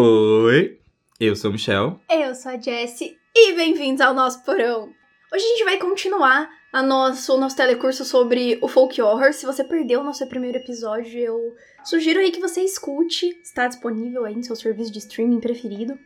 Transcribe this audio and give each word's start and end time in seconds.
Oi, 0.00 0.78
eu 1.18 1.34
sou 1.34 1.50
o 1.50 1.52
Michel. 1.52 1.98
Eu 2.08 2.32
sou 2.32 2.52
a 2.52 2.56
Jessie 2.56 3.18
e 3.34 3.52
bem-vindos 3.54 4.00
ao 4.00 4.14
nosso 4.14 4.44
porão. 4.44 4.94
Hoje 5.34 5.44
a 5.44 5.48
gente 5.48 5.64
vai 5.64 5.76
continuar 5.76 6.48
a 6.72 6.80
nosso, 6.80 7.34
o 7.34 7.36
nosso 7.36 7.56
telecurso 7.56 8.04
sobre 8.04 8.60
o 8.62 8.68
folk 8.68 9.02
horror. 9.02 9.32
Se 9.32 9.44
você 9.44 9.64
perdeu 9.64 9.98
o 9.98 10.04
nosso 10.04 10.24
primeiro 10.28 10.58
episódio, 10.58 11.18
eu 11.18 11.52
sugiro 11.82 12.20
aí 12.20 12.30
que 12.30 12.38
você 12.38 12.60
escute. 12.60 13.26
Está 13.42 13.66
disponível 13.66 14.24
aí 14.24 14.36
no 14.36 14.44
seu 14.44 14.54
serviço 14.54 14.92
de 14.92 15.00
streaming 15.00 15.40
preferido. 15.40 15.98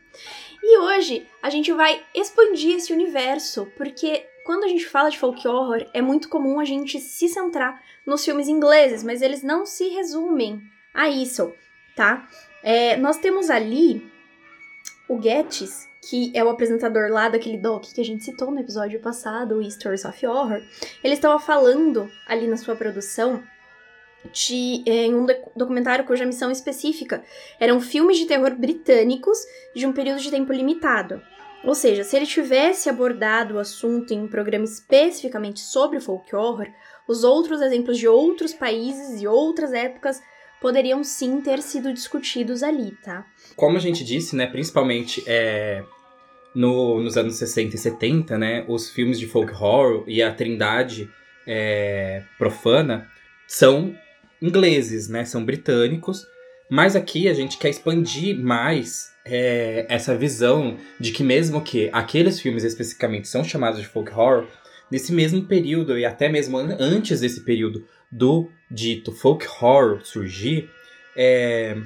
E 0.63 0.75
hoje 0.79 1.27
a 1.43 1.51
gente 1.51 1.71
vai 1.71 2.03
expandir 2.15 2.77
esse 2.77 2.91
universo, 2.91 3.67
porque 3.77 4.25
quando 4.43 4.63
a 4.63 4.69
gente 4.69 4.87
fala 4.87 5.11
de 5.11 5.19
folk 5.19 5.47
horror, 5.47 5.85
é 5.93 6.01
muito 6.01 6.29
comum 6.29 6.59
a 6.59 6.65
gente 6.65 6.99
se 6.99 7.29
centrar 7.29 7.79
nos 8.07 8.25
filmes 8.25 8.47
ingleses, 8.47 9.03
mas 9.03 9.21
eles 9.21 9.43
não 9.43 9.67
se 9.67 9.87
resumem 9.89 10.59
a 10.95 11.09
isso, 11.09 11.53
tá? 11.95 12.27
É, 12.63 12.97
nós 12.97 13.17
temos 13.17 13.49
ali 13.49 14.11
o 15.07 15.21
Gettis, 15.21 15.87
que 16.01 16.31
é 16.33 16.43
o 16.43 16.49
apresentador 16.49 17.09
lá 17.09 17.29
daquele 17.29 17.57
doc 17.57 17.85
que 17.93 18.01
a 18.01 18.05
gente 18.05 18.23
citou 18.23 18.51
no 18.51 18.59
episódio 18.59 18.99
passado, 18.99 19.55
o 19.55 19.71
Stories 19.71 20.05
of 20.05 20.25
Horror. 20.25 20.61
Ele 21.03 21.13
estava 21.13 21.39
falando 21.39 22.09
ali 22.27 22.47
na 22.47 22.57
sua 22.57 22.75
produção 22.75 23.43
de, 24.31 24.83
é, 24.85 25.05
em 25.05 25.15
um 25.15 25.25
documentário 25.55 26.05
cuja 26.05 26.25
missão 26.25 26.49
específica 26.49 27.23
eram 27.59 27.81
filmes 27.81 28.17
de 28.17 28.25
terror 28.25 28.55
britânicos 28.55 29.37
de 29.75 29.85
um 29.85 29.91
período 29.91 30.21
de 30.21 30.31
tempo 30.31 30.53
limitado. 30.53 31.21
Ou 31.63 31.73
seja, 31.73 32.03
se 32.03 32.15
ele 32.15 32.25
tivesse 32.25 32.89
abordado 32.89 33.55
o 33.55 33.59
assunto 33.59 34.13
em 34.13 34.21
um 34.21 34.27
programa 34.27 34.65
especificamente 34.65 35.61
sobre 35.61 35.99
folk 36.01 36.35
horror, 36.35 36.67
os 37.07 37.23
outros 37.23 37.61
exemplos 37.61 37.97
de 37.97 38.07
outros 38.07 38.53
países 38.53 39.21
e 39.21 39.27
outras 39.27 39.71
épocas 39.71 40.21
poderiam 40.63 41.03
sim 41.03 41.41
ter 41.41 41.61
sido 41.61 41.91
discutidos 41.91 42.63
ali, 42.63 42.91
tá? 43.03 43.27
Como 43.53 43.75
a 43.75 43.81
gente 43.81 44.01
disse, 44.01 44.33
né, 44.33 44.47
principalmente 44.47 45.21
é, 45.27 45.83
no, 46.55 47.01
nos 47.01 47.17
anos 47.17 47.35
60 47.35 47.75
e 47.75 47.77
70, 47.77 48.37
né, 48.37 48.65
os 48.69 48.89
filmes 48.89 49.19
de 49.19 49.27
folk 49.27 49.51
horror 49.51 50.05
e 50.07 50.23
a 50.23 50.33
trindade 50.33 51.09
é, 51.45 52.23
profana 52.37 53.09
são 53.45 53.93
ingleses, 54.41 55.09
né, 55.09 55.25
são 55.25 55.43
britânicos, 55.43 56.25
mas 56.69 56.95
aqui 56.95 57.27
a 57.27 57.33
gente 57.33 57.57
quer 57.57 57.67
expandir 57.67 58.39
mais 58.39 59.11
é, 59.25 59.85
essa 59.89 60.15
visão 60.15 60.77
de 60.97 61.11
que 61.11 61.25
mesmo 61.25 61.61
que 61.61 61.89
aqueles 61.91 62.39
filmes 62.39 62.63
especificamente 62.63 63.27
são 63.27 63.43
chamados 63.43 63.81
de 63.81 63.87
folk 63.87 64.13
horror, 64.13 64.47
nesse 64.89 65.11
mesmo 65.11 65.43
período 65.43 65.97
e 65.97 66.05
até 66.05 66.29
mesmo 66.29 66.57
antes 66.57 67.19
desse 67.19 67.41
período 67.41 67.85
do 68.09 68.49
dito 68.73 69.11
folk 69.11 69.45
horror 69.47 70.01
surgir, 70.03 70.69
é, 71.15 71.77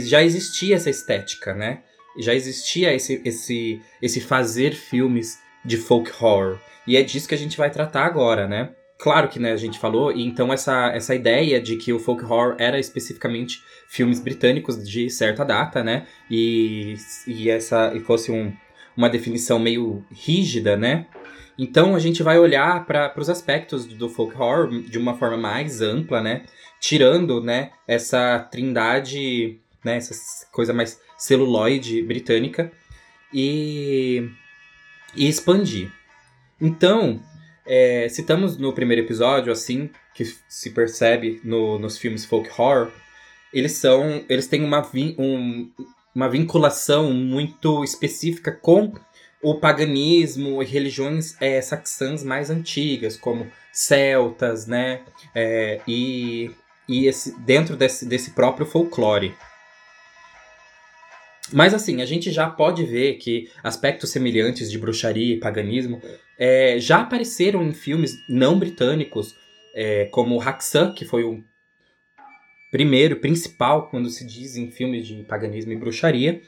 já 0.00 0.22
existia 0.22 0.76
essa 0.76 0.88
estética, 0.88 1.52
né? 1.52 1.82
Já 2.18 2.34
existia 2.34 2.94
esse, 2.94 3.20
esse, 3.24 3.82
esse 4.00 4.20
fazer 4.20 4.74
filmes 4.74 5.38
de 5.64 5.76
folk 5.76 6.10
horror. 6.20 6.58
E 6.86 6.96
é 6.96 7.02
disso 7.02 7.28
que 7.28 7.34
a 7.34 7.38
gente 7.38 7.58
vai 7.58 7.70
tratar 7.70 8.06
agora, 8.06 8.46
né? 8.46 8.70
Claro 8.98 9.28
que 9.28 9.38
né, 9.38 9.52
a 9.52 9.56
gente 9.56 9.78
falou, 9.78 10.10
e 10.10 10.24
então 10.24 10.50
essa, 10.50 10.90
essa 10.94 11.14
ideia 11.14 11.60
de 11.60 11.76
que 11.76 11.92
o 11.92 11.98
folk 11.98 12.24
horror 12.24 12.56
era 12.58 12.78
especificamente 12.78 13.62
filmes 13.88 14.18
britânicos 14.18 14.88
de 14.88 15.10
certa 15.10 15.44
data, 15.44 15.84
né? 15.84 16.06
E, 16.30 16.94
e 17.26 17.50
essa 17.50 17.92
e 17.94 18.00
fosse 18.00 18.32
um, 18.32 18.54
uma 18.96 19.08
definição 19.08 19.58
meio 19.58 20.04
rígida, 20.10 20.76
né? 20.76 21.06
Então 21.58 21.94
a 21.94 21.98
gente 21.98 22.22
vai 22.22 22.38
olhar 22.38 22.84
para 22.86 23.14
os 23.16 23.30
aspectos 23.30 23.86
do 23.86 24.08
folk 24.08 24.34
horror 24.34 24.68
de 24.82 24.98
uma 24.98 25.16
forma 25.16 25.36
mais 25.36 25.80
ampla, 25.80 26.20
né? 26.20 26.44
Tirando, 26.78 27.42
né, 27.42 27.70
essa 27.88 28.38
trindade, 28.38 29.58
né, 29.82 29.96
essa 29.96 30.46
coisa 30.52 30.74
mais 30.74 31.00
celuloide 31.16 32.02
britânica 32.02 32.70
e, 33.32 34.28
e 35.14 35.26
expandir. 35.26 35.90
Então, 36.60 37.20
é, 37.66 38.08
citamos 38.08 38.58
no 38.58 38.72
primeiro 38.72 39.02
episódio, 39.02 39.50
assim, 39.50 39.90
que 40.14 40.24
se 40.48 40.70
percebe 40.70 41.40
no, 41.42 41.78
nos 41.78 41.98
filmes 41.98 42.24
folk 42.24 42.48
horror, 42.50 42.90
eles 43.52 43.72
são, 43.72 44.24
eles 44.28 44.46
têm 44.46 44.62
uma, 44.62 44.86
um, 45.18 45.70
uma 46.16 46.30
vinculação 46.30 47.12
muito 47.12 47.84
específica 47.84 48.50
com 48.50 48.94
o 49.42 49.56
paganismo 49.56 50.62
e 50.62 50.66
religiões 50.66 51.36
é, 51.42 51.60
saxãs 51.60 52.24
mais 52.24 52.48
antigas, 52.48 53.18
como 53.18 53.46
celtas, 53.70 54.66
né? 54.66 55.02
É, 55.34 55.82
e 55.86 56.50
e 56.88 57.06
esse, 57.06 57.38
dentro 57.40 57.76
desse, 57.76 58.06
desse 58.06 58.30
próprio 58.30 58.64
folclore. 58.64 59.34
Mas 61.52 61.74
assim, 61.74 62.00
a 62.00 62.06
gente 62.06 62.30
já 62.30 62.48
pode 62.48 62.84
ver 62.84 63.14
que 63.14 63.50
aspectos 63.62 64.10
semelhantes 64.10 64.70
de 64.70 64.78
bruxaria 64.78 65.34
e 65.34 65.40
paganismo 65.40 66.00
é, 66.38 66.78
já 66.78 67.00
apareceram 67.00 67.62
em 67.62 67.72
filmes 67.72 68.16
não 68.28 68.58
britânicos, 68.58 69.34
é, 69.74 70.06
como 70.06 70.40
Haxan, 70.40 70.92
que 70.92 71.04
foi 71.04 71.24
o 71.24 71.44
primeiro, 72.76 73.16
principal, 73.16 73.88
quando 73.88 74.10
se 74.10 74.22
diz 74.22 74.54
em 74.54 74.70
filmes 74.70 75.06
de 75.06 75.22
paganismo 75.22 75.72
e 75.72 75.76
bruxaria, 75.76 76.42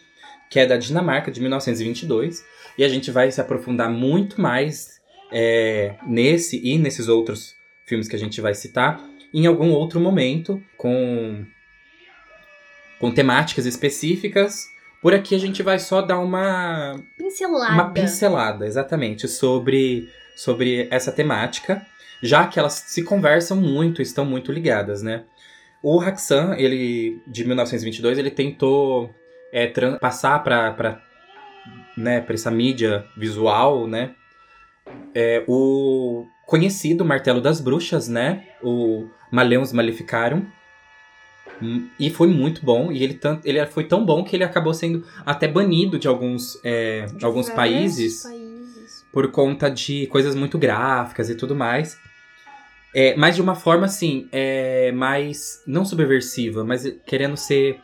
que 0.50 0.60
é 0.60 0.66
da 0.66 0.76
Dinamarca, 0.76 1.30
de 1.30 1.40
1922. 1.40 2.44
E 2.76 2.84
a 2.84 2.88
gente 2.88 3.10
vai 3.10 3.32
se 3.32 3.40
aprofundar 3.40 3.90
muito 3.90 4.38
mais 4.38 5.00
é, 5.32 5.94
nesse 6.06 6.60
e 6.62 6.76
nesses 6.76 7.08
outros 7.08 7.56
filmes 7.86 8.06
que 8.06 8.14
a 8.14 8.18
gente 8.18 8.42
vai 8.42 8.52
citar 8.52 9.02
em 9.32 9.46
algum 9.46 9.70
outro 9.70 9.98
momento, 9.98 10.62
com, 10.76 11.46
com 13.00 13.10
temáticas 13.10 13.64
específicas. 13.64 14.68
Por 15.00 15.14
aqui 15.14 15.34
a 15.34 15.38
gente 15.38 15.62
vai 15.62 15.78
só 15.78 16.02
dar 16.02 16.18
uma 16.18 17.02
pincelada. 17.16 17.72
Uma 17.72 17.90
pincelada, 17.90 18.66
exatamente, 18.66 19.26
sobre, 19.26 20.10
sobre 20.36 20.88
essa 20.90 21.10
temática, 21.10 21.86
já 22.22 22.46
que 22.46 22.58
elas 22.58 22.74
se 22.74 23.02
conversam 23.02 23.56
muito, 23.56 24.02
estão 24.02 24.26
muito 24.26 24.52
ligadas, 24.52 25.02
né? 25.02 25.24
O 25.82 26.00
Haxan, 26.00 26.54
ele 26.56 27.22
de 27.26 27.44
1922, 27.44 28.18
ele 28.18 28.30
tentou 28.30 29.14
é, 29.52 29.66
passar 29.98 30.42
para 30.42 31.00
né, 31.96 32.24
essa 32.28 32.50
mídia 32.50 33.04
visual, 33.16 33.86
né? 33.86 34.14
É, 35.14 35.44
o 35.46 36.26
conhecido 36.46 37.04
Martelo 37.04 37.40
das 37.40 37.60
Bruxas, 37.60 38.08
né? 38.08 38.44
O 38.62 39.06
Maleus 39.30 39.72
Maleficarum. 39.72 40.46
Hum, 41.60 41.88
e 41.98 42.10
foi 42.10 42.28
muito 42.28 42.64
bom. 42.64 42.90
E 42.90 43.02
ele, 43.02 43.20
ele 43.44 43.66
foi 43.66 43.84
tão 43.84 44.04
bom 44.04 44.24
que 44.24 44.34
ele 44.34 44.44
acabou 44.44 44.72
sendo 44.72 45.04
até 45.26 45.46
banido 45.48 45.98
de 45.98 46.08
alguns, 46.08 46.58
é, 46.64 47.06
de 47.06 47.24
alguns 47.24 47.50
países, 47.50 48.22
países, 48.22 49.06
por 49.12 49.30
conta 49.30 49.70
de 49.70 50.06
coisas 50.06 50.34
muito 50.34 50.58
gráficas 50.58 51.28
e 51.28 51.34
tudo 51.34 51.54
mais. 51.54 51.98
É, 52.94 53.14
mas 53.16 53.36
de 53.36 53.42
uma 53.42 53.54
forma 53.54 53.86
assim, 53.86 54.28
é, 54.32 54.90
mais. 54.92 55.62
não 55.66 55.84
subversiva, 55.84 56.64
mas 56.64 56.84
querendo 57.04 57.36
ser 57.36 57.80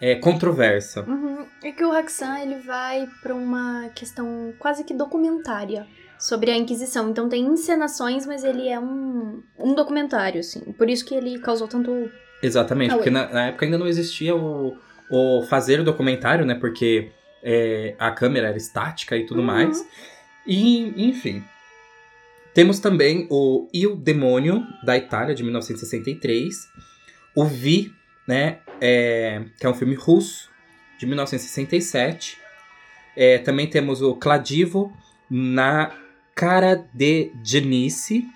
é, 0.00 0.16
controversa. 0.16 1.02
Uhum. 1.02 1.46
É 1.62 1.72
que 1.72 1.84
o 1.84 1.92
Haxan 1.92 2.40
ele 2.40 2.56
vai 2.56 3.06
para 3.22 3.34
uma 3.34 3.90
questão 3.94 4.52
quase 4.58 4.82
que 4.82 4.94
documentária 4.94 5.86
sobre 6.18 6.50
a 6.50 6.56
Inquisição. 6.56 7.10
Então 7.10 7.28
tem 7.28 7.44
encenações, 7.44 8.26
mas 8.26 8.44
ele 8.44 8.68
é 8.68 8.78
um, 8.78 9.42
um 9.58 9.74
documentário, 9.74 10.40
assim. 10.40 10.60
Por 10.72 10.88
isso 10.88 11.04
que 11.04 11.14
ele 11.14 11.38
causou 11.38 11.68
tanto. 11.68 12.10
Exatamente, 12.42 12.94
porque 12.94 13.10
na, 13.10 13.28
na, 13.28 13.46
época 13.48 13.66
ainda 13.66 13.76
não 13.76 13.86
existia 13.86 14.34
o, 14.34 14.76
o 15.10 15.42
fazer 15.42 15.80
o 15.80 15.84
documentário, 15.84 16.46
né? 16.46 16.54
Porque 16.54 17.12
é, 17.42 17.94
a 17.98 18.10
câmera 18.10 18.48
era 18.48 18.56
estática 18.56 19.16
e 19.16 19.26
tudo 19.26 19.40
uhum. 19.40 19.46
mais. 19.46 19.86
E, 20.46 21.08
enfim. 21.08 21.44
Temos 22.54 22.78
também 22.78 23.26
o 23.30 23.68
Il 23.72 23.96
Demônio, 23.96 24.66
da 24.84 24.96
Itália, 24.96 25.34
de 25.34 25.42
1963. 25.42 26.68
O 27.34 27.44
Vi, 27.44 27.92
né? 28.26 28.58
É, 28.80 29.42
que 29.58 29.66
é 29.66 29.68
um 29.68 29.74
filme 29.74 29.94
russo, 29.94 30.50
de 30.98 31.06
1967. 31.06 32.38
É, 33.16 33.38
também 33.38 33.68
temos 33.68 34.02
o 34.02 34.14
Cladivo, 34.14 34.92
na 35.30 35.92
Cara 36.34 36.84
de 36.92 37.30
Janice. 37.44 38.26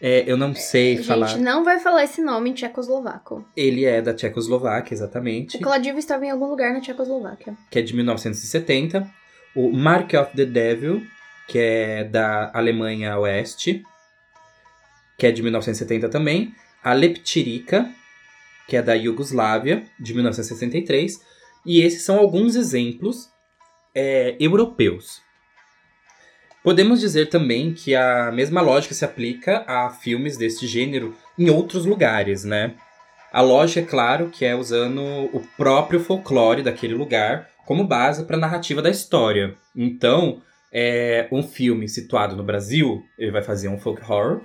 É, 0.00 0.24
eu 0.26 0.36
não 0.36 0.54
sei 0.54 1.02
falar. 1.02 1.26
A 1.26 1.28
gente 1.30 1.42
não 1.42 1.62
vai 1.62 1.78
falar 1.78 2.04
esse 2.04 2.22
nome 2.22 2.50
em 2.50 2.54
tchecoslovaco. 2.54 3.44
Ele 3.54 3.84
é 3.84 4.00
da 4.00 4.14
Tchecoslováquia, 4.14 4.94
exatamente. 4.94 5.58
O 5.58 5.60
Cladivo 5.60 5.98
estava 5.98 6.24
em 6.24 6.30
algum 6.30 6.46
lugar 6.46 6.72
na 6.72 6.80
Tchecoslováquia. 6.80 7.54
Que 7.70 7.80
é 7.80 7.82
de 7.82 7.94
1970. 7.94 9.06
O 9.54 9.70
Mark 9.70 10.12
of 10.14 10.34
the 10.34 10.46
Devil, 10.46 11.02
que 11.50 11.58
é 11.58 12.04
da 12.04 12.48
Alemanha 12.54 13.18
Oeste, 13.18 13.82
que 15.18 15.26
é 15.26 15.32
de 15.32 15.42
1970 15.42 16.08
também. 16.08 16.54
A 16.82 16.92
Leptirica, 16.92 17.90
que 18.68 18.76
é 18.76 18.82
da 18.82 18.94
Iugoslávia, 18.94 19.82
de 19.98 20.14
1963. 20.14 21.20
E 21.66 21.82
esses 21.82 22.02
são 22.04 22.20
alguns 22.20 22.54
exemplos 22.54 23.28
é, 23.92 24.36
europeus. 24.38 25.20
Podemos 26.62 27.00
dizer 27.00 27.28
também 27.28 27.74
que 27.74 27.96
a 27.96 28.30
mesma 28.30 28.60
lógica 28.60 28.94
se 28.94 29.04
aplica 29.04 29.64
a 29.66 29.90
filmes 29.90 30.36
deste 30.36 30.68
gênero 30.68 31.16
em 31.36 31.50
outros 31.50 31.84
lugares, 31.84 32.44
né? 32.44 32.76
A 33.32 33.40
lógica, 33.40 33.80
é 33.80 33.84
claro, 33.84 34.30
que 34.30 34.44
é 34.44 34.54
usando 34.54 35.02
o 35.32 35.42
próprio 35.56 35.98
folclore 35.98 36.62
daquele 36.62 36.94
lugar 36.94 37.50
como 37.66 37.84
base 37.84 38.24
para 38.24 38.36
a 38.36 38.40
narrativa 38.40 38.80
da 38.80 38.90
história. 38.90 39.56
Então, 39.74 40.42
é, 40.72 41.28
um 41.32 41.42
filme 41.42 41.88
situado 41.88 42.36
no 42.36 42.44
Brasil, 42.44 43.04
ele 43.18 43.30
vai 43.30 43.42
fazer 43.42 43.68
um 43.68 43.78
folk 43.78 44.02
horror 44.02 44.42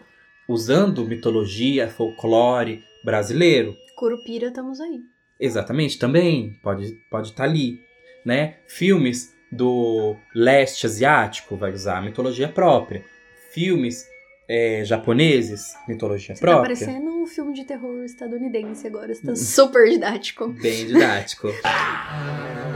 usando 0.47 1.05
mitologia, 1.05 1.89
folclore 1.89 2.83
brasileiro. 3.03 3.75
Curupira, 3.95 4.47
estamos 4.47 4.79
aí. 4.79 5.01
Exatamente, 5.39 5.99
também 5.99 6.59
pode 6.63 6.97
pode 7.09 7.29
estar 7.29 7.43
tá 7.43 7.49
ali, 7.49 7.79
né? 8.25 8.57
Filmes 8.67 9.35
do 9.51 10.15
leste 10.33 10.85
asiático 10.85 11.55
vai 11.55 11.71
usar 11.71 12.01
mitologia 12.01 12.47
própria. 12.47 13.03
Filmes 13.51 14.05
é, 14.47 14.83
japoneses, 14.83 15.75
mitologia 15.87 16.35
Você 16.35 16.41
própria. 16.41 16.75
Tá 16.75 16.85
parecendo 16.85 17.11
um 17.11 17.25
filme 17.25 17.53
de 17.53 17.65
terror 17.65 18.03
estadunidense 18.03 18.87
agora. 18.87 19.13
Você 19.13 19.25
tá 19.25 19.35
super 19.35 19.89
didático. 19.89 20.49
Bem 20.49 20.87
didático. 20.87 21.49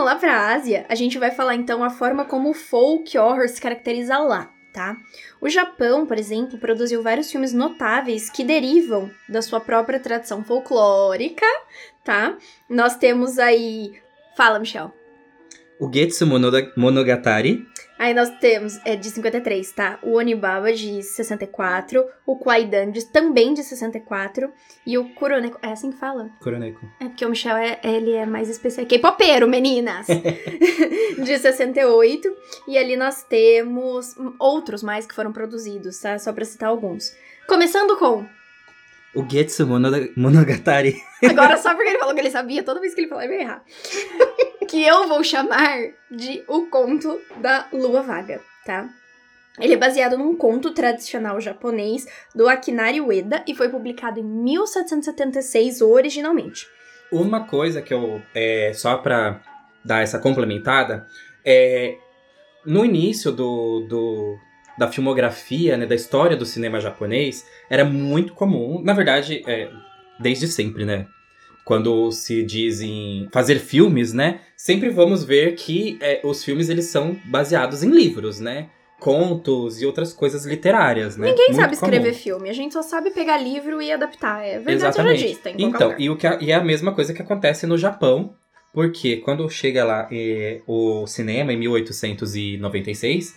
Passando 0.00 0.04
lá 0.04 0.16
para 0.16 0.34
a 0.34 0.54
Ásia, 0.54 0.86
a 0.88 0.94
gente 0.94 1.18
vai 1.18 1.30
falar 1.30 1.54
então 1.56 1.84
a 1.84 1.90
forma 1.90 2.24
como 2.24 2.48
o 2.48 2.54
folk 2.54 3.18
horror 3.18 3.46
se 3.46 3.60
caracteriza 3.60 4.16
lá, 4.16 4.50
tá? 4.72 4.96
O 5.42 5.48
Japão, 5.48 6.06
por 6.06 6.18
exemplo, 6.18 6.58
produziu 6.58 7.02
vários 7.02 7.30
filmes 7.30 7.52
notáveis 7.52 8.30
que 8.30 8.42
derivam 8.42 9.10
da 9.28 9.42
sua 9.42 9.60
própria 9.60 10.00
tradição 10.00 10.42
folclórica, 10.42 11.44
tá? 12.02 12.34
Nós 12.66 12.96
temos 12.96 13.38
aí. 13.38 13.92
Fala, 14.34 14.58
Michel. 14.58 14.90
O 15.78 15.92
Getsu 15.92 16.26
Monogatari, 16.76 17.66
Aí 18.00 18.14
nós 18.14 18.30
temos, 18.40 18.80
é 18.86 18.96
de 18.96 19.10
53, 19.10 19.72
tá? 19.72 19.98
O 20.02 20.12
Onibaba 20.16 20.72
de 20.72 21.02
64, 21.02 22.02
o 22.24 22.34
Kwaidan 22.38 22.90
de, 22.90 23.04
também 23.04 23.52
de 23.52 23.62
64 23.62 24.50
e 24.86 24.96
o 24.96 25.10
Kuroneko, 25.10 25.58
é 25.60 25.70
assim 25.70 25.92
que 25.92 25.98
fala? 25.98 26.30
Kuroneko. 26.40 26.80
É 26.98 27.04
porque 27.08 27.26
o 27.26 27.28
Michel, 27.28 27.58
é, 27.58 27.78
ele 27.84 28.12
é 28.12 28.24
mais 28.24 28.48
especial, 28.48 28.86
K-popeiro, 28.86 29.46
meninas! 29.46 30.06
de 31.22 31.38
68, 31.38 32.34
e 32.66 32.78
ali 32.78 32.96
nós 32.96 33.22
temos 33.22 34.14
outros 34.38 34.82
mais 34.82 35.04
que 35.04 35.14
foram 35.14 35.30
produzidos, 35.30 35.98
tá? 35.98 36.18
Só 36.18 36.32
pra 36.32 36.46
citar 36.46 36.70
alguns. 36.70 37.14
Começando 37.46 37.98
com... 37.98 38.24
O 39.14 39.28
Getsu 39.28 39.66
Monogatari. 40.16 40.96
Agora 41.22 41.58
só 41.58 41.74
porque 41.76 41.90
ele 41.90 41.98
falou 41.98 42.14
que 42.14 42.20
ele 42.20 42.30
sabia, 42.30 42.62
toda 42.62 42.80
vez 42.80 42.94
que 42.94 43.02
ele 43.02 43.08
falar 43.08 43.26
ele 43.26 43.36
vai 43.36 43.42
errar. 43.42 43.62
Que 44.70 44.86
eu 44.86 45.08
vou 45.08 45.24
chamar 45.24 45.80
de 46.08 46.44
O 46.46 46.66
Conto 46.66 47.20
da 47.38 47.66
Lua 47.72 48.02
Vaga, 48.02 48.40
tá? 48.64 48.88
Ele 49.58 49.74
é 49.74 49.76
baseado 49.76 50.16
num 50.16 50.36
conto 50.36 50.70
tradicional 50.70 51.40
japonês 51.40 52.06
do 52.32 52.48
Akinari 52.48 53.00
Ueda 53.00 53.42
e 53.48 53.54
foi 53.54 53.68
publicado 53.68 54.20
em 54.20 54.22
1776 54.22 55.80
originalmente. 55.82 56.68
Uma 57.10 57.48
coisa 57.48 57.82
que 57.82 57.92
eu. 57.92 58.22
É, 58.32 58.70
só 58.72 58.96
pra 58.96 59.40
dar 59.84 60.02
essa 60.02 60.20
complementada, 60.20 61.04
é. 61.44 61.96
No 62.64 62.84
início 62.84 63.32
do, 63.32 63.86
do, 63.88 64.36
da 64.78 64.86
filmografia, 64.86 65.78
né, 65.78 65.86
da 65.86 65.94
história 65.94 66.36
do 66.36 66.44
cinema 66.46 66.78
japonês, 66.78 67.44
era 67.68 67.84
muito 67.84 68.34
comum, 68.34 68.82
na 68.82 68.92
verdade, 68.92 69.42
é, 69.46 69.70
desde 70.20 70.46
sempre, 70.46 70.84
né? 70.84 71.06
Quando 71.64 72.10
se 72.10 72.42
diz 72.42 72.80
em 72.80 73.28
fazer 73.32 73.58
filmes, 73.58 74.12
né? 74.12 74.40
Sempre 74.56 74.90
vamos 74.90 75.24
ver 75.24 75.54
que 75.54 75.98
é, 76.00 76.20
os 76.24 76.42
filmes 76.44 76.68
eles 76.68 76.86
são 76.86 77.16
baseados 77.24 77.82
em 77.82 77.90
livros, 77.90 78.40
né? 78.40 78.68
Contos 78.98 79.80
e 79.80 79.86
outras 79.86 80.12
coisas 80.12 80.44
literárias, 80.44 81.16
né? 81.16 81.28
Ninguém 81.28 81.46
Muito 81.48 81.60
sabe 81.60 81.74
escrever 81.74 82.10
comum. 82.10 82.22
filme, 82.22 82.50
a 82.50 82.52
gente 82.52 82.74
só 82.74 82.82
sabe 82.82 83.10
pegar 83.10 83.38
livro 83.38 83.80
e 83.80 83.90
adaptar. 83.90 84.44
É 84.44 84.58
verdade 84.58 84.74
Exatamente. 84.74 85.28
Disse, 85.28 85.40
então, 85.56 85.94
e, 85.98 86.10
o 86.10 86.16
que 86.16 86.26
é, 86.26 86.38
e 86.42 86.50
é 86.50 86.54
a 86.54 86.62
mesma 86.62 86.92
coisa 86.92 87.14
que 87.14 87.22
acontece 87.22 87.66
no 87.66 87.78
Japão, 87.78 88.34
porque 88.72 89.16
quando 89.18 89.48
chega 89.48 89.84
lá 89.84 90.08
é, 90.12 90.60
o 90.66 91.06
cinema 91.06 91.52
em 91.52 91.56
1896, 91.56 93.36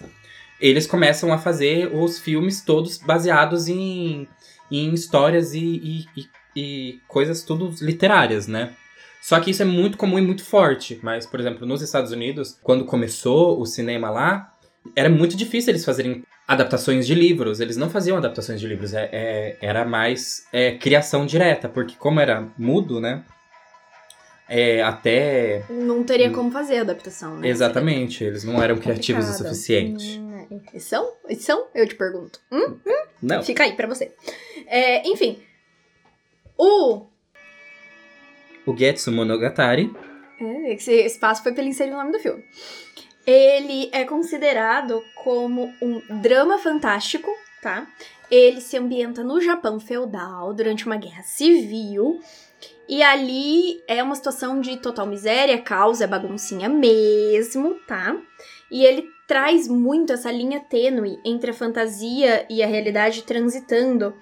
eles 0.60 0.88
começam 0.88 1.32
a 1.34 1.38
fazer 1.38 1.94
os 1.94 2.20
filmes 2.20 2.62
todos 2.62 2.98
baseados 2.98 3.68
em, 3.68 4.28
em 4.72 4.94
histórias 4.94 5.54
e, 5.54 5.60
e, 5.60 6.06
e 6.18 6.26
e 6.56 7.00
coisas 7.08 7.44
tudo 7.44 7.74
literárias, 7.82 8.48
né? 8.48 8.74
Só 9.22 9.40
que 9.40 9.52
isso 9.52 9.62
é 9.62 9.66
muito 9.66 9.98
comum 9.98 10.20
e 10.20 10.22
muito 10.22 10.44
forte. 10.44 11.00
Mas, 11.02 11.26
por 11.26 11.40
exemplo, 11.40 11.66
nos 11.66 11.82
Estados 11.82 12.12
Unidos, 12.12 12.60
quando 12.62 12.84
começou 12.84 13.60
o 13.60 13.66
cinema 13.66 14.10
lá, 14.10 14.54
era 14.96 15.10
muito 15.10 15.38
difícil 15.38 15.72
eles 15.72 15.86
fazerem 15.86 16.24
adaptações 16.46 17.08
de 17.08 17.16
livros. 17.16 17.60
Eles 17.60 17.78
não 17.78 17.90
faziam 17.90 18.18
adaptações 18.18 18.60
de 18.60 18.68
livros. 18.68 18.94
É, 18.94 19.10
é, 19.14 19.58
era 19.62 19.86
mais 19.86 20.46
é, 20.52 20.72
criação 20.74 21.26
direta, 21.26 21.70
porque 21.70 21.96
como 21.98 22.20
era 22.20 22.50
mudo, 22.58 23.00
né? 23.00 23.24
É, 24.50 24.84
até. 24.84 25.64
Não 25.70 26.04
teria 26.04 26.30
como 26.30 26.52
fazer 26.52 26.80
a 26.80 26.82
adaptação, 26.82 27.38
né? 27.38 27.48
Exatamente, 27.48 28.24
eles 28.24 28.44
não 28.44 28.62
eram 28.62 28.78
criativos 28.78 29.28
o 29.30 29.34
suficiente. 29.34 30.20
Hum, 30.20 30.62
é. 30.74 30.80
são? 30.80 31.14
são? 31.40 31.68
Eu 31.74 31.88
te 31.88 31.96
pergunto. 31.96 32.42
Hum? 32.52 32.78
Hum? 32.86 33.06
Não. 33.22 33.42
Fica 33.42 33.64
aí 33.64 33.74
pra 33.74 33.88
você. 33.88 34.12
É, 34.68 35.08
enfim, 35.08 35.40
o. 36.58 37.08
O 38.66 38.78
Getsu 38.78 39.12
Monogatari. 39.12 39.94
É, 40.40 40.74
esse 40.74 40.92
espaço 41.06 41.44
foi 41.44 41.52
pra 41.54 41.62
ele 41.62 41.72
inserir 41.72 41.92
o 41.92 41.98
nome 41.98 42.12
do 42.12 42.20
filme. 42.20 42.44
Ele 43.26 43.90
é 43.94 44.04
considerado 44.04 45.02
como 45.24 45.74
um 45.82 46.02
drama 46.22 46.58
fantástico, 46.58 47.30
tá? 47.62 47.88
Ele 48.30 48.60
se 48.60 48.78
ambienta 48.78 49.24
no 49.24 49.40
Japão 49.40 49.80
feudal 49.80 50.54
durante 50.54 50.86
uma 50.86 50.98
guerra 50.98 51.24
civil. 51.24 52.20
E 52.88 53.02
ali 53.02 53.82
é 53.88 54.04
uma 54.04 54.16
situação 54.16 54.60
de 54.60 54.78
total 54.78 55.06
miséria, 55.06 55.62
causa, 55.62 56.04
é 56.04 56.08
baguncinha 56.08 56.68
mesmo, 56.68 57.76
tá? 57.88 58.16
E 58.70 58.86
ele 58.86 59.08
traz 59.28 59.68
muito 59.68 60.12
essa 60.12 60.32
linha 60.32 60.60
tênue 60.60 61.20
entre 61.24 61.52
a 61.52 61.54
fantasia 61.54 62.46
e 62.50 62.62
a 62.62 62.68
realidade 62.68 63.24
transitando. 63.24 64.14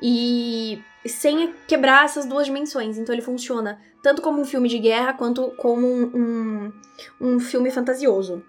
E 0.00 0.82
sem 1.06 1.54
quebrar 1.66 2.04
essas 2.04 2.26
duas 2.26 2.46
dimensões. 2.46 2.98
Então 2.98 3.14
ele 3.14 3.22
funciona 3.22 3.80
tanto 4.02 4.22
como 4.22 4.40
um 4.40 4.44
filme 4.44 4.68
de 4.68 4.78
guerra 4.78 5.12
quanto 5.12 5.50
como 5.56 5.86
um, 5.86 6.10
um, 6.14 6.72
um 7.20 7.40
filme 7.40 7.70
fantasioso. 7.70 8.44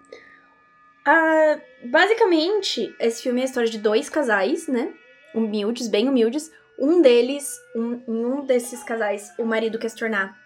Ah, 1.06 1.60
basicamente, 1.84 2.94
esse 3.00 3.22
filme 3.22 3.42
é 3.42 3.44
a 3.44 3.46
história 3.46 3.70
de 3.70 3.78
dois 3.78 4.10
casais, 4.10 4.68
né? 4.68 4.94
Humildes, 5.34 5.88
bem 5.88 6.10
humildes. 6.10 6.52
Um 6.80 7.02
deles, 7.02 7.58
um, 7.76 8.02
em 8.08 8.26
um 8.26 8.46
desses 8.46 8.84
casais, 8.84 9.32
o 9.38 9.46
marido 9.46 9.80
quer 9.80 9.90
se 9.90 9.96
tornar 9.96 10.38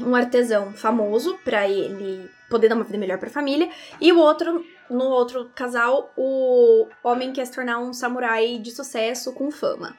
um 0.00 0.14
artesão 0.14 0.72
famoso 0.72 1.38
para 1.44 1.68
ele 1.68 2.30
poder 2.48 2.68
dar 2.68 2.76
uma 2.76 2.84
vida 2.84 2.96
melhor 2.96 3.18
para 3.18 3.28
a 3.28 3.32
família, 3.32 3.68
e 4.00 4.10
o 4.12 4.18
outro, 4.18 4.64
no 4.88 5.04
outro 5.04 5.50
casal, 5.54 6.12
o 6.16 6.86
homem 7.02 7.32
quer 7.32 7.44
se 7.44 7.52
tornar 7.52 7.78
um 7.78 7.92
samurai 7.92 8.58
de 8.58 8.70
sucesso 8.70 9.32
com 9.32 9.50
fama. 9.50 9.94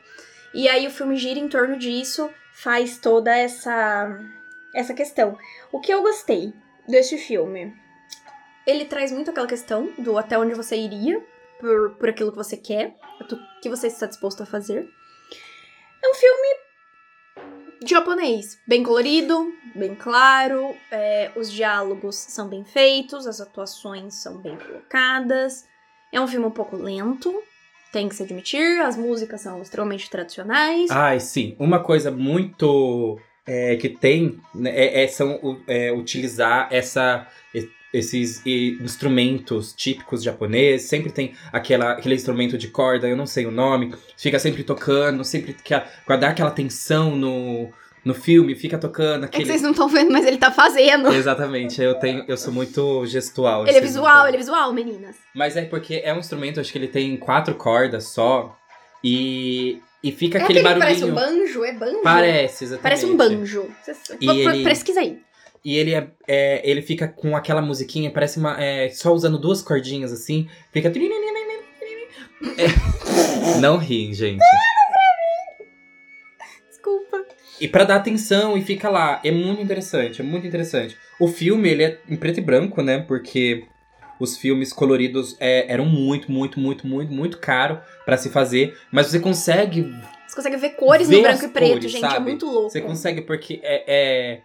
E 0.53 0.67
aí 0.67 0.87
o 0.87 0.91
filme 0.91 1.15
gira 1.15 1.39
em 1.39 1.47
torno 1.47 1.77
disso, 1.77 2.29
faz 2.53 2.97
toda 2.97 3.35
essa 3.35 4.17
essa 4.73 4.93
questão. 4.93 5.37
O 5.71 5.79
que 5.79 5.93
eu 5.93 6.01
gostei 6.01 6.53
desse 6.87 7.17
filme? 7.17 7.75
Ele 8.65 8.85
traz 8.85 9.11
muito 9.11 9.31
aquela 9.31 9.47
questão 9.47 9.91
do 9.97 10.17
até 10.17 10.37
onde 10.37 10.53
você 10.53 10.75
iria 10.75 11.23
por, 11.59 11.95
por 11.95 12.09
aquilo 12.09 12.31
que 12.31 12.37
você 12.37 12.55
quer, 12.55 12.95
o 13.19 13.61
que 13.61 13.69
você 13.69 13.87
está 13.87 14.05
disposto 14.05 14.43
a 14.43 14.45
fazer. 14.45 14.87
É 16.03 16.09
um 16.09 16.13
filme 16.13 16.47
japonês, 17.85 18.59
bem 18.67 18.83
colorido, 18.83 19.53
bem 19.75 19.95
claro, 19.95 20.75
é, 20.91 21.31
os 21.35 21.51
diálogos 21.51 22.15
são 22.15 22.47
bem 22.47 22.63
feitos, 22.63 23.25
as 23.25 23.41
atuações 23.41 24.15
são 24.15 24.37
bem 24.37 24.57
colocadas. 24.57 25.65
É 26.11 26.19
um 26.19 26.27
filme 26.27 26.45
um 26.45 26.51
pouco 26.51 26.75
lento, 26.75 27.43
tem 27.91 28.07
que 28.07 28.15
se 28.15 28.23
admitir, 28.23 28.81
as 28.81 28.97
músicas 28.97 29.41
são 29.41 29.61
extremamente 29.61 30.09
tradicionais. 30.09 30.89
Ai, 30.91 31.19
sim. 31.19 31.55
Uma 31.57 31.79
coisa 31.79 32.11
muito 32.11 33.19
é, 33.45 33.75
que 33.75 33.89
tem 33.89 34.39
né, 34.53 34.71
é, 34.71 35.03
é, 35.03 35.07
são 35.07 35.61
é, 35.67 35.91
utilizar 35.91 36.67
essa 36.71 37.27
esses 37.91 38.45
instrumentos 38.45 39.73
típicos 39.73 40.21
japoneses, 40.21 40.87
sempre 40.87 41.11
tem 41.11 41.33
aquela, 41.51 41.93
aquele 41.93 42.13
instrumento 42.13 42.55
de 42.55 42.67
corda, 42.67 43.07
eu 43.07 43.17
não 43.17 43.25
sei 43.25 43.47
o 43.47 43.51
nome, 43.51 43.95
fica 44.15 44.37
sempre 44.37 44.63
tocando, 44.63 45.23
sempre 45.23 45.53
que, 45.53 45.73
pra 46.05 46.15
dar 46.15 46.29
aquela 46.29 46.51
tensão 46.51 47.15
no, 47.15 47.71
no 48.05 48.13
filme 48.13 48.55
fica 48.55 48.77
tocando 48.77 49.25
É 49.25 49.27
que 49.27 49.35
aquele. 49.37 49.45
vocês 49.45 49.61
não 49.61 49.71
estão 49.71 49.87
vendo, 49.87 50.11
mas 50.11 50.25
ele 50.25 50.37
tá 50.37 50.51
fazendo. 50.51 51.07
Exatamente, 51.13 51.81
eu 51.81 51.95
tenho, 51.95 52.23
eu 52.27 52.37
sou 52.37 52.53
muito 52.53 53.05
gestual. 53.05 53.67
Ele 53.67 53.77
é 53.77 53.81
visual, 53.81 54.27
ele 54.27 54.37
é 54.37 54.39
visual, 54.39 54.71
meninas. 54.73 55.15
Mas 55.35 55.55
é 55.57 55.65
porque 55.65 56.01
é 56.03 56.13
um 56.13 56.19
instrumento, 56.19 56.59
acho 56.59 56.71
que 56.71 56.77
ele 56.77 56.87
tem 56.87 57.15
quatro 57.17 57.55
cordas 57.55 58.05
só. 58.05 58.55
E, 59.03 59.79
e 60.03 60.11
fica 60.11 60.37
É 60.39 60.41
aquele 60.43 60.59
aquele 60.59 60.73
que 60.75 60.79
barulhinho. 60.79 61.13
parece 61.15 61.33
um 61.33 61.37
banjo? 61.45 61.63
É 61.65 61.73
banjo? 61.73 62.01
Parece, 62.03 62.63
exatamente. 62.65 62.83
Parece 62.83 63.05
um 63.05 63.15
banjo. 63.17 63.67
E 64.19 64.29
ele- 64.29 64.63
Pesquisa 64.63 64.99
aí. 64.99 65.19
E 65.63 65.75
ele 65.77 65.93
é, 65.93 66.07
é- 66.27 66.61
ele 66.69 66.81
fica 66.81 67.07
com 67.07 67.35
aquela 67.35 67.61
musiquinha, 67.61 68.09
parece 68.11 68.39
uma. 68.39 68.61
é, 68.63 68.89
só 68.91 69.11
usando 69.13 69.37
duas 69.37 69.61
cordinhas 69.61 70.11
assim. 70.11 70.47
Fica. 70.71 70.91
É, 72.57 73.59
não 73.59 73.77
ri, 73.77 74.13
gente. 74.13 74.39
E 77.59 77.67
pra 77.67 77.83
dar 77.83 77.95
atenção 77.97 78.57
e 78.57 78.61
fica 78.61 78.89
lá. 78.89 79.19
É 79.23 79.31
muito 79.31 79.61
interessante, 79.61 80.21
é 80.21 80.23
muito 80.23 80.47
interessante. 80.47 80.95
O 81.19 81.27
filme, 81.27 81.69
ele 81.69 81.83
é 81.83 81.99
em 82.07 82.15
preto 82.15 82.37
e 82.39 82.41
branco, 82.41 82.81
né? 82.81 82.99
Porque 82.99 83.65
os 84.19 84.37
filmes 84.37 84.71
coloridos 84.73 85.35
é, 85.39 85.71
eram 85.71 85.85
muito, 85.85 86.31
muito, 86.31 86.59
muito, 86.59 86.85
muito, 86.87 87.11
muito 87.11 87.37
caro 87.37 87.79
pra 88.05 88.17
se 88.17 88.29
fazer. 88.29 88.77
Mas 88.91 89.07
você 89.07 89.19
consegue 89.19 89.81
Você 90.27 90.35
consegue 90.35 90.57
ver 90.57 90.69
cores 90.71 91.07
Ver 91.07 91.17
no 91.17 91.21
branco 91.23 91.45
e 91.45 91.49
preto, 91.49 91.71
cores, 91.73 91.91
gente. 91.91 92.05
É 92.05 92.09
sabe? 92.09 92.25
muito 92.29 92.45
louco. 92.45 92.69
Você 92.69 92.81
consegue 92.81 93.21
porque 93.21 93.59
é, 93.63 93.83
é- 93.87 94.41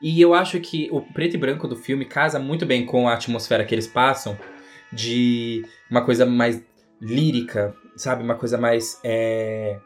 E 0.00 0.20
eu 0.20 0.34
acho 0.34 0.60
que 0.60 0.88
o 0.92 1.00
preto 1.00 1.34
e 1.34 1.38
branco 1.38 1.66
do 1.66 1.76
filme 1.76 2.04
casa 2.04 2.38
muito 2.38 2.64
bem 2.64 2.86
com 2.86 3.08
a 3.08 3.14
atmosfera 3.14 3.64
que 3.64 3.74
eles 3.74 3.86
passam 3.86 4.38
de 4.92 5.64
uma 5.90 6.02
coisa 6.04 6.24
mais 6.24 6.62
lírica, 7.00 7.74
sabe? 7.96 8.22
Uma 8.22 8.34
coisa 8.36 8.56
mais 8.58 8.98
é, 9.04 9.78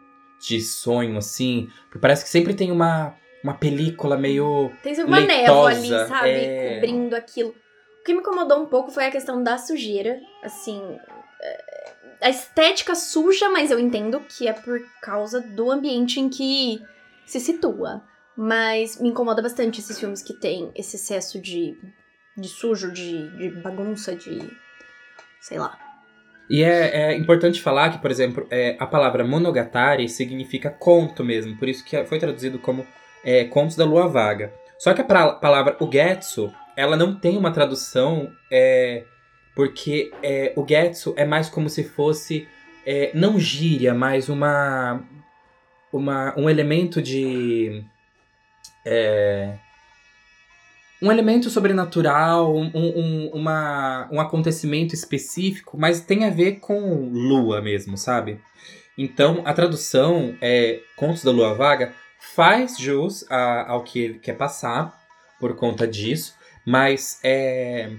de 0.42 0.60
sonho, 0.60 1.16
assim. 1.16 1.70
Parece 2.00 2.24
que 2.24 2.30
sempre 2.30 2.52
tem 2.54 2.70
uma, 2.72 3.14
uma 3.42 3.54
película 3.54 4.16
meio. 4.16 4.72
Tem 4.82 4.94
sempre 4.94 5.10
uma 5.10 5.20
névoa 5.20 5.70
ali, 5.70 5.88
sabe? 5.88 6.30
é. 6.30 6.74
Cobrindo 6.74 7.14
aquilo. 7.14 7.50
O 7.50 8.04
que 8.04 8.12
me 8.12 8.18
incomodou 8.20 8.60
um 8.60 8.66
pouco 8.66 8.90
foi 8.90 9.06
a 9.06 9.10
questão 9.10 9.42
da 9.42 9.56
sujeira. 9.56 10.18
Assim. 10.42 10.98
é, 11.40 11.92
A 12.22 12.30
estética 12.30 12.94
suja, 12.96 13.48
mas 13.48 13.70
eu 13.70 13.78
entendo 13.78 14.20
que 14.20 14.48
é 14.48 14.52
por 14.52 14.80
causa 15.00 15.40
do 15.40 15.70
ambiente 15.70 16.18
em 16.18 16.28
que 16.28 16.82
se 17.24 17.38
situa. 17.38 18.02
Mas 18.36 18.98
me 19.00 19.10
incomoda 19.10 19.42
bastante 19.42 19.80
esses 19.80 19.98
filmes 19.98 20.22
que 20.22 20.32
tem 20.32 20.72
esse 20.74 20.96
excesso 20.96 21.38
de, 21.38 21.76
de 22.36 22.48
sujo, 22.48 22.90
de, 22.90 23.28
de 23.36 23.50
bagunça, 23.60 24.16
de. 24.16 24.50
sei 25.40 25.58
lá. 25.58 25.78
E 26.50 26.62
é, 26.62 27.12
é 27.12 27.16
importante 27.16 27.62
falar 27.62 27.90
que, 27.90 27.98
por 27.98 28.10
exemplo, 28.10 28.46
é, 28.50 28.76
a 28.78 28.86
palavra 28.86 29.24
monogatari 29.24 30.08
significa 30.08 30.68
conto 30.70 31.24
mesmo, 31.24 31.56
por 31.56 31.68
isso 31.68 31.84
que 31.84 32.04
foi 32.04 32.18
traduzido 32.18 32.58
como 32.58 32.86
é, 33.24 33.44
Contos 33.44 33.76
da 33.76 33.84
Lua 33.84 34.08
Vaga. 34.08 34.52
Só 34.78 34.92
que 34.92 35.00
a 35.00 35.04
pra- 35.04 35.32
palavra 35.32 35.76
ugetsu, 35.80 36.52
ela 36.76 36.96
não 36.96 37.14
tem 37.14 37.36
uma 37.38 37.52
tradução, 37.52 38.30
é, 38.50 39.04
porque 39.54 40.10
é, 40.22 40.52
o 40.56 40.66
getsu 40.66 41.14
é 41.16 41.24
mais 41.24 41.48
como 41.48 41.68
se 41.70 41.84
fosse, 41.84 42.48
é, 42.84 43.10
não 43.14 43.38
gíria, 43.38 43.94
mas 43.94 44.28
uma, 44.28 45.02
uma, 45.92 46.34
um 46.36 46.50
elemento 46.50 47.00
de... 47.00 47.84
um 51.02 51.10
elemento 51.10 51.50
sobrenatural, 51.50 52.54
um, 52.56 52.70
um, 52.74 53.30
uma, 53.34 54.08
um 54.12 54.20
acontecimento 54.20 54.94
específico, 54.94 55.76
mas 55.78 56.00
tem 56.00 56.24
a 56.24 56.30
ver 56.30 56.60
com 56.60 57.08
lua 57.12 57.60
mesmo, 57.60 57.98
sabe? 57.98 58.40
Então, 58.96 59.42
a 59.44 59.52
tradução 59.52 60.36
é 60.40 60.80
Contos 60.96 61.24
da 61.24 61.30
Lua 61.30 61.54
Vaga 61.54 61.92
faz 62.34 62.78
jus 62.78 63.24
a- 63.30 63.70
ao 63.70 63.82
que 63.82 63.98
ele 63.98 64.18
quer 64.18 64.34
passar 64.36 64.96
por 65.40 65.56
conta 65.56 65.88
disso, 65.88 66.34
mas 66.64 67.18
é, 67.24 67.90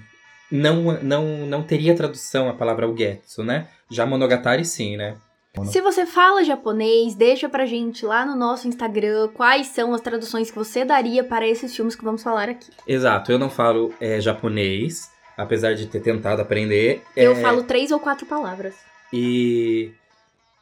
não, 0.50 0.83
não, 1.01 1.25
não 1.45 1.63
teria 1.63 1.95
tradução 1.95 2.48
a 2.48 2.53
palavra 2.53 2.88
ugetsu, 2.89 3.43
né? 3.43 3.67
Já 3.91 4.05
Monogatari 4.05 4.63
sim, 4.63 4.95
né? 4.95 5.17
Se 5.65 5.81
você 5.81 6.05
fala 6.05 6.43
japonês, 6.43 7.13
deixa 7.13 7.48
pra 7.48 7.65
gente 7.67 8.03
lá 8.05 8.25
no 8.25 8.36
nosso 8.36 8.67
Instagram 8.67 9.27
quais 9.36 9.67
são 9.67 9.93
as 9.93 10.01
traduções 10.01 10.50
que 10.50 10.57
você 10.57 10.83
daria 10.83 11.24
para 11.24 11.48
esses 11.48 11.75
filmes 11.75 11.95
que 11.95 12.03
vamos 12.03 12.24
falar 12.24 12.50
aqui. 12.50 12.72
Exato, 12.88 13.31
eu 13.31 13.38
não 13.38 13.51
falo 13.51 13.93
é, 14.01 14.19
japonês, 14.19 15.12
apesar 15.38 15.75
de 15.75 15.86
ter 15.86 16.00
tentado 16.01 16.41
aprender. 16.41 17.03
Eu 17.15 17.33
É, 17.33 17.36
falo 17.36 17.63
três 17.63 17.91
ou 17.91 18.00
quatro 18.00 18.25
palavras. 18.25 18.74
E, 19.13 19.91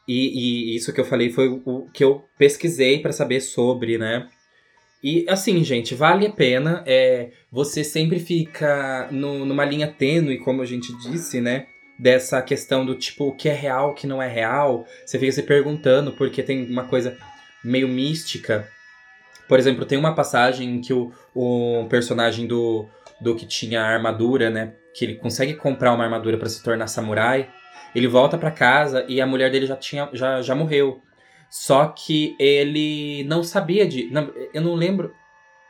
e, 0.06 0.72
e 0.72 0.76
isso 0.76 0.92
que 0.92 1.00
eu 1.00 1.06
falei 1.06 1.30
foi 1.32 1.48
o 1.64 1.86
que 1.94 2.04
eu 2.04 2.22
pesquisei 2.36 2.98
pra 3.00 3.12
saber 3.12 3.40
sobre, 3.40 3.96
né? 3.96 4.28
E 5.02 5.24
assim, 5.26 5.64
gente, 5.64 5.94
vale 5.94 6.26
a 6.26 6.30
pena. 6.30 6.84
É, 6.86 7.30
você 7.50 7.82
sempre 7.82 8.20
fica 8.20 9.08
no- 9.10 9.46
numa 9.46 9.64
linha 9.64 9.88
tênue, 9.88 10.38
como 10.38 10.60
a 10.60 10.66
gente 10.66 10.94
disse, 10.98 11.40
né? 11.40 11.66
Dessa 12.02 12.42
questão 12.42 12.84
do 12.84 12.96
tipo, 12.96 13.28
o 13.28 13.36
que 13.36 13.48
é 13.48 13.52
real, 13.52 13.90
o 13.90 13.94
que 13.94 14.08
não 14.08 14.20
é 14.20 14.26
real. 14.26 14.84
Você 15.06 15.20
fica 15.20 15.30
se 15.30 15.44
perguntando, 15.44 16.10
porque 16.10 16.42
tem 16.42 16.68
uma 16.68 16.82
coisa 16.82 17.16
meio 17.62 17.86
mística. 17.86 18.68
Por 19.46 19.56
exemplo, 19.56 19.86
tem 19.86 19.96
uma 19.96 20.12
passagem 20.12 20.68
em 20.68 20.80
que 20.80 20.92
o, 20.92 21.12
o 21.32 21.86
personagem 21.88 22.48
do, 22.48 22.88
do 23.20 23.36
que 23.36 23.46
tinha 23.46 23.82
a 23.82 23.86
armadura, 23.86 24.50
né? 24.50 24.74
Que 24.92 25.04
ele 25.04 25.14
consegue 25.14 25.54
comprar 25.54 25.92
uma 25.92 26.02
armadura 26.02 26.36
pra 26.36 26.48
se 26.48 26.60
tornar 26.60 26.88
samurai. 26.88 27.48
Ele 27.94 28.08
volta 28.08 28.36
pra 28.36 28.50
casa 28.50 29.04
e 29.08 29.20
a 29.20 29.26
mulher 29.26 29.52
dele 29.52 29.66
já 29.66 29.76
tinha 29.76 30.10
já, 30.12 30.42
já 30.42 30.56
morreu. 30.56 31.02
Só 31.48 31.86
que 31.86 32.34
ele 32.36 33.22
não 33.28 33.44
sabia 33.44 33.86
de. 33.86 34.10
não, 34.10 34.32
eu 34.52 34.60
não 34.60 34.74
lembro. 34.74 35.14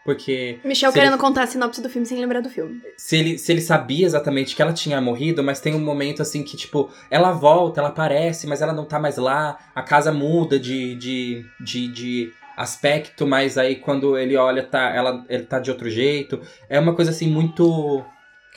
Porque 0.04 0.58
Michel 0.64 0.92
querendo 0.92 1.12
ele- 1.12 1.20
contar 1.20 1.44
a 1.44 1.46
sinopse 1.46 1.80
do 1.80 1.88
filme 1.88 2.04
sem 2.06 2.18
lembrar 2.18 2.40
do 2.40 2.50
filme. 2.50 2.80
se 2.96 3.16
ele, 3.16 3.38
se 3.38 3.52
ele 3.52 3.60
sabia 3.60 4.04
exatamente 4.04 4.56
que 4.56 4.60
ela 4.62 4.72
tinha 4.72 5.00
morrido, 5.00 5.42
mas 5.44 5.60
tem 5.60 5.74
um 5.74 5.78
momento 5.80 6.20
assim 6.22 6.42
que, 6.42 6.56
tipo, 6.56 6.90
ela 7.10 7.30
volta, 7.32 7.80
ela 7.80 7.90
aparece, 7.90 8.46
mas 8.46 8.60
ela 8.62 8.72
não 8.72 8.84
tá 8.84 8.98
mais 8.98 9.16
lá, 9.16 9.58
a 9.74 9.82
casa 9.82 10.10
muda 10.12 10.58
de, 10.58 10.96
de, 10.96 11.44
de, 11.60 11.88
de 11.88 12.32
aspecto, 12.56 13.26
mas 13.26 13.56
aí 13.56 13.76
quando 13.76 14.18
ele 14.18 14.36
olha, 14.36 14.62
tá, 14.64 14.90
ela, 14.94 15.24
ele 15.28 15.44
tá 15.44 15.58
de 15.58 15.70
outro 15.70 15.88
jeito. 15.88 16.40
É 16.68 16.78
uma 16.80 16.94
coisa 16.94 17.10
assim 17.12 17.28
muito. 17.28 18.04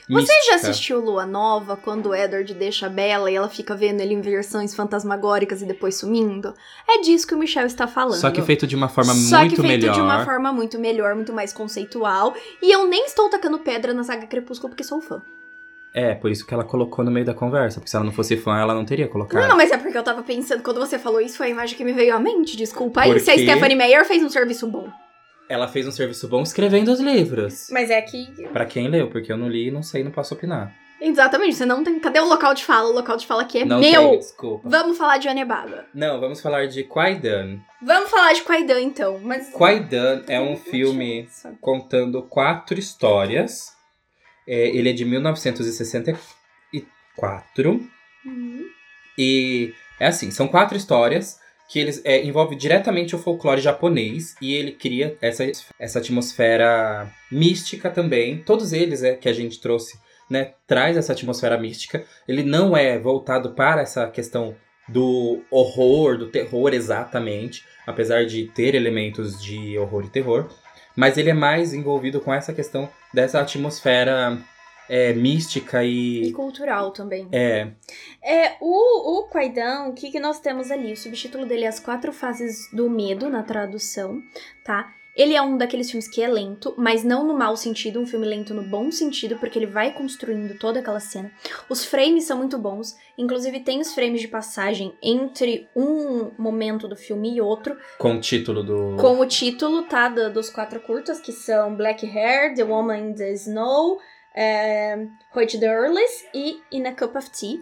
Você 0.09 0.33
já 0.47 0.55
assistiu 0.55 0.99
Lua 0.99 1.25
Nova, 1.25 1.75
quando 1.75 2.09
o 2.09 2.15
Edward 2.15 2.53
deixa 2.53 2.85
a 2.85 2.89
Bella 2.89 3.31
e 3.31 3.35
ela 3.35 3.49
fica 3.49 3.75
vendo 3.75 4.01
ele 4.01 4.13
em 4.13 4.21
versões 4.21 4.75
fantasmagóricas 4.75 5.61
e 5.61 5.65
depois 5.65 5.95
sumindo? 5.95 6.53
É 6.87 6.99
disso 7.01 7.25
que 7.25 7.33
o 7.33 7.37
Michel 7.37 7.65
está 7.65 7.87
falando. 7.87 8.19
Só 8.19 8.29
que 8.29 8.41
feito 8.41 8.67
de 8.67 8.75
uma 8.75 8.87
forma 8.87 9.13
Só 9.13 9.39
muito 9.39 9.55
que 9.55 9.61
feito 9.61 9.81
melhor. 9.81 9.93
de 9.95 10.01
uma 10.01 10.23
forma 10.23 10.53
muito 10.53 10.77
melhor, 10.79 11.15
muito 11.15 11.33
mais 11.33 11.51
conceitual. 11.51 12.35
E 12.61 12.71
eu 12.71 12.87
nem 12.87 13.05
estou 13.05 13.29
tacando 13.29 13.57
pedra 13.59 13.93
na 13.93 14.03
saga 14.03 14.27
Crepúsculo 14.27 14.69
porque 14.69 14.83
sou 14.83 15.01
fã. 15.01 15.21
É, 15.93 16.13
por 16.13 16.29
isso 16.29 16.45
que 16.45 16.53
ela 16.53 16.63
colocou 16.65 17.05
no 17.05 17.09
meio 17.09 17.25
da 17.25 17.33
conversa. 17.33 17.79
Porque 17.79 17.89
se 17.89 17.95
ela 17.95 18.03
não 18.05 18.11
fosse 18.11 18.35
fã, 18.35 18.59
ela 18.59 18.73
não 18.73 18.83
teria 18.83 19.07
colocado. 19.07 19.47
Não, 19.47 19.55
mas 19.55 19.71
é 19.71 19.77
porque 19.77 19.97
eu 19.97 20.03
tava 20.03 20.21
pensando, 20.21 20.61
quando 20.61 20.77
você 20.79 20.99
falou 20.99 21.21
isso, 21.21 21.37
foi 21.37 21.47
a 21.47 21.49
imagem 21.49 21.77
que 21.77 21.85
me 21.85 21.93
veio 21.93 22.13
à 22.13 22.19
mente. 22.19 22.57
Desculpa 22.57 23.01
aí 23.01 23.19
se 23.19 23.31
a 23.31 23.33
Porque- 23.33 23.49
Stephanie 23.49 23.77
Meyer 23.77 24.05
fez 24.05 24.21
um 24.21 24.29
serviço 24.29 24.67
bom. 24.67 24.89
Ela 25.47 25.67
fez 25.67 25.87
um 25.87 25.91
serviço 25.91 26.27
bom 26.27 26.41
escrevendo 26.41 26.91
os 26.91 26.99
livros. 26.99 27.67
Mas 27.71 27.89
é 27.89 28.01
que. 28.01 28.25
Pra 28.51 28.65
quem 28.65 28.87
leu, 28.87 29.09
porque 29.09 29.31
eu 29.31 29.37
não 29.37 29.47
li 29.47 29.67
e 29.67 29.71
não 29.71 29.83
sei, 29.83 30.03
não 30.03 30.11
posso 30.11 30.33
opinar. 30.33 30.73
Exatamente, 30.99 31.55
você 31.55 31.65
não 31.65 31.83
tem. 31.83 31.99
Cadê 31.99 32.19
o 32.19 32.27
local 32.27 32.53
de 32.53 32.63
fala? 32.63 32.89
O 32.89 32.93
local 32.93 33.17
de 33.17 33.27
fala 33.27 33.43
aqui 33.43 33.59
é 33.59 33.65
não 33.65 33.79
meu! 33.79 34.09
tenho, 34.09 34.17
desculpa. 34.17 34.67
Vamos 34.67 34.97
falar 34.97 35.17
de 35.17 35.27
Onebaba. 35.27 35.85
Não, 35.93 36.19
vamos 36.19 36.41
falar 36.41 36.67
de 36.67 36.83
Kwaidan. 36.83 37.59
Vamos 37.81 38.09
falar 38.09 38.33
de 38.33 38.41
Kwaidan, 38.41 38.81
então. 38.81 39.19
Mas. 39.19 39.51
Kwaidan 39.51 40.23
é 40.27 40.39
um 40.39 40.55
filme 40.55 41.27
contando 41.61 42.23
quatro 42.23 42.79
histórias. 42.79 43.75
É, 44.47 44.69
ele 44.69 44.89
é 44.89 44.93
de 44.93 45.05
1964. 45.05 47.89
Uhum. 48.25 48.65
E 49.17 49.73
é 49.99 50.07
assim, 50.07 50.31
são 50.31 50.47
quatro 50.47 50.77
histórias 50.77 51.39
que 51.67 51.79
eles 51.79 52.01
é, 52.05 52.23
envolvem 52.23 52.57
diretamente 52.57 53.15
o 53.15 53.19
folclore 53.19 53.61
japonês 53.61 54.35
e 54.41 54.53
ele 54.53 54.71
cria 54.71 55.17
essa, 55.21 55.43
essa 55.79 55.99
atmosfera 55.99 57.11
mística 57.31 57.89
também. 57.89 58.37
Todos 58.43 58.71
eles 58.71 59.03
é, 59.03 59.15
que 59.15 59.27
a 59.27 59.33
gente 59.33 59.59
trouxe, 59.59 59.99
né, 60.29 60.53
traz 60.67 60.95
essa 60.95 61.13
atmosfera 61.13 61.57
mística. 61.57 62.03
Ele 62.27 62.43
não 62.43 62.77
é 62.77 62.99
voltado 62.99 63.53
para 63.53 63.81
essa 63.81 64.07
questão 64.09 64.55
do 64.87 65.41
horror, 65.49 66.17
do 66.17 66.27
terror 66.27 66.73
exatamente, 66.73 67.63
apesar 67.87 68.25
de 68.25 68.45
ter 68.45 68.75
elementos 68.75 69.41
de 69.41 69.77
horror 69.77 70.05
e 70.05 70.09
terror, 70.09 70.47
mas 70.95 71.17
ele 71.17 71.31
é 71.31 71.33
mais 71.33 71.73
envolvido 71.73 72.21
com 72.21 72.33
essa 72.33 72.53
questão 72.53 72.87
dessa 73.13 73.41
atmosfera 73.41 74.37
é, 74.89 75.13
mística 75.13 75.83
E 75.83 76.27
e 76.27 76.31
cultural 76.31 76.91
também. 76.91 77.27
é, 77.31 77.67
É, 78.21 78.55
o, 78.61 79.19
o 79.19 79.27
Kwaidan, 79.27 79.87
o 79.89 79.93
que, 79.93 80.11
que 80.11 80.19
nós 80.19 80.39
temos 80.39 80.71
ali? 80.71 80.93
O 80.93 80.97
subtítulo 80.97 81.45
dele 81.45 81.65
é 81.65 81.67
As 81.67 81.79
Quatro 81.79 82.11
Fases 82.13 82.69
do 82.71 82.89
Medo, 82.89 83.29
na 83.29 83.43
tradução, 83.43 84.21
tá? 84.63 84.91
Ele 85.15 85.33
é 85.33 85.41
um 85.41 85.57
daqueles 85.57 85.89
filmes 85.89 86.09
que 86.09 86.21
é 86.21 86.27
lento, 86.27 86.73
mas 86.77 87.05
não 87.05 87.25
no 87.25 87.37
mau 87.37 87.55
sentido, 87.55 88.01
um 88.01 88.05
filme 88.05 88.27
lento 88.27 88.53
no 88.53 88.63
bom 88.63 88.91
sentido, 88.91 89.37
porque 89.37 89.57
ele 89.57 89.65
vai 89.65 89.93
construindo 89.93 90.59
toda 90.59 90.81
aquela 90.81 90.99
cena. 90.99 91.31
Os 91.69 91.85
frames 91.85 92.25
são 92.25 92.37
muito 92.37 92.57
bons, 92.57 92.97
inclusive 93.17 93.61
tem 93.61 93.79
os 93.79 93.93
frames 93.93 94.19
de 94.19 94.27
passagem 94.27 94.93
entre 95.01 95.69
um 95.73 96.31
momento 96.37 96.85
do 96.85 96.97
filme 96.97 97.33
e 97.33 97.39
outro. 97.39 97.77
Com 97.97 98.15
o 98.15 98.19
título 98.19 98.61
do. 98.61 98.97
Com 98.99 99.17
o 99.21 99.25
título, 99.25 99.83
tá? 99.83 100.09
dos 100.09 100.49
quatro 100.49 100.81
curtas, 100.81 101.21
que 101.21 101.31
são 101.31 101.75
Black 101.77 102.05
Hair, 102.05 102.53
The 102.53 102.65
Woman 102.65 103.11
in 103.11 103.13
the 103.13 103.31
Snow, 103.31 103.97
é, 104.35 105.07
Hoyt 105.33 105.57
the 105.59 105.65
Earless 105.65 106.27
e 106.33 106.61
In 106.71 106.85
a 106.85 106.93
Cup 106.93 107.15
of 107.15 107.29
Tea. 107.31 107.59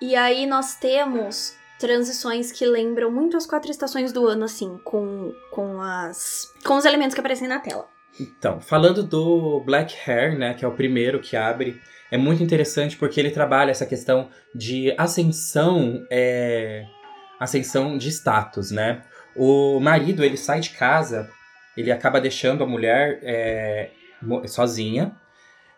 E 0.00 0.16
aí 0.16 0.46
nós 0.46 0.76
temos 0.76 1.56
transições 1.78 2.50
que 2.50 2.64
lembram 2.66 3.10
muito 3.10 3.36
as 3.36 3.46
quatro 3.46 3.70
estações 3.70 4.12
do 4.12 4.26
ano, 4.26 4.44
assim, 4.44 4.78
com, 4.84 5.32
com, 5.50 5.80
as, 5.80 6.48
com 6.64 6.76
os 6.76 6.84
elementos 6.84 7.14
que 7.14 7.20
aparecem 7.20 7.48
na 7.48 7.58
tela. 7.58 7.88
Então, 8.18 8.60
falando 8.60 9.02
do 9.02 9.60
Black 9.60 9.94
Hair, 10.06 10.38
né, 10.38 10.54
que 10.54 10.64
é 10.64 10.68
o 10.68 10.74
primeiro 10.74 11.20
que 11.20 11.36
abre, 11.36 11.80
é 12.10 12.16
muito 12.16 12.42
interessante 12.42 12.96
porque 12.96 13.18
ele 13.18 13.30
trabalha 13.30 13.70
essa 13.70 13.84
questão 13.84 14.30
de 14.54 14.94
ascensão, 14.96 16.06
é, 16.10 16.84
ascensão 17.40 17.98
de 17.98 18.08
status, 18.08 18.70
né? 18.70 19.02
O 19.34 19.80
marido, 19.80 20.24
ele 20.24 20.36
sai 20.36 20.60
de 20.60 20.70
casa, 20.70 21.28
ele 21.76 21.90
acaba 21.90 22.20
deixando 22.20 22.62
a 22.62 22.66
mulher 22.66 23.18
é, 23.22 23.90
sozinha, 24.46 25.12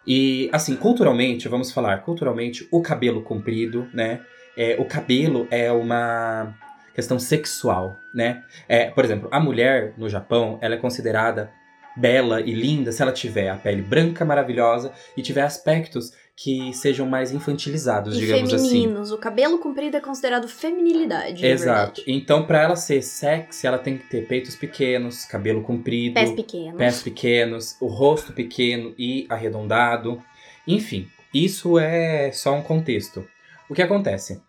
e, 0.07 0.49
assim, 0.53 0.77
culturalmente, 0.77 1.49
vamos 1.49 1.73
falar, 1.73 1.99
culturalmente, 2.03 2.67
o 2.71 2.81
cabelo 2.81 3.23
comprido, 3.23 3.89
né? 3.93 4.21
É, 4.57 4.77
o 4.79 4.85
cabelo 4.85 5.47
é 5.51 5.71
uma 5.71 6.55
questão 6.95 7.19
sexual, 7.19 7.99
né? 8.15 8.43
É, 8.69 8.91
por 8.91 9.05
exemplo, 9.05 9.29
a 9.33 9.41
mulher 9.41 9.93
no 9.99 10.09
Japão, 10.09 10.59
ela 10.63 10.75
é 10.75 10.79
considerada 10.79 11.51
bela 11.97 12.41
e 12.41 12.53
linda 12.53 12.93
se 12.93 13.03
ela 13.03 13.13
tiver 13.13 13.49
a 13.49 13.57
pele 13.57 13.83
branca 13.83 14.25
maravilhosa 14.25 14.93
e 15.17 15.23
tiver 15.23 15.43
aspectos 15.43 16.13
que 16.37 16.71
sejam 16.75 17.07
mais 17.07 17.33
infantilizados, 17.33 18.15
e 18.15 18.21
digamos 18.21 18.53
assim. 18.53 18.69
femininos. 18.69 19.11
O 19.11 19.17
cabelo 19.17 19.59
comprido 19.59 19.97
é 19.97 20.01
considerado 20.01 20.47
feminilidade. 20.47 21.45
Exato. 21.45 22.03
Então, 22.07 22.45
para 22.45 22.63
ela 22.63 22.77
ser 22.77 23.01
sexy, 23.01 23.67
ela 23.67 23.79
tem 23.79 23.97
que 23.97 24.07
ter 24.07 24.27
peitos 24.29 24.55
pequenos, 24.55 25.25
cabelo 25.25 25.63
comprido, 25.63 26.13
pés 26.13 26.33
pequenos, 26.33 26.77
pés 26.77 27.03
pequenos, 27.03 27.77
o 27.81 27.87
rosto 27.87 28.35
pequeno 28.35 28.95
e 28.99 29.27
arredondado. 29.31 30.23
Enfim, 30.69 31.09
isso 31.33 31.79
é 31.79 32.31
só 32.33 32.55
um 32.55 32.63
contexto. 32.63 33.27
O 33.71 33.75
que 33.75 33.81
acontece? 33.83 34.43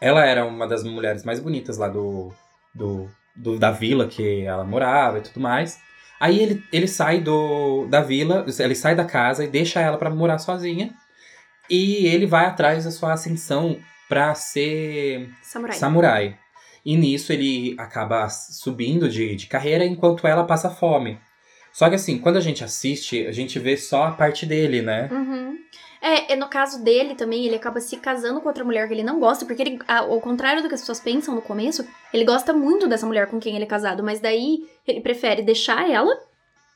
Ela 0.00 0.26
era 0.26 0.44
uma 0.44 0.66
das 0.66 0.82
mulheres 0.82 1.22
mais 1.22 1.38
bonitas 1.38 1.78
lá 1.78 1.88
do, 1.88 2.32
do, 2.74 3.08
do 3.36 3.56
da 3.56 3.70
vila 3.70 4.08
que 4.08 4.42
ela 4.42 4.64
morava 4.64 5.18
e 5.18 5.20
tudo 5.20 5.38
mais. 5.38 5.78
Aí 6.18 6.40
ele, 6.40 6.64
ele 6.72 6.88
sai 6.88 7.20
do, 7.20 7.86
da 7.86 8.00
vila, 8.00 8.44
ele 8.58 8.74
sai 8.74 8.96
da 8.96 9.04
casa 9.04 9.44
e 9.44 9.48
deixa 9.48 9.80
ela 9.80 9.96
para 9.96 10.10
morar 10.10 10.38
sozinha. 10.38 10.92
E 11.68 12.06
ele 12.06 12.26
vai 12.26 12.46
atrás 12.46 12.84
da 12.84 12.90
sua 12.90 13.12
ascensão 13.12 13.78
para 14.08 14.34
ser 14.34 15.30
samurai. 15.42 15.76
samurai. 15.76 16.38
E 16.84 16.96
nisso 16.96 17.32
ele 17.32 17.74
acaba 17.78 18.28
subindo 18.28 19.08
de, 19.08 19.34
de 19.34 19.46
carreira 19.46 19.84
enquanto 19.84 20.26
ela 20.26 20.44
passa 20.44 20.68
fome. 20.68 21.18
Só 21.72 21.88
que 21.88 21.94
assim, 21.94 22.18
quando 22.18 22.36
a 22.36 22.40
gente 22.40 22.62
assiste, 22.62 23.26
a 23.26 23.32
gente 23.32 23.58
vê 23.58 23.76
só 23.76 24.04
a 24.04 24.12
parte 24.12 24.46
dele, 24.46 24.82
né? 24.82 25.08
Uhum. 25.10 25.58
É, 26.00 26.36
no 26.36 26.48
caso 26.48 26.84
dele 26.84 27.14
também, 27.14 27.46
ele 27.46 27.56
acaba 27.56 27.80
se 27.80 27.96
casando 27.96 28.40
com 28.40 28.48
outra 28.48 28.62
mulher 28.62 28.86
que 28.86 28.92
ele 28.92 29.02
não 29.02 29.18
gosta, 29.18 29.46
porque 29.46 29.62
ele, 29.62 29.78
ao 29.88 30.20
contrário 30.20 30.62
do 30.62 30.68
que 30.68 30.74
as 30.74 30.82
pessoas 30.82 31.00
pensam 31.00 31.34
no 31.34 31.40
começo, 31.40 31.82
ele 32.12 32.26
gosta 32.26 32.52
muito 32.52 32.86
dessa 32.86 33.06
mulher 33.06 33.26
com 33.28 33.40
quem 33.40 33.56
ele 33.56 33.64
é 33.64 33.66
casado, 33.66 34.04
mas 34.04 34.20
daí 34.20 34.68
ele 34.86 35.00
prefere 35.00 35.40
deixar 35.42 35.90
ela 35.90 36.14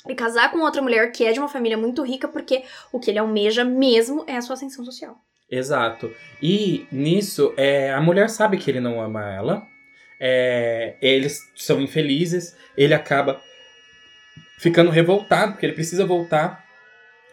e 0.07 0.15
casar 0.15 0.53
com 0.53 0.61
outra 0.61 0.83
mulher 0.83 1.11
que 1.13 1.25
é 1.25 1.33
de 1.33 1.39
uma 1.39 1.49
família 1.49 1.77
muito 1.77 2.03
rica, 2.03 2.29
porque 2.29 2.65
o 2.93 3.01
que 3.01 3.11
ele 3.11 3.19
almeja 3.19 3.65
mesmo 3.65 4.25
é 4.27 4.37
a 4.37 4.43
sua 4.43 4.55
ascensão 4.55 4.85
social. 4.85 5.17
Exato. 5.51 6.13
E 6.43 6.87
nisso, 6.93 7.55
é, 7.57 7.93
a 7.93 8.01
mulher 8.01 8.29
sabe 8.29 8.59
que 8.59 8.71
ele 8.71 8.81
não 8.81 9.01
ama 9.01 9.25
ela, 9.33 9.67
é, 10.21 10.97
eles 11.01 11.41
são 11.57 11.81
infelizes, 11.81 12.57
ele 12.77 12.93
acaba 12.93 13.41
ficando 14.59 14.91
revoltado, 14.91 15.53
porque 15.53 15.65
ele 15.67 15.75
precisa 15.75 16.05
voltar 16.05 16.65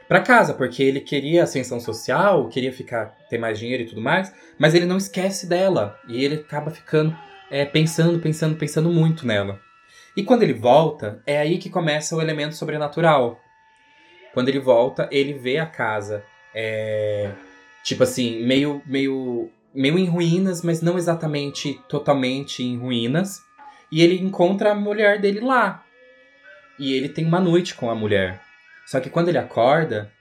para 0.07 0.21
casa, 0.21 0.53
porque 0.53 0.83
ele 0.83 1.01
queria 1.01 1.43
ascensão 1.43 1.79
social, 1.79 2.47
queria 2.47 2.71
ficar 2.71 3.17
ter 3.29 3.37
mais 3.37 3.57
dinheiro 3.57 3.83
e 3.83 3.87
tudo 3.87 4.01
mais, 4.01 4.33
mas 4.57 4.75
ele 4.75 4.85
não 4.85 4.97
esquece 4.97 5.47
dela 5.47 5.99
e 6.07 6.23
ele 6.23 6.35
acaba 6.35 6.69
ficando 6.69 7.17
é, 7.49 7.65
pensando, 7.65 8.19
pensando, 8.19 8.55
pensando 8.55 8.89
muito 8.89 9.25
nela. 9.25 9.59
E 10.15 10.23
quando 10.23 10.43
ele 10.43 10.53
volta, 10.53 11.21
é 11.25 11.37
aí 11.37 11.57
que 11.57 11.69
começa 11.69 12.15
o 12.15 12.21
elemento 12.21 12.55
sobrenatural. 12.55 13.39
Quando 14.33 14.47
ele 14.47 14.59
volta, 14.59 15.09
ele 15.11 15.33
vê 15.33 15.57
a 15.57 15.65
casa, 15.65 16.23
é, 16.53 17.31
tipo 17.83 18.03
assim, 18.03 18.43
meio, 18.45 18.81
meio, 18.85 19.49
meio 19.73 19.97
em 19.97 20.05
ruínas, 20.05 20.61
mas 20.61 20.81
não 20.81 20.97
exatamente 20.97 21.81
totalmente 21.89 22.63
em 22.63 22.77
ruínas. 22.77 23.41
E 23.91 24.01
ele 24.01 24.21
encontra 24.21 24.71
a 24.71 24.75
mulher 24.75 25.19
dele 25.19 25.41
lá. 25.41 25.83
E 26.79 26.93
ele 26.93 27.09
tem 27.09 27.25
uma 27.25 27.39
noite 27.39 27.75
com 27.75 27.89
a 27.89 27.95
mulher. 27.95 28.41
Só 28.85 28.99
que 28.99 29.09
quando 29.09 29.29
ele 29.29 29.37
acorda, 29.37 30.11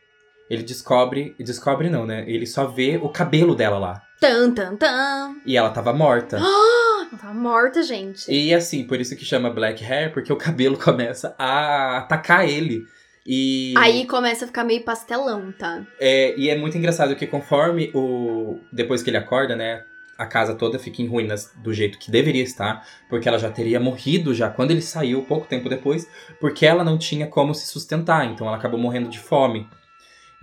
ele 0.51 0.63
descobre. 0.63 1.35
Descobre 1.39 1.89
não, 1.89 2.07
né? 2.07 2.25
Ele 2.29 2.47
só 2.47 2.67
vê 2.67 2.99
o 3.03 3.09
cabelo 3.09 3.55
dela 3.55 3.79
lá. 3.79 4.03
Tan, 4.21 4.53
tan, 4.53 4.77
tan. 4.77 5.37
E 5.47 5.57
ela 5.57 5.71
tava 5.71 5.93
morta. 5.93 6.39
ela 7.15 7.19
tava 7.19 7.35
morta, 7.35 7.83
gente. 7.83 8.31
E 8.31 8.53
assim, 8.53 8.85
por 8.85 9.01
isso 9.01 9.17
que 9.17 9.25
chama 9.25 9.51
Black 9.51 9.85
Hair, 9.85 10.13
porque 10.13 10.33
o 10.33 10.37
cabelo 10.37 10.77
começa 10.83 11.35
a 11.39 11.99
atacar 11.99 12.49
ele. 12.49 12.85
E. 13.27 13.73
Aí 13.79 14.07
começa 14.07 14.45
a 14.45 14.49
ficar 14.49 14.65
meio 14.65 14.83
pastelão, 14.83 15.53
tá? 15.53 15.87
É, 15.99 16.35
e 16.37 16.51
é 16.51 16.59
muito 16.59 16.77
engraçado 16.77 17.17
que 17.17 17.27
conforme 17.27 17.91
o. 17.95 18.59
Depois 18.71 19.03
que 19.03 19.11
ele 19.11 19.17
acorda, 19.17 19.57
né? 19.57 19.85
a 20.17 20.27
casa 20.27 20.55
toda 20.55 20.79
fica 20.79 21.03
em 21.03 21.09
ruínas 21.09 21.53
do 21.57 21.75
jeito 21.75 21.99
que 21.99 22.09
deveria 22.09 22.45
estar, 22.45 22.87
porque 23.09 23.29
ela 23.29 23.37
já 23.39 23.51
teria 23.51 23.81
morrido 23.81 24.33
já 24.33 24.49
quando 24.49 24.71
ele 24.71 24.81
saiu, 24.81 25.25
pouco 25.25 25.47
tempo 25.47 25.69
depois, 25.69 26.09
porque 26.41 26.65
ela 26.65 26.85
não 26.85 26.97
tinha 26.97 27.27
como 27.27 27.53
se 27.53 27.67
sustentar, 27.67 28.25
então 28.25 28.47
ela 28.47 28.57
acabou 28.57 28.79
morrendo 28.79 29.09
de 29.09 29.19
fome. 29.19 29.69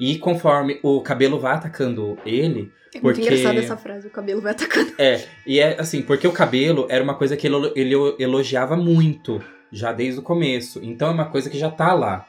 E 0.02 0.18
conforme 0.18 0.80
o 0.82 1.00
cabelo 1.00 1.40
vai 1.40 1.54
atacando 1.54 2.18
ele. 2.26 2.74
É 2.92 3.00
muito 3.00 3.18
porque... 3.18 3.22
engraçada 3.22 3.60
essa 3.60 3.78
frase, 3.78 4.08
o 4.08 4.10
cabelo 4.10 4.42
vai 4.42 4.54
atacando. 4.54 4.92
É, 4.98 5.24
e 5.46 5.60
é 5.60 5.80
assim, 5.80 6.02
porque 6.02 6.28
o 6.28 6.32
cabelo 6.32 6.88
era 6.90 7.04
uma 7.04 7.14
coisa 7.14 7.38
que 7.38 7.46
ele, 7.46 7.72
ele 7.76 7.94
elogiava 8.18 8.76
muito, 8.76 9.40
já 9.72 9.94
desde 9.94 10.20
o 10.20 10.24
começo. 10.24 10.80
Então 10.84 11.10
é 11.10 11.12
uma 11.12 11.30
coisa 11.30 11.52
que 11.52 11.58
já 11.58 11.70
tá 11.70 11.94
lá. 11.94 12.28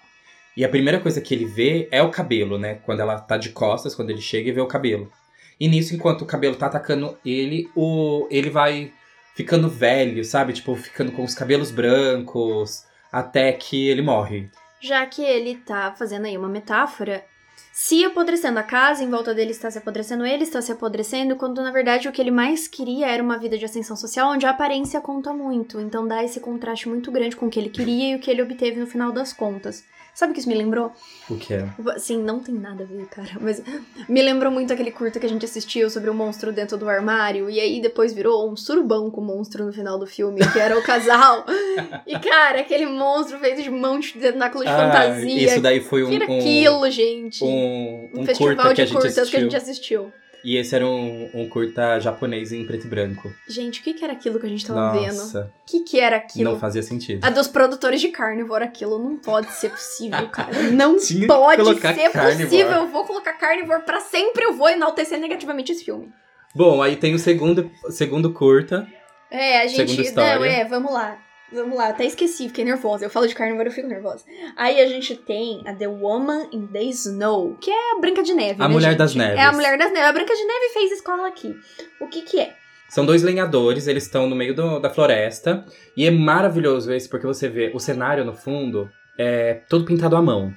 E 0.54 0.66
a 0.66 0.68
primeira 0.68 1.00
coisa 1.00 1.18
que 1.18 1.32
ele 1.32 1.46
vê 1.46 1.88
é 1.90 2.02
o 2.02 2.10
cabelo, 2.10 2.58
né? 2.58 2.74
Quando 2.84 3.00
ela 3.00 3.18
tá 3.18 3.38
de 3.38 3.48
costas, 3.48 3.94
quando 3.94 4.10
ele 4.10 4.20
chega 4.20 4.50
e 4.50 4.52
vê 4.52 4.60
o 4.60 4.66
cabelo. 4.66 5.10
E 5.58 5.66
nisso, 5.66 5.94
enquanto 5.94 6.22
o 6.22 6.26
cabelo 6.26 6.56
tá 6.56 6.66
atacando 6.66 7.16
ele, 7.24 7.70
o 7.74 8.28
ele 8.30 8.50
vai 8.50 8.92
ficando 9.34 9.66
velho, 9.66 10.22
sabe? 10.26 10.52
Tipo, 10.52 10.76
ficando 10.76 11.10
com 11.10 11.24
os 11.24 11.34
cabelos 11.34 11.70
brancos, 11.70 12.84
até 13.10 13.50
que 13.50 13.88
ele 13.88 14.02
morre. 14.02 14.50
Já 14.78 15.06
que 15.06 15.22
ele 15.22 15.54
tá 15.56 15.94
fazendo 15.96 16.26
aí 16.26 16.36
uma 16.36 16.50
metáfora, 16.50 17.24
se 17.72 18.04
apodrecendo 18.04 18.58
a 18.58 18.62
casa, 18.62 19.02
em 19.02 19.08
volta 19.08 19.32
dele 19.32 19.50
está 19.50 19.70
se 19.70 19.78
apodrecendo, 19.78 20.26
ele 20.26 20.44
está 20.44 20.60
se 20.60 20.70
apodrecendo, 20.70 21.36
quando 21.36 21.62
na 21.62 21.70
verdade 21.70 22.06
o 22.06 22.12
que 22.12 22.20
ele 22.20 22.30
mais 22.30 22.68
queria 22.68 23.06
era 23.06 23.22
uma 23.22 23.38
vida 23.38 23.56
de 23.56 23.64
ascensão 23.64 23.96
social, 23.96 24.30
onde 24.30 24.44
a 24.44 24.50
aparência 24.50 25.00
conta 25.00 25.32
muito. 25.32 25.80
Então 25.80 26.06
dá 26.06 26.22
esse 26.22 26.38
contraste 26.38 26.86
muito 26.86 27.10
grande 27.10 27.34
com 27.34 27.46
o 27.46 27.50
que 27.50 27.58
ele 27.58 27.70
queria 27.70 28.12
e 28.12 28.14
o 28.14 28.20
que 28.20 28.30
ele 28.30 28.42
obteve 28.42 28.78
no 28.78 28.86
final 28.86 29.10
das 29.10 29.32
contas. 29.32 29.84
Sabe 30.14 30.32
o 30.32 30.34
que 30.34 30.40
isso 30.40 30.48
me 30.48 30.54
lembrou? 30.54 30.92
O 31.30 31.36
que 31.36 31.54
é? 31.54 31.66
Sim, 31.96 32.22
não 32.22 32.38
tem 32.38 32.54
nada 32.54 32.84
a 32.84 32.86
ver, 32.86 33.06
cara. 33.06 33.30
Mas 33.40 33.62
me 34.06 34.20
lembrou 34.20 34.52
muito 34.52 34.70
aquele 34.70 34.90
curta 34.90 35.18
que 35.18 35.24
a 35.24 35.28
gente 35.28 35.44
assistiu 35.46 35.88
sobre 35.88 36.10
o 36.10 36.14
monstro 36.14 36.52
dentro 36.52 36.76
do 36.76 36.86
armário. 36.86 37.48
E 37.48 37.58
aí 37.58 37.80
depois 37.80 38.12
virou 38.12 38.50
um 38.50 38.54
surubão 38.54 39.10
com 39.10 39.22
o 39.22 39.24
monstro 39.24 39.64
no 39.64 39.72
final 39.72 39.98
do 39.98 40.06
filme, 40.06 40.40
que 40.52 40.58
era 40.58 40.78
o 40.78 40.82
casal. 40.82 41.46
e, 42.06 42.18
cara, 42.18 42.60
aquele 42.60 42.84
monstro 42.84 43.38
feito 43.38 43.62
de 43.62 43.70
mão 43.70 43.98
de 43.98 44.12
tentáculo 44.12 44.62
de 44.64 44.70
ah, 44.70 44.76
fantasia. 44.76 45.46
Isso 45.46 45.60
daí 45.62 45.80
foi 45.80 46.04
um. 46.04 46.10
Que 46.10 46.16
era 46.16 46.24
aquilo, 46.24 46.90
gente? 46.90 47.42
Um, 47.42 48.10
um, 48.14 48.20
um 48.20 48.26
festival 48.26 48.74
de 48.74 48.86
curtas 48.88 49.30
que 49.30 49.36
a 49.36 49.40
gente 49.40 49.56
assistiu. 49.56 50.12
E 50.44 50.56
esse 50.56 50.74
era 50.74 50.86
um, 50.86 51.30
um 51.32 51.48
curta 51.48 52.00
japonês 52.00 52.52
em 52.52 52.66
preto 52.66 52.86
e 52.86 52.90
branco. 52.90 53.32
Gente, 53.48 53.80
o 53.80 53.82
que, 53.82 53.94
que 53.94 54.04
era 54.04 54.12
aquilo 54.12 54.40
que 54.40 54.46
a 54.46 54.48
gente 54.48 54.66
tava 54.66 54.92
Nossa. 54.92 55.42
vendo? 55.42 55.46
O 55.46 55.50
que, 55.66 55.80
que 55.80 56.00
era 56.00 56.16
aquilo? 56.16 56.50
Não 56.50 56.58
fazia 56.58 56.82
sentido. 56.82 57.24
A 57.24 57.30
dos 57.30 57.46
produtores 57.46 58.00
de 58.00 58.08
Carnivore, 58.08 58.64
aquilo 58.64 58.98
não 58.98 59.16
pode 59.16 59.50
ser 59.52 59.70
possível, 59.70 60.28
cara. 60.28 60.52
Não 60.72 60.96
pode 61.26 61.64
ser 61.64 61.80
carnivore. 61.80 62.44
possível. 62.44 62.72
Eu 62.72 62.88
vou 62.88 63.04
colocar 63.04 63.34
Carnivore 63.34 63.82
pra 63.82 64.00
sempre. 64.00 64.44
Eu 64.44 64.54
vou 64.54 64.68
enaltecer 64.68 65.18
negativamente 65.18 65.72
esse 65.72 65.84
filme. 65.84 66.12
Bom, 66.54 66.82
aí 66.82 66.96
tem 66.96 67.14
o 67.14 67.18
segundo, 67.18 67.70
segundo 67.90 68.32
curta. 68.32 68.86
É, 69.30 69.62
a 69.62 69.66
gente. 69.66 70.12
Não, 70.12 70.44
é, 70.44 70.64
vamos 70.64 70.92
lá. 70.92 71.18
Vamos 71.52 71.76
lá, 71.76 71.88
até 71.88 72.04
esqueci, 72.06 72.48
fiquei 72.48 72.64
nervosa. 72.64 73.04
Eu 73.04 73.10
falo 73.10 73.26
de 73.26 73.34
Carnival, 73.34 73.66
eu 73.66 73.72
fico 73.72 73.86
nervosa. 73.86 74.24
Aí 74.56 74.80
a 74.80 74.86
gente 74.86 75.14
tem 75.14 75.62
a 75.66 75.74
The 75.74 75.86
Woman 75.86 76.48
in 76.52 76.66
the 76.66 76.82
Snow, 76.84 77.56
que 77.60 77.70
é 77.70 77.92
a 77.92 78.00
Branca 78.00 78.22
de 78.22 78.32
Neve. 78.32 78.62
A 78.62 78.68
né, 78.68 78.72
Mulher 78.72 78.90
gente? 78.90 78.98
das 78.98 79.14
Neves. 79.14 79.38
É 79.38 79.42
a 79.42 79.52
Mulher 79.52 79.78
das 79.78 79.92
Neves. 79.92 80.08
A 80.08 80.12
Branca 80.12 80.34
de 80.34 80.44
Neve 80.44 80.68
fez 80.72 80.92
escola 80.92 81.28
aqui. 81.28 81.54
O 82.00 82.08
que 82.08 82.22
que 82.22 82.40
é? 82.40 82.54
São 82.88 83.06
dois 83.06 83.22
lenhadores, 83.22 83.86
eles 83.86 84.04
estão 84.04 84.26
no 84.26 84.36
meio 84.36 84.54
do, 84.54 84.78
da 84.78 84.90
floresta. 84.90 85.64
E 85.96 86.06
é 86.06 86.10
maravilhoso 86.10 86.92
esse, 86.92 87.08
porque 87.08 87.26
você 87.26 87.48
vê 87.48 87.70
o 87.74 87.78
cenário 87.78 88.24
no 88.24 88.34
fundo 88.34 88.90
é 89.18 89.60
todo 89.68 89.84
pintado 89.84 90.16
à 90.16 90.22
mão. 90.22 90.52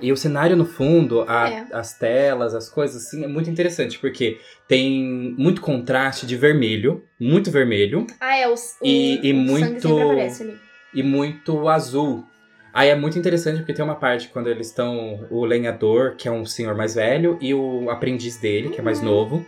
E 0.00 0.12
o 0.12 0.16
cenário 0.16 0.56
no 0.56 0.64
fundo, 0.64 1.24
a- 1.28 1.48
É. 1.50 1.66
as 1.72 1.92
telas, 1.98 2.54
as 2.54 2.68
coisas, 2.68 3.06
assim, 3.06 3.24
é 3.24 3.26
muito 3.28 3.50
interessante, 3.50 3.98
porque 3.98 4.38
tem 4.66 5.34
muito 5.36 5.60
contraste 5.60 6.26
de 6.26 6.36
vermelho, 6.36 7.04
muito 7.18 7.50
vermelho, 7.50 8.06
Ah, 8.20 8.36
é, 8.36 8.48
o, 8.48 8.54
o, 8.54 8.56
E- 8.84 9.20
e 9.22 9.32
o 9.32 9.36
muito- 9.36 9.98
aparece 10.00 10.42
ali. 10.44 10.56
e 10.94 11.02
muito 11.02 11.68
azul. 11.68 12.24
Aí 12.72 12.90
é 12.90 12.94
muito 12.94 13.18
interessante 13.18 13.58
porque 13.58 13.72
tem 13.72 13.84
uma 13.84 13.96
parte 13.96 14.28
quando 14.28 14.48
eles 14.48 14.68
estão. 14.68 15.26
O 15.30 15.44
lenhador, 15.44 16.14
que 16.16 16.28
é 16.28 16.30
um 16.30 16.44
senhor 16.44 16.76
mais 16.76 16.94
velho, 16.94 17.36
e 17.40 17.52
o 17.54 17.90
aprendiz 17.90 18.36
dele, 18.36 18.68
que 18.68 18.78
é 18.78 18.82
mais 18.82 18.98
Uhum. 19.00 19.06
novo, 19.06 19.46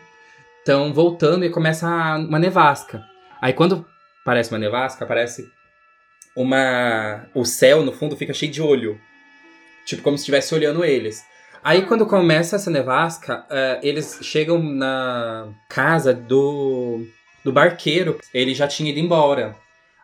estão 0.59 0.93
voltando 0.93 1.45
e 1.45 1.51
começa 1.51 1.87
uma 2.17 2.39
nevasca. 2.39 3.03
Aí 3.41 3.53
quando 3.53 3.87
parece 4.25 4.51
uma 4.51 4.59
nevasca, 4.59 5.05
aparece 5.05 5.47
uma. 6.37 7.27
O 7.35 7.45
céu 7.45 7.83
no 7.85 7.93
fundo 7.93 8.17
fica 8.17 8.33
cheio 8.33 8.51
de 8.51 8.63
olho. 8.63 8.99
Tipo, 9.85 10.03
como 10.03 10.17
se 10.17 10.23
estivesse 10.23 10.55
olhando 10.55 10.85
eles. 10.85 11.25
Aí 11.63 11.83
quando 11.83 12.07
começa 12.07 12.57
essa 12.57 12.71
nevasca, 12.71 13.45
eh, 13.51 13.81
eles 13.83 14.19
chegam 14.23 14.63
na 14.63 15.49
casa 15.69 16.15
do, 16.15 17.05
do 17.45 17.53
barqueiro. 17.53 18.19
Ele 18.33 18.55
já 18.55 18.67
tinha 18.67 18.91
ido 18.91 18.99
embora. 18.99 19.57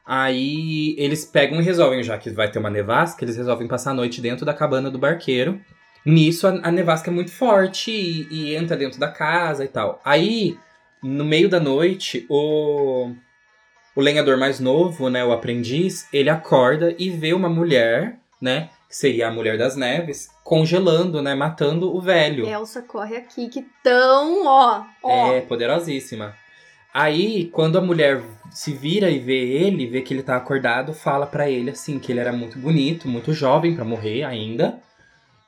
Aí 0.05 0.95
eles 0.99 1.25
pegam 1.25 1.61
e 1.61 1.65
resolvem, 1.65 2.03
já 2.03 2.17
que 2.19 2.31
vai 2.31 2.51
ter 2.51 2.59
uma 2.59 2.71
nevasca, 2.71 3.25
eles 3.25 3.37
resolvem 3.37 3.67
passar 3.67 3.91
a 3.91 3.95
noite 3.95 4.21
dentro 4.21 4.45
da 4.47 4.55
cabana 4.55 4.91
do 4.91 4.99
barqueiro. 4.99 5.61
Nisso, 6.05 6.47
a, 6.47 6.51
a 6.63 6.71
nevasca 6.71 7.11
é 7.11 7.13
muito 7.13 7.33
forte 7.33 7.91
e, 7.91 8.29
e 8.31 8.55
entra 8.55 8.77
dentro 8.77 9.01
da 9.01 9.09
casa 9.09 9.65
e 9.65 9.69
tal. 9.69 10.01
Aí, 10.05 10.57
no 11.03 11.25
meio 11.25 11.49
da 11.49 11.59
noite, 11.59 12.25
o, 12.29 13.11
o 13.97 14.01
lenhador 14.01 14.37
mais 14.37 14.61
novo, 14.61 15.09
né, 15.11 15.25
o 15.25 15.33
aprendiz, 15.33 16.07
ele 16.13 16.31
acorda 16.31 16.95
e 16.97 17.11
vê 17.11 17.33
uma 17.33 17.49
mulher, 17.49 18.21
né, 18.41 18.71
que 18.89 18.97
seria 18.97 19.29
a 19.29 19.31
mulher 19.31 19.59
das 19.59 19.77
neves, 19.77 20.29
congelando, 20.45 21.21
né, 21.21 21.35
matando 21.35 21.95
o 21.95 22.01
velho. 22.01 22.47
Elsa 22.47 22.83
corre 22.83 23.17
aqui, 23.17 23.49
que 23.49 23.67
tão, 23.83 24.47
ó, 24.47 24.85
ó. 25.03 25.33
É, 25.33 25.41
poderosíssima. 25.41 26.35
Aí, 26.93 27.51
quando 27.53 27.77
a 27.77 27.83
mulher 27.83 28.23
se 28.51 28.73
vira 28.73 29.11
e 29.11 29.19
vê 29.19 29.37
ele, 29.37 29.87
vê 29.87 30.01
que 30.01 30.15
ele 30.15 30.23
tá 30.23 30.35
acordado, 30.37 30.95
fala 30.95 31.27
pra 31.27 31.51
ele 31.51 31.71
assim 31.71 31.99
que 31.99 32.11
ele 32.11 32.21
era 32.21 32.33
muito 32.33 32.59
bonito, 32.59 33.07
muito 33.07 33.35
jovem 33.35 33.75
pra 33.75 33.85
morrer 33.85 34.23
ainda, 34.23 34.81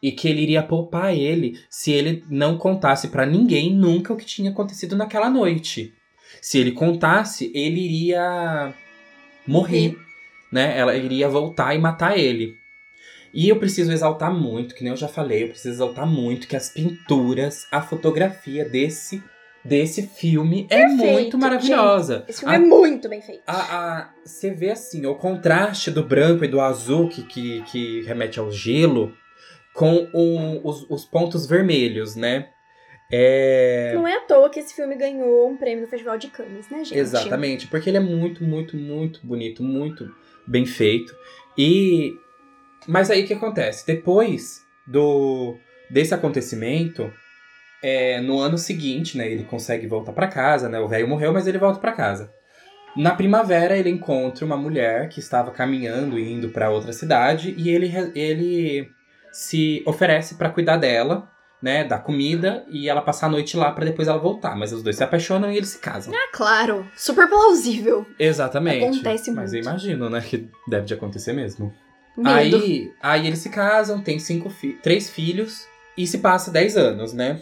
e 0.02 0.12
que 0.12 0.28
ele 0.28 0.42
iria 0.42 0.62
poupar 0.62 1.14
ele 1.14 1.58
se 1.70 1.90
ele 1.90 2.22
não 2.28 2.58
contasse 2.58 3.08
pra 3.08 3.24
ninguém 3.24 3.72
nunca 3.72 4.12
o 4.12 4.16
que 4.16 4.26
tinha 4.26 4.50
acontecido 4.50 4.94
naquela 4.94 5.30
noite. 5.30 5.94
Se 6.42 6.58
ele 6.58 6.72
contasse, 6.72 7.50
ele 7.54 7.80
iria 7.80 8.74
morrer, 9.46 9.96
né? 10.52 10.78
Ela 10.78 10.94
iria 10.94 11.28
voltar 11.28 11.74
e 11.74 11.78
matar 11.78 12.18
ele. 12.18 12.56
E 13.32 13.48
eu 13.48 13.56
preciso 13.58 13.92
exaltar 13.92 14.32
muito, 14.32 14.74
que 14.74 14.82
nem 14.82 14.90
eu 14.92 14.96
já 14.96 15.08
falei, 15.08 15.44
eu 15.44 15.48
preciso 15.48 15.74
exaltar 15.74 16.06
muito 16.06 16.46
que 16.48 16.56
as 16.56 16.70
pinturas, 16.70 17.66
a 17.70 17.80
fotografia 17.82 18.64
desse 18.68 19.22
desse 19.64 20.06
filme 20.06 20.66
é 20.70 20.78
Perfeito, 20.86 21.12
muito 21.12 21.38
maravilhosa. 21.38 22.24
Esse 22.26 22.40
filme 22.40 22.54
A- 22.54 22.58
é 22.58 22.60
muito 22.60 23.08
bem 23.08 23.20
feito. 23.20 23.42
a, 23.46 23.56
a- 23.98 24.10
você 24.24 24.50
vê 24.50 24.70
assim, 24.70 25.04
o 25.04 25.14
contraste 25.14 25.90
do 25.90 26.02
branco 26.02 26.44
e 26.44 26.48
do 26.48 26.58
azul 26.60 27.08
que, 27.08 27.22
que, 27.24 27.62
que 27.62 28.02
remete 28.02 28.38
ao 28.38 28.50
gelo 28.50 29.12
com 29.74 30.08
o- 30.14 30.66
os, 30.66 30.86
os 30.88 31.04
pontos 31.04 31.44
vermelhos, 31.46 32.16
né? 32.16 32.48
É. 33.10 33.92
Não 33.94 34.06
é 34.06 34.16
à 34.16 34.20
toa 34.20 34.48
que 34.48 34.60
esse 34.60 34.74
filme 34.74 34.94
ganhou 34.94 35.48
um 35.50 35.56
prêmio 35.56 35.82
no 35.82 35.88
Festival 35.90 36.16
de 36.18 36.28
Cannes, 36.28 36.68
né, 36.70 36.84
gente? 36.84 36.98
Exatamente, 36.98 37.66
porque 37.66 37.90
ele 37.90 37.96
é 37.96 38.00
muito, 38.00 38.44
muito, 38.44 38.76
muito 38.76 39.20
bonito, 39.26 39.62
muito 39.62 40.10
bem 40.46 40.64
feito. 40.64 41.14
E. 41.58 42.12
Mas 42.86 43.10
aí 43.10 43.24
o 43.24 43.26
que 43.26 43.34
acontece? 43.34 43.86
Depois 43.86 44.62
do 44.86 45.56
desse 45.90 46.14
acontecimento, 46.14 47.10
é, 47.82 48.20
no 48.20 48.38
ano 48.38 48.58
seguinte, 48.58 49.16
né, 49.16 49.30
ele 49.30 49.44
consegue 49.44 49.86
voltar 49.86 50.12
pra 50.12 50.26
casa, 50.26 50.68
né? 50.68 50.78
O 50.78 50.88
velho 50.88 51.08
morreu, 51.08 51.32
mas 51.32 51.46
ele 51.46 51.58
volta 51.58 51.80
pra 51.80 51.92
casa. 51.92 52.30
Na 52.96 53.14
primavera, 53.14 53.76
ele 53.76 53.90
encontra 53.90 54.44
uma 54.44 54.56
mulher 54.56 55.08
que 55.08 55.20
estava 55.20 55.50
caminhando 55.50 56.18
e 56.18 56.32
indo 56.32 56.48
pra 56.50 56.70
outra 56.70 56.92
cidade 56.92 57.54
e 57.56 57.68
ele, 57.70 57.92
ele 58.14 58.88
se 59.32 59.82
oferece 59.86 60.34
pra 60.34 60.50
cuidar 60.50 60.76
dela, 60.78 61.30
né, 61.62 61.84
dar 61.84 61.98
comida 62.00 62.64
e 62.68 62.88
ela 62.88 63.00
passar 63.02 63.26
a 63.26 63.30
noite 63.30 63.56
lá 63.56 63.70
pra 63.70 63.84
depois 63.84 64.08
ela 64.08 64.18
voltar. 64.18 64.56
Mas 64.56 64.72
os 64.72 64.82
dois 64.82 64.96
se 64.96 65.04
apaixonam 65.04 65.50
e 65.52 65.56
eles 65.56 65.68
se 65.70 65.78
casam. 65.78 66.12
Ah, 66.14 66.30
claro. 66.32 66.86
Super 66.96 67.28
plausível. 67.28 68.06
Exatamente. 68.18 68.84
Acontece 68.84 69.30
Mas 69.30 69.52
eu 69.52 69.58
muito. 69.58 69.68
imagino, 69.68 70.10
né, 70.10 70.20
que 70.20 70.48
deve 70.68 70.86
de 70.86 70.94
acontecer 70.94 71.32
mesmo. 71.32 71.72
Medo. 72.22 72.56
Aí, 72.56 72.92
aí 73.00 73.26
eles 73.26 73.38
se 73.38 73.48
casam, 73.48 74.00
tem 74.00 74.18
cinco 74.18 74.50
fi 74.50 74.72
três 74.82 75.08
filhos 75.08 75.66
e 75.96 76.06
se 76.06 76.18
passa 76.18 76.50
10 76.50 76.76
anos, 76.76 77.12
né? 77.12 77.40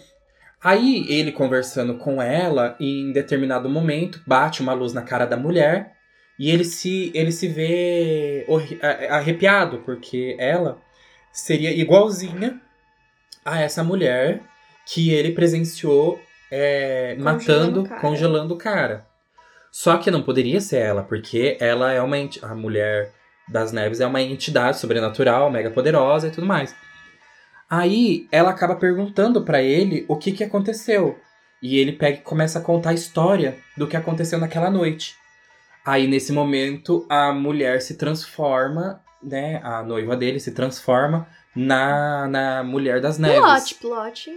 Aí 0.62 1.04
ele 1.08 1.30
conversando 1.32 1.98
com 1.98 2.20
ela, 2.20 2.76
em 2.80 3.12
determinado 3.12 3.68
momento, 3.68 4.20
bate 4.26 4.62
uma 4.62 4.72
luz 4.72 4.92
na 4.92 5.02
cara 5.02 5.26
da 5.26 5.36
mulher 5.36 5.92
e 6.38 6.50
ele 6.50 6.64
se, 6.64 7.10
ele 7.14 7.30
se 7.30 7.48
vê 7.48 8.46
arrepiado, 9.10 9.78
porque 9.84 10.36
ela 10.38 10.78
seria 11.32 11.70
igualzinha 11.70 12.60
a 13.44 13.60
essa 13.60 13.84
mulher 13.84 14.40
que 14.86 15.10
ele 15.10 15.32
presenciou 15.32 16.20
é, 16.50 17.16
Congelando 17.16 17.82
matando, 17.82 17.82
o 17.82 18.00
congelando 18.00 18.54
o 18.54 18.58
cara. 18.58 19.06
Só 19.70 19.98
que 19.98 20.10
não 20.10 20.22
poderia 20.22 20.60
ser 20.60 20.78
ela, 20.78 21.02
porque 21.02 21.56
ela 21.60 21.92
é 21.92 22.00
uma 22.00 22.16
a 22.42 22.54
mulher 22.54 23.12
das 23.48 23.72
neves 23.72 24.00
é 24.00 24.06
uma 24.06 24.20
entidade 24.20 24.78
sobrenatural, 24.78 25.50
mega 25.50 25.70
poderosa 25.70 26.28
e 26.28 26.30
tudo 26.30 26.46
mais. 26.46 26.74
Aí 27.68 28.28
ela 28.30 28.50
acaba 28.50 28.76
perguntando 28.76 29.42
pra 29.42 29.62
ele 29.62 30.04
o 30.08 30.16
que 30.16 30.32
que 30.32 30.44
aconteceu. 30.44 31.18
E 31.62 31.78
ele 31.78 31.92
pega 31.92 32.18
e 32.18 32.22
começa 32.22 32.58
a 32.58 32.62
contar 32.62 32.90
a 32.90 32.94
história 32.94 33.56
do 33.76 33.86
que 33.86 33.96
aconteceu 33.96 34.38
naquela 34.38 34.70
noite. 34.70 35.14
Aí 35.84 36.06
nesse 36.06 36.32
momento 36.32 37.06
a 37.08 37.32
mulher 37.32 37.80
se 37.80 37.96
transforma, 37.96 39.00
né, 39.22 39.60
a 39.62 39.82
noiva 39.82 40.16
dele 40.16 40.38
se 40.38 40.52
transforma 40.52 41.26
na, 41.54 42.28
na 42.28 42.62
mulher 42.62 43.00
das 43.00 43.18
neves 43.18 43.40
Plot, 43.40 43.74
plot. 43.76 44.30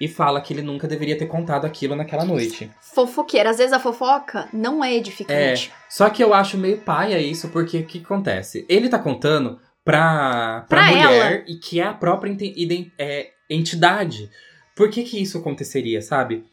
E 0.00 0.08
fala 0.08 0.40
que 0.40 0.52
ele 0.52 0.62
nunca 0.62 0.88
deveria 0.88 1.16
ter 1.16 1.26
contado 1.26 1.64
aquilo 1.64 1.94
naquela 1.94 2.24
noite. 2.24 2.70
Fofoqueira. 2.80 3.50
Às 3.50 3.58
vezes 3.58 3.72
a 3.72 3.78
fofoca 3.78 4.48
não 4.52 4.84
é 4.84 4.94
edificante. 4.94 5.72
Só 5.88 6.10
que 6.10 6.22
eu 6.22 6.34
acho 6.34 6.58
meio 6.58 6.78
paia 6.78 7.18
isso, 7.18 7.48
porque 7.48 7.78
o 7.78 7.86
que 7.86 7.98
acontece? 7.98 8.64
Ele 8.68 8.88
tá 8.88 8.98
contando 8.98 9.58
pra, 9.84 10.64
pra, 10.68 10.82
Pra 10.82 10.90
mulher 10.90 11.32
ela. 11.32 11.44
e 11.46 11.56
que 11.56 11.80
é 11.80 11.84
a 11.84 11.94
própria 11.94 12.36
é, 12.98 13.30
entidade. 13.48 14.30
Por 14.74 14.90
que 14.90 15.04
que 15.04 15.22
isso 15.22 15.38
aconteceria, 15.38 16.02
sabe? 16.02 16.44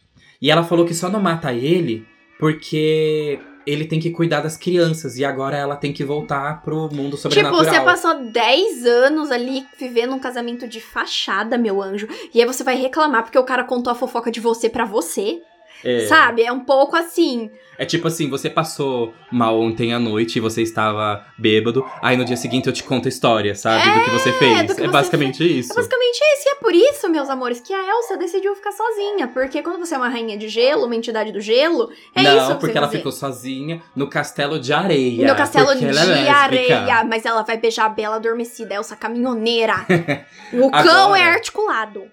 E 0.42 0.52
ela 0.52 0.64
falou 0.64 0.86
que 0.86 0.94
só 0.94 1.10
não 1.10 1.20
mata 1.20 1.54
ele 1.54 2.06
porque 2.40 3.40
ele 3.66 3.86
tem 3.86 4.00
que 4.00 4.10
cuidar 4.12 4.42
das 4.42 4.58
crianças 4.58 5.18
e 5.18 5.26
agora 5.26 5.58
ela 5.58 5.76
tem 5.76 5.94
que 5.94 6.04
voltar 6.04 6.62
pro 6.62 6.90
mundo 6.92 7.16
Tipo, 7.16 7.18
sobrenatural. 7.18 7.66
você 7.66 7.82
passou 7.82 8.24
10 8.32 8.86
anos 8.86 9.32
ali 9.32 9.66
vivendo 9.78 10.14
um 10.14 10.20
casamento 10.20 10.68
de 10.68 10.80
fachada, 10.80 11.58
meu 11.58 11.82
anjo. 11.82 12.08
E 12.34 12.40
aí 12.42 12.46
você 12.48 12.64
vai 12.64 12.76
reclamar 12.76 13.24
porque 13.24 13.38
o 13.40 13.44
cara 13.44 13.64
contou 13.64 13.92
a 13.92 13.96
fofoca 13.96 14.32
de 14.32 14.40
você 14.40 14.70
pra 14.70 14.86
você. 14.86 15.42
É. 15.84 16.06
Sabe? 16.08 16.44
É 16.44 16.52
um 16.52 16.62
pouco 16.62 16.96
assim. 16.96 17.50
É 17.78 17.86
tipo 17.86 18.08
assim, 18.08 18.30
você 18.30 18.48
passou 18.48 19.12
mal 19.32 19.60
ontem 19.60 19.92
à 19.92 19.98
noite 19.98 20.36
e 20.36 20.40
você 20.40 20.62
estava 20.62 21.26
bêbado, 21.36 21.84
aí 22.00 22.16
no 22.16 22.24
dia 22.24 22.38
seguinte 22.38 22.68
eu 22.68 22.74
te 22.74 22.84
conto 22.84 23.08
a 23.08 23.10
história, 23.10 23.56
sabe? 23.56 23.84
do 23.92 24.04
que 24.06 24.10
você 24.12 24.32
fez. 24.34 24.68
do 24.68 24.76
que 24.76 24.82
é 24.82 24.86
você 24.86 24.88
basicamente 24.88 25.60
isso. 25.60 25.72
É 25.72 25.76
basicamente 25.76 26.18
isso. 26.18 26.44
E 26.48 26.52
é 26.52 26.56
por 26.56 26.76
isso, 26.76 27.10
meus 27.10 27.28
amores, 27.28 27.60
que 27.60 27.74
a 27.74 27.90
Elsa 27.90 28.18
decidiu 28.18 28.56
ficar 28.56 28.72
sozinha. 28.72 29.28
Porque 29.30 29.64
quando 29.64 29.80
você 29.80 29.96
é 29.96 29.98
uma 29.98 30.10
rainha 30.10 30.38
de 30.38 30.48
gelo, 30.48 30.86
uma 30.86 30.96
entidade 30.96 31.32
do 31.32 31.42
gelo, 31.42 31.90
é 32.14 32.22
não, 32.22 32.38
isso 32.38 32.54
que 32.54 32.60
porque 32.60 32.78
ela 32.78 32.86
fazer. 32.86 33.00
ficou 33.00 33.12
sozinha 33.12 33.82
no 33.96 34.08
castelo 34.08 34.60
de 34.60 34.72
areia. 34.72 35.28
No 35.28 35.36
castelo 35.36 35.76
de 35.76 35.86
é 35.86 36.30
areia, 36.30 37.04
mas 37.04 37.26
ela 37.26 37.42
vai 37.42 37.58
beijar 37.58 37.86
a 37.86 37.90
Bela 37.90 38.18
adormecida, 38.18 38.76
Elsa 38.76 38.96
caminhoneira. 38.96 39.88
o 40.54 40.70
cão 40.70 41.06
Agora- 41.14 41.20
é 41.20 41.24
articulado. 41.24 42.04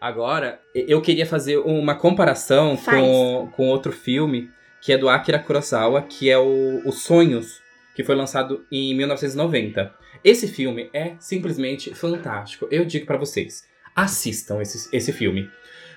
Agora, 0.00 0.60
eu 0.74 1.02
queria 1.02 1.26
fazer 1.26 1.58
uma 1.58 1.94
comparação 1.94 2.76
Faz. 2.76 2.98
com, 2.98 3.48
com 3.52 3.68
outro 3.68 3.92
filme, 3.92 4.50
que 4.80 4.92
é 4.92 4.98
do 4.98 5.08
Akira 5.08 5.38
Kurosawa, 5.38 6.02
que 6.02 6.30
é 6.30 6.38
o 6.38 6.82
Os 6.86 7.02
Sonhos, 7.02 7.60
que 7.94 8.02
foi 8.02 8.14
lançado 8.14 8.64
em 8.72 8.94
1990. 8.94 9.94
Esse 10.24 10.48
filme 10.48 10.88
é 10.92 11.14
simplesmente 11.18 11.94
fantástico. 11.94 12.66
Eu 12.70 12.84
digo 12.84 13.04
pra 13.04 13.18
vocês, 13.18 13.64
assistam 13.94 14.60
esse, 14.62 14.88
esse 14.96 15.12
filme. 15.12 15.50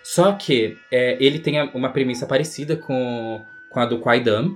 Só 0.04 0.34
que 0.34 0.78
é, 0.92 1.18
ele 1.20 1.40
tem 1.40 1.62
uma 1.74 1.90
premissa 1.90 2.26
parecida 2.26 2.76
com, 2.76 3.44
com 3.70 3.80
a 3.80 3.86
do 3.86 4.00
Kwaidan. 4.00 4.52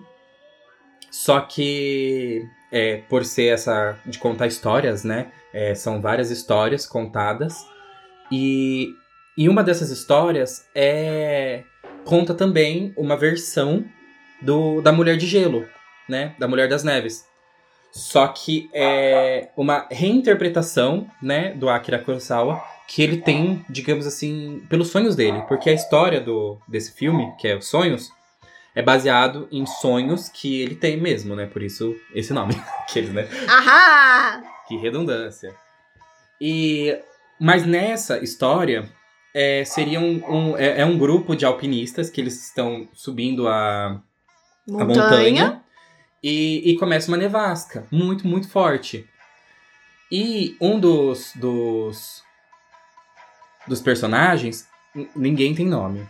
Só 1.10 1.40
que, 1.40 2.44
é, 2.70 2.98
por 3.10 3.24
ser 3.24 3.54
essa 3.54 3.98
de 4.06 4.20
contar 4.20 4.48
histórias, 4.48 5.06
né? 5.06 5.32
é, 5.58 5.74
são 5.74 6.00
várias 6.00 6.30
histórias 6.30 6.86
contadas. 6.86 7.66
E, 8.32 8.94
e 9.38 9.48
uma 9.48 9.64
dessas 9.64 9.92
histórias 9.92 10.66
é 10.74 11.64
conta 12.04 12.34
também 12.34 12.94
uma 12.98 13.16
versão 13.16 13.86
do, 14.42 14.82
da 14.82 14.92
Mulher 14.92 15.16
de 15.18 15.28
Gelo, 15.28 15.68
né? 16.10 16.34
Da 16.40 16.48
Mulher 16.48 16.68
das 16.68 16.84
Neves. 16.84 17.26
Só 17.92 18.28
que 18.28 18.70
é 18.74 19.50
uma 19.56 19.88
reinterpretação, 19.92 21.10
né, 21.22 21.54
do 21.54 21.70
Akira 21.70 22.00
Kurosawa, 22.00 22.64
que 22.88 23.02
ele 23.02 23.18
tem, 23.18 23.66
digamos 23.70 24.06
assim, 24.06 24.64
pelos 24.70 24.90
sonhos 24.90 25.16
dele. 25.16 25.44
Porque 25.48 25.70
a 25.70 25.74
história 25.74 26.22
do, 26.22 26.60
desse 26.68 26.94
filme, 26.94 27.34
que 27.40 27.48
é 27.48 27.56
Os 27.56 27.68
Sonhos, 27.68 28.10
é 28.76 28.82
baseado 28.82 29.48
em 29.52 29.66
sonhos 29.66 30.30
que 30.30 30.62
ele 30.62 30.76
tem 30.76 30.98
mesmo, 30.98 31.36
né? 31.36 31.48
Por 31.48 31.64
isso, 31.64 31.96
esse 32.14 32.34
nome. 32.34 32.54
Aqueles, 32.82 33.12
né? 33.12 33.28
Ahá! 33.48 34.44
Que 34.68 34.78
redundância. 34.78 35.54
E, 36.40 36.96
mas 37.40 37.66
nessa 37.66 38.20
história, 38.20 38.88
é, 39.34 39.64
seria 39.66 40.00
um, 40.00 40.24
um- 40.52 40.58
é, 40.58 40.82
é 40.82 40.86
um 40.86 40.98
grupo 40.98 41.36
de 41.36 41.46
alpinistas 41.46 42.10
que 42.10 42.20
eles 42.22 42.46
estão 42.48 42.88
subindo 42.94 43.48
a, 43.48 43.88
a 43.88 44.00
Montanha. 44.68 44.86
montanha 45.04 45.64
e, 46.24 46.72
e 46.72 46.78
começa 46.78 47.08
uma 47.10 47.18
nevasca 47.18 47.86
muito, 47.92 48.28
muito 48.28 48.50
forte. 48.50 49.08
E 50.12 50.56
um 50.62 50.80
dos, 50.80 51.32
dos, 51.36 52.24
dos 53.68 53.82
personagens, 53.82 54.68
ninguém 55.16 55.54
tem 55.54 55.66
nome. 55.66 56.08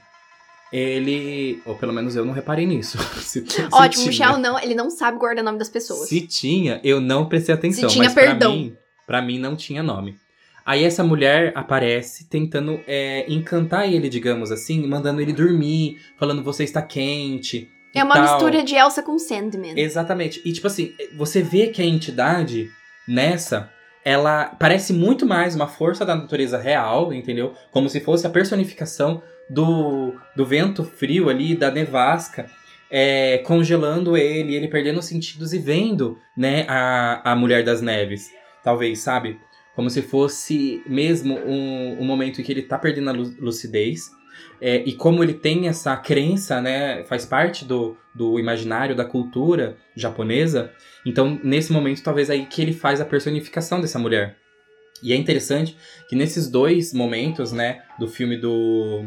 Ele, 0.72 1.62
ou 1.66 1.76
pelo 1.76 1.94
menos 1.94 2.16
eu 2.16 2.26
não 2.26 2.34
reparei 2.34 2.66
nisso. 2.66 2.98
Se- 3.22 3.46
se 3.48 3.68
Ótimo, 3.72 4.04
o 4.04 4.08
Michel 4.08 4.38
não, 4.38 4.60
ele 4.60 4.76
não 4.76 4.90
sabe 4.90 5.18
guardar 5.18 5.42
o 5.42 5.46
nome 5.46 5.58
das 5.58 5.70
pessoas. 5.70 6.10
Se 6.10 6.28
tinha, 6.28 6.80
eu 6.84 7.00
não 7.00 7.28
prestei 7.28 7.56
atenção. 7.56 7.88
Se 7.90 7.96
tinha, 7.96 8.06
mas 8.06 8.14
pra 8.14 8.24
perdão. 8.24 8.52
mim, 8.54 8.76
pra 9.06 9.22
mim 9.22 9.40
não 9.40 9.56
tinha 9.56 9.82
nome. 9.82 10.18
Aí 10.68 10.84
essa 10.84 11.02
mulher 11.02 11.54
aparece 11.56 12.28
tentando 12.28 12.82
é, 12.86 13.26
encantar 13.32 13.88
ele, 13.88 14.10
digamos 14.10 14.52
assim, 14.52 14.86
mandando 14.86 15.22
ele 15.22 15.32
dormir, 15.32 15.98
falando 16.18 16.44
você 16.44 16.66
está 16.66 16.82
quente. 16.82 17.72
É 17.96 18.04
uma 18.04 18.16
tal. 18.16 18.24
mistura 18.24 18.62
de 18.62 18.76
Elsa 18.76 19.02
com 19.02 19.18
Sandman. 19.18 19.80
Exatamente. 19.80 20.42
E 20.44 20.52
tipo 20.52 20.68
assim, 20.68 20.92
você 21.16 21.42
vê 21.42 21.68
que 21.68 21.82
a 21.82 21.86
entidade 21.86 22.70
nessa, 23.08 23.72
ela 24.04 24.48
parece 24.60 24.92
muito 24.92 25.26
mais 25.26 25.56
uma 25.56 25.68
força 25.68 26.06
da 26.06 26.14
natureza 26.14 26.58
real, 26.58 27.14
entendeu? 27.14 27.54
Como 27.72 27.88
se 27.88 28.02
fosse 28.02 28.28
a 28.28 28.30
personificação 28.30 29.24
do, 29.50 30.16
do 30.36 30.46
vento 30.46 30.84
frio 30.84 31.30
ali, 31.30 31.56
da 31.56 31.72
nevasca, 31.72 32.46
é, 32.92 33.38
congelando 33.38 34.18
ele, 34.18 34.54
ele 34.54 34.68
perdendo 34.68 35.00
os 35.00 35.06
sentidos 35.06 35.54
e 35.54 35.60
vendo, 35.60 36.20
né, 36.36 36.66
a, 36.68 37.32
a 37.32 37.36
Mulher 37.38 37.64
das 37.64 37.82
Neves. 37.82 38.30
Talvez, 38.62 39.00
sabe? 39.00 39.40
Como 39.78 39.92
se 39.92 40.02
fosse 40.02 40.82
mesmo 40.88 41.38
um, 41.38 42.02
um 42.02 42.04
momento 42.04 42.42
em 42.42 42.44
que 42.44 42.52
ele 42.52 42.63
tá 42.63 42.80
perdendo 42.80 43.12
a 43.12 43.13
lu- 43.13 43.36
lucidez. 43.40 44.10
É, 44.60 44.78
e 44.78 44.94
como 44.94 45.24
ele 45.24 45.36
tem 45.36 45.68
essa 45.68 45.96
crença, 45.96 46.60
né, 46.60 47.04
faz 47.04 47.28
parte 47.28 47.63
do, 47.63 47.96
do 48.13 48.40
imaginário, 48.40 48.96
da 48.96 49.06
cultura 49.06 49.78
japonesa, 49.96 50.72
então 51.06 51.40
nesse 51.44 51.72
momento 51.72 52.02
talvez 52.02 52.28
aí 52.32 52.48
que 52.48 52.60
ele 52.60 52.74
faz 52.74 53.00
a 53.00 53.06
personificação 53.06 53.80
dessa 53.80 54.00
mulher. 54.00 54.36
E 55.04 55.13
é 55.13 55.16
interessante 55.16 55.78
que 56.10 56.16
nesses 56.16 56.50
dois 56.50 56.92
momentos, 56.92 57.52
né, 57.52 57.84
do 58.00 58.08
filme 58.08 58.36
do 58.36 59.06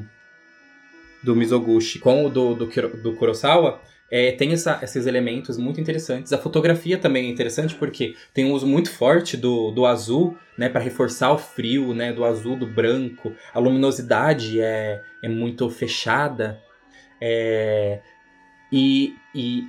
do 1.25 1.35
Mizoguchi 1.35 1.99
com 1.99 2.27
o 2.27 2.31
do, 2.31 2.55
do, 2.55 2.67
do 3.03 3.17
Kurosawa, 3.17 3.81
é, 4.11 4.33
tem 4.33 4.53
essa- 4.53 4.79
esses 4.83 5.07
elementos 5.07 5.57
muito 5.57 5.81
interessantes. 5.81 6.33
A 6.33 6.39
fotografia 6.39 6.99
também 6.99 7.27
é 7.27 7.31
interessante 7.31 7.75
porque 7.75 8.15
tem 8.35 8.45
um 8.45 8.53
uso 8.53 8.67
muito 8.67 8.91
forte 8.91 9.37
do, 9.37 9.71
do 9.71 9.87
azul, 9.87 10.37
né, 10.59 10.69
para 10.69 10.81
reforçar 10.81 11.31
o 11.33 11.39
frio, 11.39 11.95
né, 11.95 12.13
do 12.13 12.25
azul, 12.25 12.57
do 12.57 12.67
branco. 12.67 13.33
A 13.55 13.59
luminosidade 13.59 14.61
é, 14.61 15.01
é 15.23 15.29
muito 15.29 15.71
fechada. 15.71 16.61
É, 17.21 18.01
e, 18.73 19.15
e 19.35 19.65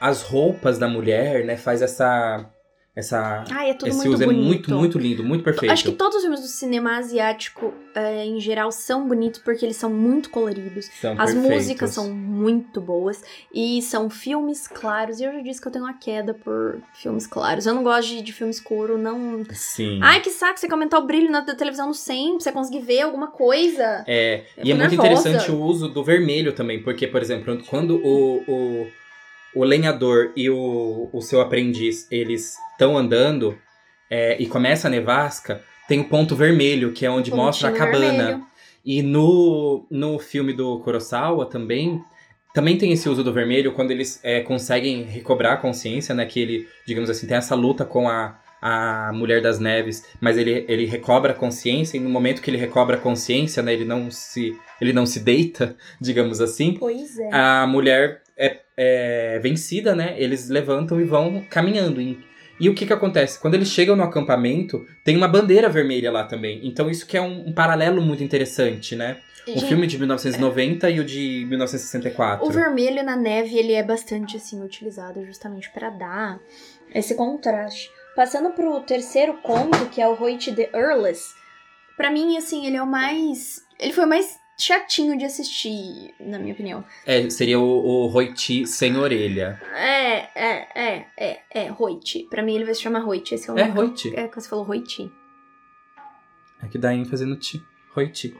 as 0.00 0.22
roupas 0.22 0.78
da 0.78 0.88
mulher, 0.88 1.44
né, 1.44 1.56
faz 1.56 1.82
essa 1.82 2.48
essa 2.94 3.44
Ai, 3.50 3.70
é 3.70 3.74
tudo 3.74 3.88
esse 3.88 3.96
muito 3.96 4.12
uso 4.14 4.24
bonito. 4.26 4.40
é 4.42 4.44
muito 4.46 4.74
muito 4.74 4.98
lindo, 4.98 5.24
muito 5.24 5.42
perfeito. 5.42 5.72
Acho 5.72 5.84
que 5.84 5.92
todos 5.92 6.16
os 6.16 6.22
filmes 6.22 6.40
do 6.40 6.46
cinema 6.46 6.98
asiático, 6.98 7.72
é, 7.94 8.24
em 8.26 8.38
geral, 8.38 8.70
são 8.70 9.08
bonitos 9.08 9.40
porque 9.40 9.64
eles 9.64 9.76
são 9.76 9.88
muito 9.90 10.28
coloridos. 10.28 10.90
São 11.00 11.12
As 11.12 11.32
perfeitos. 11.32 11.56
músicas 11.56 11.90
são 11.90 12.12
muito 12.12 12.80
boas 12.82 13.22
e 13.54 13.80
são 13.80 14.10
filmes 14.10 14.68
claros. 14.68 15.20
E 15.20 15.24
eu 15.24 15.32
já 15.32 15.40
disse 15.40 15.60
que 15.60 15.68
eu 15.68 15.72
tenho 15.72 15.84
uma 15.86 15.94
queda 15.94 16.34
por 16.34 16.80
filmes 16.92 17.26
claros. 17.26 17.64
Eu 17.66 17.72
não 17.74 17.82
gosto 17.82 18.08
de, 18.08 18.20
de 18.20 18.32
filme 18.32 18.50
escuro, 18.52 18.98
não. 18.98 19.42
Sim. 19.52 19.98
Ai, 20.02 20.20
que 20.20 20.28
saco 20.30 20.58
você 20.60 20.66
aumentar 20.70 20.98
o 20.98 21.06
brilho 21.06 21.30
na 21.30 21.40
televisão 21.42 21.88
no 21.88 21.94
100 21.94 22.32
pra 22.32 22.40
você 22.40 22.52
conseguir 22.52 22.80
ver 22.80 23.00
alguma 23.00 23.28
coisa. 23.28 24.04
É, 24.06 24.44
Eu 24.56 24.64
e 24.66 24.70
é 24.70 24.74
muito 24.74 24.90
nervosa. 24.96 25.28
interessante 25.30 25.50
o 25.50 25.60
uso 25.62 25.88
do 25.88 26.04
vermelho 26.04 26.52
também, 26.52 26.82
porque, 26.82 27.06
por 27.06 27.22
exemplo, 27.22 27.58
quando 27.70 27.96
o, 28.04 28.42
o, 28.46 28.86
o 29.54 29.64
lenhador 29.64 30.32
e 30.36 30.48
o, 30.48 31.08
o 31.12 31.20
seu 31.20 31.40
aprendiz, 31.40 32.06
eles 32.10 32.56
estão 32.72 32.96
andando 32.96 33.58
é, 34.10 34.36
e 34.40 34.46
começa 34.46 34.88
a 34.88 34.90
nevasca, 34.90 35.62
tem 35.88 36.00
o 36.00 36.04
ponto 36.04 36.34
vermelho, 36.34 36.92
que 36.92 37.04
é 37.04 37.10
onde 37.10 37.30
mostra 37.30 37.68
a 37.68 37.72
Pontinho 37.72 37.92
cabana. 37.92 38.24
vermelho. 38.24 38.46
E 38.84 39.02
no, 39.02 39.86
no 39.90 40.18
filme 40.18 40.52
do 40.52 40.80
Kurosawa 40.80 41.46
também, 41.46 42.02
também 42.52 42.76
tem 42.76 42.92
esse 42.92 43.08
uso 43.08 43.22
do 43.22 43.32
vermelho, 43.32 43.72
quando 43.72 43.90
eles 43.90 44.20
é, 44.22 44.40
conseguem 44.40 45.04
recobrar 45.04 45.54
a 45.54 45.56
consciência, 45.56 46.14
né? 46.14 46.26
Que 46.26 46.40
ele, 46.40 46.68
digamos 46.86 47.08
assim, 47.08 47.26
tem 47.26 47.36
essa 47.36 47.54
luta 47.54 47.84
com 47.84 48.08
a, 48.08 48.38
a 48.60 49.12
Mulher 49.14 49.40
das 49.40 49.58
Neves, 49.58 50.04
mas 50.20 50.36
ele, 50.36 50.64
ele 50.68 50.84
recobra 50.84 51.32
a 51.32 51.34
consciência, 51.34 51.96
e 51.96 52.00
no 52.00 52.10
momento 52.10 52.42
que 52.42 52.50
ele 52.50 52.58
recobra 52.58 52.96
a 52.96 53.00
consciência, 53.00 53.62
né? 53.62 53.72
Ele 53.72 53.84
não 53.84 54.10
se, 54.10 54.58
ele 54.80 54.92
não 54.92 55.06
se 55.06 55.20
deita, 55.20 55.76
digamos 56.00 56.40
assim. 56.40 56.74
Pois 56.74 57.18
é. 57.18 57.30
A 57.32 57.66
mulher 57.66 58.21
é, 58.36 58.60
é 58.76 59.38
vencida, 59.40 59.94
né? 59.94 60.14
Eles 60.16 60.48
levantam 60.48 61.00
e 61.00 61.04
vão 61.04 61.44
caminhando. 61.48 62.00
E, 62.00 62.18
e 62.58 62.68
o 62.68 62.74
que 62.74 62.86
que 62.86 62.92
acontece? 62.92 63.40
Quando 63.40 63.54
eles 63.54 63.68
chegam 63.68 63.96
no 63.96 64.02
acampamento, 64.02 64.86
tem 65.04 65.16
uma 65.16 65.28
bandeira 65.28 65.68
vermelha 65.68 66.10
lá 66.10 66.24
também. 66.24 66.60
Então 66.62 66.90
isso 66.90 67.06
que 67.06 67.16
é 67.16 67.22
um, 67.22 67.48
um 67.48 67.52
paralelo 67.52 68.00
muito 68.00 68.22
interessante, 68.22 68.94
né? 68.94 69.18
O 69.46 69.50
Gente, 69.50 69.66
filme 69.66 69.86
de 69.88 69.98
1990 69.98 70.88
e 70.90 71.00
o 71.00 71.04
de 71.04 71.44
1964. 71.48 72.46
O 72.46 72.50
vermelho 72.50 73.02
na 73.02 73.16
neve, 73.16 73.58
ele 73.58 73.72
é 73.72 73.82
bastante, 73.82 74.36
assim, 74.36 74.62
utilizado 74.62 75.24
justamente 75.26 75.68
pra 75.70 75.90
dar 75.90 76.38
esse 76.94 77.16
contraste. 77.16 77.90
Passando 78.14 78.50
pro 78.50 78.80
terceiro 78.82 79.38
conto, 79.42 79.86
que 79.86 80.00
é 80.00 80.06
o 80.06 80.20
Hoyt 80.20 80.54
the 80.54 80.70
Earless, 80.72 81.34
pra 81.96 82.10
mim, 82.10 82.36
assim, 82.36 82.66
ele 82.66 82.76
é 82.76 82.82
o 82.82 82.86
mais... 82.86 83.64
Ele 83.80 83.92
foi 83.92 84.04
o 84.04 84.08
mais 84.08 84.38
chatinho 84.64 85.16
de 85.16 85.24
assistir, 85.24 86.14
na 86.20 86.38
minha 86.38 86.52
opinião. 86.54 86.84
É, 87.06 87.28
seria 87.30 87.58
o, 87.58 87.64
o 87.64 88.06
Roiti 88.06 88.66
sem 88.66 88.96
orelha. 88.96 89.60
É, 89.74 90.28
é, 90.34 90.68
é, 90.74 91.06
é, 91.16 91.40
é, 91.50 91.72
Hoyt. 91.76 92.26
Pra 92.30 92.42
mim, 92.42 92.54
ele 92.54 92.64
vai 92.64 92.74
se 92.74 92.82
chamar 92.82 93.06
Hoyt. 93.06 93.34
Esse 93.34 93.50
é 93.50 93.52
o 93.52 93.58
É. 93.58 93.64
Roiti. 93.64 94.14
É, 94.14 94.28
que 94.28 94.40
você 94.40 94.48
falou 94.48 94.68
Hoyt. 94.68 95.10
É 96.62 96.68
que 96.68 96.78
dá 96.78 96.94
ênfase 96.94 97.24
no 97.24 97.36
ti. 97.36 97.62
Roiti. 97.94 98.34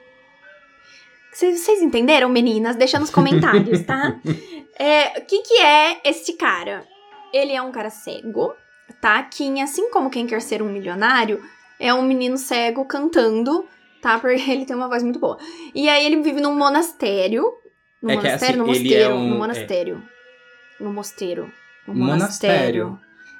Vocês 1.32 1.80
entenderam, 1.82 2.28
meninas? 2.28 2.76
Deixa 2.76 2.98
nos 2.98 3.10
comentários, 3.10 3.82
tá? 3.82 4.20
É, 4.78 5.18
o 5.18 5.26
que 5.26 5.42
que 5.42 5.60
é 5.60 6.00
este 6.02 6.32
cara? 6.32 6.84
Ele 7.32 7.52
é 7.52 7.60
um 7.60 7.70
cara 7.70 7.90
cego, 7.90 8.54
tá? 9.02 9.22
Que, 9.22 9.60
assim 9.60 9.90
como 9.90 10.10
quem 10.10 10.26
quer 10.26 10.40
ser 10.40 10.62
um 10.62 10.72
milionário, 10.72 11.42
é 11.78 11.92
um 11.92 12.02
menino 12.02 12.38
cego 12.38 12.84
cantando, 12.86 13.68
tá? 14.02 14.18
Porque 14.18 14.50
ele 14.50 14.66
tem 14.66 14.76
uma 14.76 14.88
voz 14.88 15.02
muito 15.02 15.18
boa. 15.18 15.38
E 15.74 15.88
aí 15.88 16.04
ele 16.04 16.20
vive 16.20 16.40
num 16.42 16.54
monastério. 16.54 17.44
No 18.02 18.10
É 18.10 18.14
monastério? 18.16 18.44
assim, 18.44 18.56
no 18.58 18.64
ele 18.68 18.78
mosteiro. 18.80 19.04
é 19.10 19.14
um- 19.14 19.28
no 19.30 19.38
monastério. 19.38 20.02
No 20.80 20.92
mosteiro. 20.92 21.52
No 21.88 21.94
Monastério. 21.94 22.98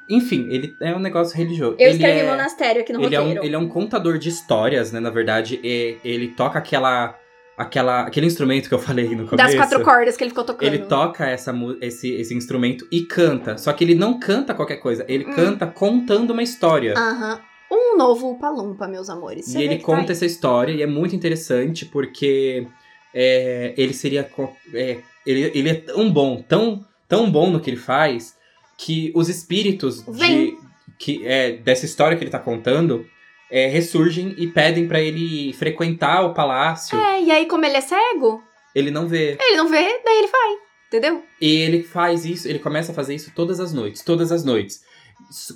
Enfim, 0.09 0.47
ele 0.51 0.77
é 0.81 0.95
um 0.95 0.99
negócio 0.99 1.37
religioso. 1.37 1.77
Eu 1.79 1.87
ele 1.89 1.97
escrevi 1.97 2.21
é... 2.21 2.31
monastério 2.31 2.83
aqui 2.83 2.93
no 2.93 3.01
ele 3.03 3.15
é, 3.15 3.19
roteiro. 3.19 3.41
um, 3.41 3.45
ele 3.45 3.55
é 3.55 3.59
um 3.59 3.69
contador 3.69 4.19
de 4.19 4.29
histórias, 4.29 4.91
né? 4.93 5.01
Na 5.01 5.11
verdade, 5.11 5.61
E- 5.63 5.97
ele 6.05 6.29
toca 6.29 6.59
aquela, 6.59 7.17
aquela, 7.57 8.03
aquele 8.03 8.27
instrumento 8.27 8.69
que 8.69 8.75
eu 8.75 8.79
falei 8.81 9.09
no 9.11 9.27
começo. 9.29 9.37
Das 9.37 9.55
quatro 9.55 9.83
cordas 9.85 10.17
que 10.17 10.25
ele 10.25 10.31
ficou 10.31 10.45
tocando. 10.45 10.67
Ele 10.69 10.79
toca 10.87 11.27
essa, 11.27 11.55
esse, 11.81 12.13
esse 12.15 12.35
instrumento 12.35 12.87
e 12.91 13.03
canta. 13.03 13.57
Só 13.57 13.73
que 13.73 13.85
ele 13.85 13.95
não 13.95 14.19
canta 14.19 14.55
qualquer 14.55 14.77
coisa. 14.79 15.05
Ele 15.09 15.25
Hum. 15.25 15.33
canta 15.35 15.67
contando 15.67 16.31
uma 16.33 16.43
história. 16.43 16.95
Aham. 16.97 17.41
Um 17.75 17.97
novo 17.97 18.39
Palumpa, 18.39 18.87
meus 18.87 19.09
amores. 19.09 19.47
Você 19.47 19.59
e 19.59 19.63
ele 19.63 19.79
tá 19.79 19.85
conta 19.87 20.03
aí. 20.03 20.11
essa 20.13 20.27
história 20.27 20.73
e 20.73 20.83
é 20.83 20.87
muito 20.87 21.17
interessante 21.17 21.87
porque 21.87 22.67
é, 23.15 23.73
ele 23.77 23.95
seria. 23.95 24.29
é, 24.75 24.99
ele, 25.27 25.51
ele 25.55 25.69
é 25.71 25.75
tão 25.75 26.13
bom, 26.13 26.43
tão, 26.47 26.85
tão 27.09 27.31
bom 27.31 27.51
no 27.51 27.61
que 27.61 27.71
ele 27.71 27.77
faz, 27.79 28.37
que 28.77 29.11
os 29.15 29.29
espíritos 29.29 30.05
de, 30.05 30.57
que, 30.99 31.27
é, 31.27 31.53
dessa 31.53 31.87
história 31.87 32.17
que 32.17 32.25
ele 32.25 32.31
tá 32.31 32.39
contando 32.39 33.07
é, 33.51 33.69
ressurgem 33.69 34.35
e 34.37 34.47
pedem 34.47 34.87
pra 34.87 35.01
ele 35.01 35.53
frequentar 35.55 36.25
o 36.25 36.35
palácio. 36.35 36.99
É, 36.99 37.23
e 37.23 37.31
aí 37.31 37.47
como 37.47 37.65
ele 37.65 37.77
é 37.77 37.81
cego, 37.81 38.43
Ele 38.75 38.91
não 38.91 39.07
vê. 39.07 39.39
ele 39.41 39.57
não 39.57 39.69
vê, 39.69 40.01
daí 40.05 40.19
ele 40.19 40.29
vai. 40.29 40.57
Entendeu? 40.89 41.23
E 41.41 41.51
ele 41.63 41.83
faz 41.83 42.27
isso, 42.27 42.47
ele 42.47 42.59
começa 42.59 42.93
a 42.93 42.95
fazer 42.95 43.15
isso 43.15 43.33
todas 43.35 43.61
as 43.61 43.73
noites, 43.73 44.03
todas 44.03 44.31
as 44.31 44.45
noites. 44.45 44.83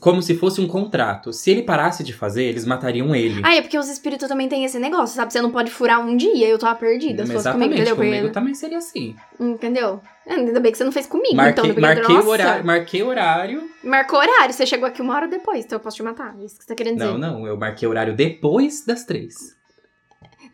Como 0.01 0.23
se 0.23 0.35
fosse 0.35 0.61
um 0.61 0.67
contrato. 0.67 1.33
Se 1.33 1.51
ele 1.51 1.63
parasse 1.63 2.03
de 2.03 2.13
fazer, 2.13 2.45
eles 2.45 2.65
matariam 2.65 3.15
ele. 3.15 3.41
Ah, 3.45 3.55
é 3.55 3.63
porque 3.63 3.79
os 3.79 3.89
espíritos 3.89 4.29
também 4.29 4.49
têm 4.49 4.65
esse 4.65 4.79
negócio, 4.79 5.17
sabe? 5.17 5.33
Você 5.33 5.41
não 5.41 5.51
pode 5.51 5.71
furar 5.71 6.01
um 6.01 6.17
dia, 6.17 6.49
eu 6.49 6.59
tava 6.59 6.75
perdida. 6.75 7.25
Fosse 7.25 7.37
Exatamente, 7.37 7.69
comigo, 7.69 7.83
entendeu? 7.83 7.97
comigo 7.97 8.33
também 8.33 8.55
seria 8.55 8.79
assim. 8.79 9.15
Entendeu? 9.39 10.01
É, 10.27 10.35
Ainda 10.35 10.59
bem 10.61 10.73
que 10.73 10.79
você 10.79 10.85
não 10.85 10.93
fez 10.93 11.07
comigo, 11.07 11.37
Marquei, 11.37 11.53
então. 11.53 11.65
porque, 11.67 11.81
marquei, 11.81 12.15
nossa, 12.15 12.27
o 12.27 12.31
horário, 12.31 12.65
marquei 12.67 13.03
o 13.03 13.07
horário. 13.07 13.71
Marcou 13.85 14.19
horário, 14.19 14.53
você 14.53 14.67
chegou 14.67 14.89
aqui 14.89 15.01
uma 15.01 15.15
hora 15.15 15.29
depois, 15.29 15.65
então 15.65 15.77
eu 15.77 15.81
posso 15.81 15.97
te 15.97 16.03
matar. 16.03 16.35
É 16.41 16.45
isso 16.45 16.59
que 16.59 16.65
você 16.65 16.69
tá 16.69 16.75
querendo 16.75 16.99
dizer. 16.99 17.11
Não, 17.11 17.19
não, 17.19 17.47
eu 17.47 17.57
marquei 17.57 17.87
o 17.87 17.91
horário 17.91 18.15
depois 18.15 18.85
das 18.85 19.05
três. 19.05 19.55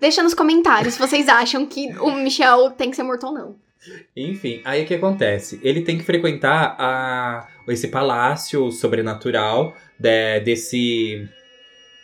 Deixa 0.00 0.22
nos 0.22 0.34
comentários 0.34 0.94
se 0.94 1.00
vocês 1.00 1.28
acham 1.28 1.64
que 1.64 1.88
o 2.00 2.10
Michel 2.10 2.72
tem 2.72 2.90
que 2.90 2.96
ser 2.96 3.02
morto 3.04 3.26
ou 3.26 3.32
não. 3.32 3.56
Enfim, 4.16 4.60
aí 4.64 4.84
o 4.84 4.86
que 4.86 4.94
acontece? 4.94 5.60
Ele 5.62 5.82
tem 5.82 5.98
que 5.98 6.04
frequentar 6.04 6.76
a, 6.78 7.48
esse 7.68 7.88
palácio 7.88 8.70
sobrenatural 8.70 9.74
de- 9.98 10.40
desse, 10.40 11.28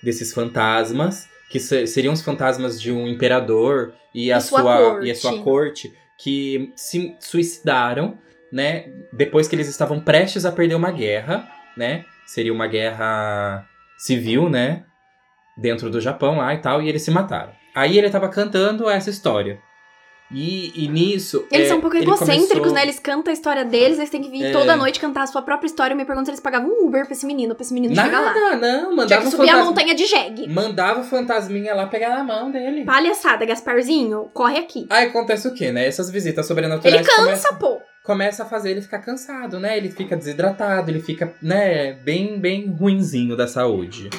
desses 0.03 0.33
fantasmas, 0.33 1.29
que 1.51 1.61
se- 1.61 1.87
seriam 1.87 2.13
os 2.13 2.23
fantasmas 2.23 2.81
de 2.81 2.91
um 2.93 3.07
imperador 3.07 3.95
e 4.15 4.33
a, 4.33 4.39
E 4.39 4.41
sua 4.41 4.61
sua, 4.63 4.73
e 4.75 5.11
a 5.11 5.15
corte. 5.15 5.15
sua 5.17 5.43
corte, 5.43 5.93
que 6.19 6.73
se 6.75 7.15
suicidaram, 7.21 8.19
né? 8.53 8.87
Depois 9.13 9.47
que 9.47 9.55
eles 9.55 9.69
estavam 9.69 10.01
prestes 10.01 10.45
a 10.45 10.51
perder 10.53 10.75
uma 10.75 10.91
guerra, 10.91 11.49
né? 11.77 12.05
Seria 12.27 12.53
uma 12.53 12.67
guerra 12.67 13.67
civil, 13.97 14.49
né? 14.51 14.85
Dentro 15.57 15.91
do 15.91 16.01
Japão 16.01 16.39
lá 16.39 16.55
e 16.55 16.59
tal, 16.59 16.83
e 16.83 16.89
eles 16.89 17.03
se 17.03 17.11
mataram. 17.11 17.53
Aí 17.75 17.99
ele 17.99 18.11
tava 18.11 18.29
cantando 18.29 18.89
essa 18.89 19.11
história. 19.11 19.61
E, 20.31 20.85
e 20.85 20.89
nisso. 20.89 21.47
Eles 21.51 21.67
é, 21.67 21.69
são 21.71 21.79
um 21.79 21.81
pouco 21.81 21.97
egocêntricos, 21.97 22.49
começou- 22.49 22.75
né? 22.75 22.83
Eles 22.83 22.99
cantam 22.99 23.31
a 23.31 23.35
história 23.35 23.65
deles, 23.65 23.97
eles 23.99 24.11
têm 24.11 24.21
que 24.23 24.29
vir 24.31 24.45
É. 24.45 24.53
toda 24.53 24.77
noite 24.77 25.01
cantar 25.01 25.23
a 25.23 25.27
sua 25.27 25.41
própria 25.41 25.67
história. 25.67 25.95
Eu 25.95 25.97
me 25.97 26.05
pergunto 26.05 26.27
se 26.27 26.31
eles 26.33 26.41
pagavam 26.41 26.69
um 26.69 26.87
Uber 26.87 27.05
pra 27.07 27.13
esse 27.15 27.25
menino, 27.25 27.55
pra 27.55 27.63
esse 27.65 27.73
menino 27.73 27.95
chegar 27.95 28.21
lá. 28.21 28.35
Nada, 28.35 28.57
não, 28.57 28.81
Tinha 28.85 28.91
mandava 28.97 29.21
que 29.23 29.29
um 29.29 29.31
subir 29.31 29.43
a 29.45 29.53
fantasma- 29.53 29.65
montanha 29.71 29.95
de 29.95 30.05
jegue. 30.07 30.49
Mandava 30.49 31.01
o 31.01 31.05
fantasminha 31.05 31.75
lá 31.75 31.87
pegar 31.87 32.11
na 32.11 32.23
mão 32.23 32.51
dele. 32.51 32.85
Palhaçada, 32.85 33.47
Gasparzinho, 33.47 34.29
corre 34.35 34.59
aqui. 34.59 34.87
Aí 34.91 35.07
acontece 35.07 35.49
o 35.49 35.55
quê, 35.55 35.73
né? 35.73 35.87
Essas 35.87 36.11
visitas 36.11 36.47
sobrenaturais 36.47 36.95
Ele 36.95 37.05
cansa, 37.05 37.23
começam, 37.23 37.57
pô. 37.57 37.81
começa 38.05 38.43
a 38.43 38.47
fazer 38.47 38.71
ele 38.73 38.83
ficar 38.83 38.99
cansado, 38.99 39.59
né? 39.59 39.77
Ele 39.79 39.91
fica 39.91 40.15
desidratado, 40.17 40.91
ele 40.91 41.01
fica, 41.01 41.35
né, 41.43 41.93
bem, 42.05 42.39
bem 42.39 42.67
ruinzinho 42.69 43.35
da 43.37 43.47
saúde. 43.47 44.11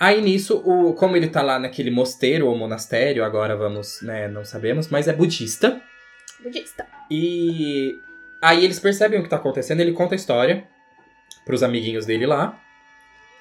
Aí 0.00 0.20
nisso, 0.20 0.62
o, 0.64 0.94
como 0.94 1.16
ele 1.16 1.28
tá 1.28 1.42
lá 1.42 1.58
naquele 1.58 1.90
mosteiro 1.90 2.46
ou 2.46 2.56
monastério, 2.56 3.24
agora 3.24 3.56
vamos, 3.56 4.00
né, 4.00 4.28
não 4.28 4.44
sabemos, 4.44 4.88
mas 4.88 5.08
é 5.08 5.12
budista. 5.12 5.80
Budista. 6.40 6.86
E 7.10 7.98
aí 8.40 8.64
eles 8.64 8.78
percebem 8.78 9.18
o 9.18 9.22
que 9.24 9.28
tá 9.28 9.36
acontecendo, 9.36 9.80
ele 9.80 9.92
conta 9.92 10.14
a 10.14 10.16
história 10.16 10.64
pros 11.44 11.62
amiguinhos 11.62 12.06
dele 12.06 12.26
lá. 12.26 12.60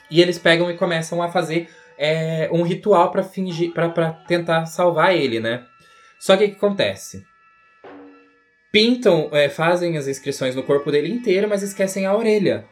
E 0.10 0.22
eles 0.22 0.40
pegam 0.40 0.72
e 0.72 0.78
começam 0.78 1.22
a 1.22 1.30
fazer 1.30 1.70
é, 1.98 2.50
um 2.52 2.64
ritual 2.64 3.12
pra 3.12 3.22
fingir, 3.22 3.74
pra, 3.74 3.90
pra 3.90 4.14
tentar 4.14 4.66
salvar 4.66 5.16
ele, 5.16 5.40
né? 5.40 5.64
Só 6.20 6.36
que 6.38 6.46
o 6.46 6.50
que 6.50 6.56
acontece? 6.56 7.24
Pintam, 8.72 9.30
é, 9.32 9.50
fazem 9.50 9.98
as 9.98 10.08
inscrições 10.08 10.56
no 10.56 10.64
corpo 10.64 10.92
dele 10.92 11.12
inteiro, 11.12 11.48
mas 11.48 11.62
esquecem 11.62 12.06
a 12.06 12.16
orelha. 12.16 12.66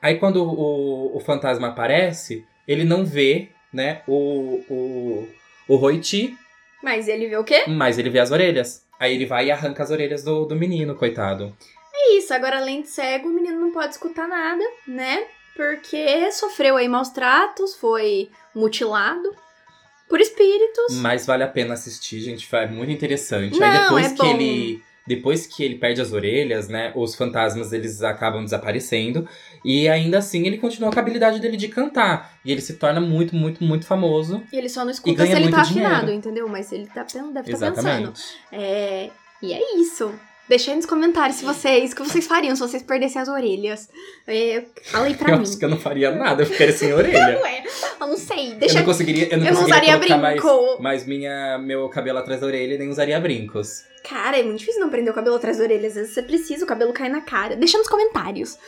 Aí 0.00 0.16
quando 0.16 0.44
o, 0.44 1.16
o 1.16 1.20
fantasma 1.20 1.68
aparece, 1.68 2.44
ele 2.66 2.84
não 2.84 3.04
vê, 3.04 3.48
né, 3.72 4.02
o, 4.06 4.62
o, 4.68 5.28
o 5.68 5.76
Roiti, 5.76 6.36
Mas 6.82 7.08
ele 7.08 7.28
vê 7.28 7.36
o 7.36 7.44
quê? 7.44 7.64
mas 7.68 7.98
ele 7.98 8.10
vê 8.10 8.18
as 8.18 8.30
orelhas. 8.30 8.84
Aí 8.98 9.14
ele 9.14 9.26
vai 9.26 9.46
e 9.46 9.50
arranca 9.50 9.82
as 9.82 9.90
orelhas 9.90 10.22
do, 10.22 10.44
do 10.44 10.54
menino, 10.54 10.94
coitado. 10.94 11.56
É 11.94 12.16
isso, 12.16 12.32
agora 12.32 12.58
além 12.58 12.82
de 12.82 12.88
cego, 12.88 13.28
o 13.28 13.32
menino 13.32 13.60
não 13.60 13.72
pode 13.72 13.92
escutar 13.92 14.28
nada, 14.28 14.62
né? 14.86 15.24
Porque 15.56 16.30
sofreu 16.32 16.76
aí 16.76 16.88
maus 16.88 17.10
tratos, 17.10 17.74
foi 17.76 18.30
mutilado 18.54 19.34
por 20.08 20.20
espíritos. 20.20 20.94
Mas 20.96 21.26
vale 21.26 21.42
a 21.42 21.48
pena 21.48 21.74
assistir, 21.74 22.20
gente. 22.20 22.48
É 22.54 22.66
muito 22.66 22.92
interessante. 22.92 23.58
Não, 23.58 23.66
Aí 23.66 23.78
depois 23.82 24.06
é 24.06 24.10
que 24.10 24.22
bom. 24.22 24.34
ele. 24.34 24.82
Depois 25.06 25.46
que 25.46 25.64
ele 25.64 25.76
perde 25.76 26.00
as 26.00 26.12
orelhas, 26.12 26.68
né? 26.68 26.92
Os 26.94 27.14
fantasmas 27.14 27.72
eles 27.72 28.02
acabam 28.02 28.44
desaparecendo. 28.44 29.28
E 29.64 29.88
ainda 29.88 30.18
assim 30.18 30.46
ele 30.46 30.58
continua 30.58 30.90
com 30.90 30.98
a 30.98 31.02
habilidade 31.02 31.40
dele 31.40 31.56
de 31.56 31.68
cantar. 31.68 32.36
E 32.44 32.52
ele 32.52 32.60
se 32.60 32.74
torna 32.74 33.00
muito, 33.00 33.34
muito, 33.34 33.62
muito 33.64 33.86
famoso. 33.86 34.42
E 34.52 34.56
ele 34.56 34.68
só 34.68 34.84
não 34.84 34.90
escuta 34.90 35.26
se 35.26 35.32
ele 35.32 35.50
tá 35.50 35.62
dinheiro. 35.62 35.88
afinado, 35.88 36.12
entendeu? 36.12 36.48
Mas 36.48 36.72
ele 36.72 36.86
tá, 36.86 37.04
deve 37.04 37.52
estar 37.52 37.72
pensando. 37.72 37.72
Exatamente. 37.72 38.22
É, 38.50 39.10
e 39.42 39.52
é 39.52 39.76
isso. 39.76 40.12
Deixa 40.48 40.70
aí 40.72 40.76
nos 40.76 40.86
comentários 40.86 41.36
se 41.38 41.44
vocês, 41.44 41.92
o 41.92 41.96
que 41.96 42.02
vocês 42.02 42.26
fariam 42.26 42.54
se 42.54 42.60
vocês 42.60 42.82
perdessem 42.82 43.22
as 43.22 43.28
orelhas. 43.28 43.88
É, 44.26 44.64
fala 44.84 45.06
aí 45.06 45.14
pra 45.14 45.30
eu 45.30 45.36
mim. 45.36 45.42
acho 45.44 45.56
que 45.58 45.64
eu 45.64 45.68
não 45.68 45.78
faria 45.78 46.10
nada, 46.10 46.42
eu 46.42 46.46
ficaria 46.46 46.72
sem 46.76 46.92
orelha. 46.92 47.40
Ué, 47.40 47.62
eu 48.00 48.06
não 48.06 48.16
sei. 48.16 48.52
Eu 48.52 48.56
Deixa 48.56 48.78
não 48.80 48.84
conseguiria, 48.84 49.28
eu 49.32 49.38
não 49.38 49.46
Eu 49.46 49.54
não 49.54 49.60
conseguiria 49.62 49.96
usaria 49.96 50.08
colocar 50.08 50.18
mais, 50.22 50.40
brinco. 50.42 50.82
mais 50.82 51.06
minha, 51.06 51.58
meu 51.58 51.88
cabelo 51.88 52.18
atrás 52.18 52.40
da 52.40 52.46
orelha 52.46 52.76
nem 52.76 52.88
usaria 52.88 53.18
brincos. 53.20 53.84
Cara, 54.02 54.36
é 54.38 54.42
muito 54.42 54.58
difícil 54.58 54.80
não 54.80 54.90
prender 54.90 55.12
o 55.12 55.14
cabelo 55.14 55.36
atrás 55.36 55.58
da 55.58 55.64
orelha. 55.64 55.86
Às 55.88 55.94
vezes 55.94 56.12
você 56.12 56.22
precisa, 56.22 56.64
o 56.64 56.68
cabelo 56.68 56.92
cai 56.92 57.08
na 57.08 57.20
cara. 57.20 57.54
Deixa 57.56 57.78
nos 57.78 57.88
comentários. 57.88 58.58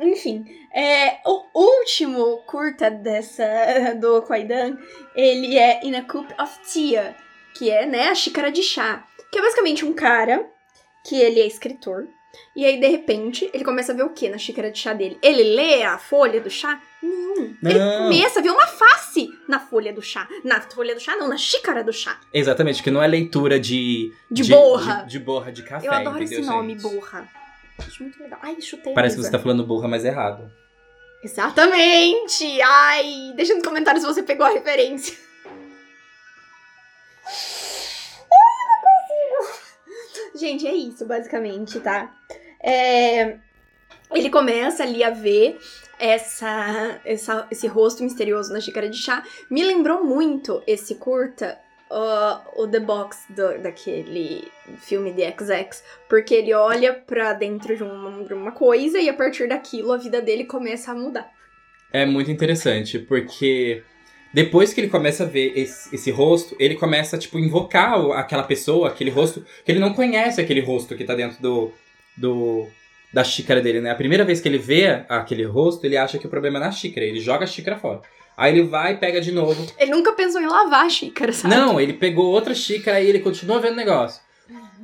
Enfim, 0.00 0.44
é, 0.74 1.18
o 1.26 1.44
último 1.54 2.38
curta 2.46 2.90
dessa 2.90 3.44
do 4.00 4.22
Kwaidan, 4.22 4.78
ele 5.14 5.58
é 5.58 5.80
In 5.84 5.94
a 5.94 6.02
Cup 6.02 6.30
of 6.40 6.52
Tea, 6.72 7.14
que 7.54 7.68
é, 7.70 7.84
né, 7.84 8.08
a 8.08 8.14
xícara 8.14 8.50
de 8.50 8.62
chá. 8.62 9.04
Que 9.30 9.38
é 9.38 9.42
basicamente 9.42 9.84
um 9.84 9.92
cara 9.92 10.46
que 11.08 11.16
ele 11.16 11.40
é 11.40 11.46
escritor. 11.46 12.06
E 12.54 12.64
aí, 12.64 12.78
de 12.78 12.86
repente, 12.86 13.50
ele 13.54 13.64
começa 13.64 13.92
a 13.92 13.94
ver 13.94 14.02
o 14.02 14.10
que 14.10 14.28
na 14.28 14.36
xícara 14.36 14.70
de 14.70 14.78
chá 14.78 14.92
dele? 14.92 15.18
Ele 15.22 15.42
lê 15.42 15.82
a 15.82 15.96
folha 15.96 16.40
do 16.40 16.50
chá? 16.50 16.80
Não. 17.02 17.54
Ele 17.64 17.78
Não. 17.78 18.04
começa 18.04 18.38
a 18.38 18.42
ver 18.42 18.50
uma 18.50 18.66
face 18.66 19.28
na 19.48 19.58
folha 19.58 19.92
do 19.92 20.02
chá. 20.02 20.28
Na 20.44 20.60
folha 20.60 20.94
do 20.94 21.00
chá, 21.00 21.16
não, 21.16 21.28
na 21.28 21.38
xícara 21.38 21.82
do 21.82 21.92
chá. 21.92 22.20
Exatamente, 22.32 22.82
que 22.82 22.90
não 22.90 23.02
é 23.02 23.06
leitura 23.06 23.58
de. 23.58 24.12
De 24.30 24.44
borra. 24.44 25.02
De, 25.02 25.12
de 25.12 25.18
borra 25.18 25.50
de 25.50 25.62
café. 25.62 25.86
Eu 25.86 25.92
adoro 25.92 26.16
entendeu, 26.22 26.40
esse 26.40 26.48
nome, 26.48 26.78
gente? 26.78 26.82
borra. 26.82 27.28
Acho 27.78 28.02
muito 28.02 28.22
legal. 28.22 28.38
Ai, 28.42 28.60
chutei 28.60 28.92
Parece 28.92 29.16
que 29.16 29.22
você 29.22 29.30
tá 29.30 29.38
falando 29.38 29.64
burra, 29.64 29.88
mas 29.88 30.04
errado. 30.04 30.50
Exatamente! 31.22 32.60
Ai, 32.62 33.32
deixa 33.34 33.54
nos 33.54 33.64
comentários 33.64 34.02
se 34.04 34.08
você 34.12 34.22
pegou 34.22 34.46
a 34.46 34.50
referência. 34.50 35.16
Gente, 40.38 40.66
é 40.66 40.74
isso, 40.74 41.04
basicamente, 41.06 41.80
tá? 41.80 42.14
É, 42.62 43.36
Ele 44.14 44.30
começa 44.30 44.82
ali 44.82 45.02
a 45.04 45.10
ver 45.10 45.58
essa, 45.98 47.00
essa, 47.04 47.46
esse 47.50 47.66
rosto 47.66 48.02
misterioso 48.02 48.52
na 48.52 48.60
xícara 48.60 48.88
de 48.88 48.96
chá. 48.96 49.22
Me 49.50 49.62
lembrou 49.62 50.04
muito 50.04 50.62
esse 50.66 50.94
curta, 50.94 51.58
ah, 51.90 52.42
o 52.56 52.66
The 52.66 52.80
Box 52.80 53.24
do- 53.30 53.58
daquele 53.58 54.48
filme 54.80 55.12
The 55.12 55.34
XX, 55.38 55.82
porque 56.08 56.34
ele 56.34 56.54
olha 56.54 56.94
pra 56.94 57.32
dentro 57.32 57.76
de 57.76 57.82
uma, 57.82 58.24
de 58.24 58.32
uma 58.34 58.52
coisa 58.52 58.98
e 58.98 59.08
a 59.08 59.14
partir 59.14 59.48
daquilo 59.48 59.92
a 59.92 59.96
vida 59.98 60.20
dele 60.22 60.44
começa 60.44 60.92
a 60.92 60.94
mudar. 60.94 61.30
É 61.92 62.04
muito 62.06 62.30
interessante, 62.30 62.98
porque 62.98 63.82
depois 64.32 64.72
que 64.72 64.80
ele 64.80 64.88
começa 64.88 65.24
a 65.24 65.26
ver 65.26 65.52
esse, 65.56 65.94
esse 65.94 66.10
rosto, 66.10 66.54
ele 66.58 66.74
começa, 66.74 67.16
tipo, 67.16 67.38
invocar 67.38 67.94
aquela 68.12 68.42
pessoa, 68.42 68.88
aquele 68.88 69.10
rosto, 69.10 69.44
que 69.64 69.72
ele 69.72 69.80
não 69.80 69.94
conhece 69.94 70.40
aquele 70.40 70.60
rosto 70.60 70.94
que 70.96 71.04
tá 71.04 71.14
dentro 71.14 71.40
do, 71.40 71.72
do 72.16 72.66
da 73.12 73.24
xícara 73.24 73.60
dele, 73.60 73.80
né? 73.80 73.90
A 73.90 73.94
primeira 73.94 74.24
vez 74.24 74.40
que 74.40 74.48
ele 74.48 74.58
vê 74.58 75.04
aquele 75.08 75.44
rosto, 75.44 75.84
ele 75.84 75.96
acha 75.96 76.18
que 76.18 76.26
o 76.26 76.30
problema 76.30 76.58
é 76.58 76.60
na 76.60 76.70
xícara, 76.70 77.06
ele 77.06 77.20
joga 77.20 77.44
a 77.44 77.46
xícara 77.46 77.78
fora. 77.78 78.02
Aí 78.36 78.52
ele 78.52 78.68
vai 78.68 78.92
e 78.92 78.96
pega 78.98 79.20
de 79.20 79.32
novo. 79.32 79.66
Ele 79.78 79.90
nunca 79.90 80.12
pensou 80.12 80.40
em 80.40 80.46
lavar 80.46 80.86
a 80.86 80.88
xícara, 80.88 81.32
sabe? 81.32 81.54
Não, 81.54 81.80
ele 81.80 81.94
pegou 81.94 82.26
outra 82.26 82.54
xícara 82.54 83.00
e 83.00 83.08
ele 83.08 83.18
continua 83.18 83.60
vendo 83.60 83.72
o 83.72 83.76
negócio. 83.76 84.20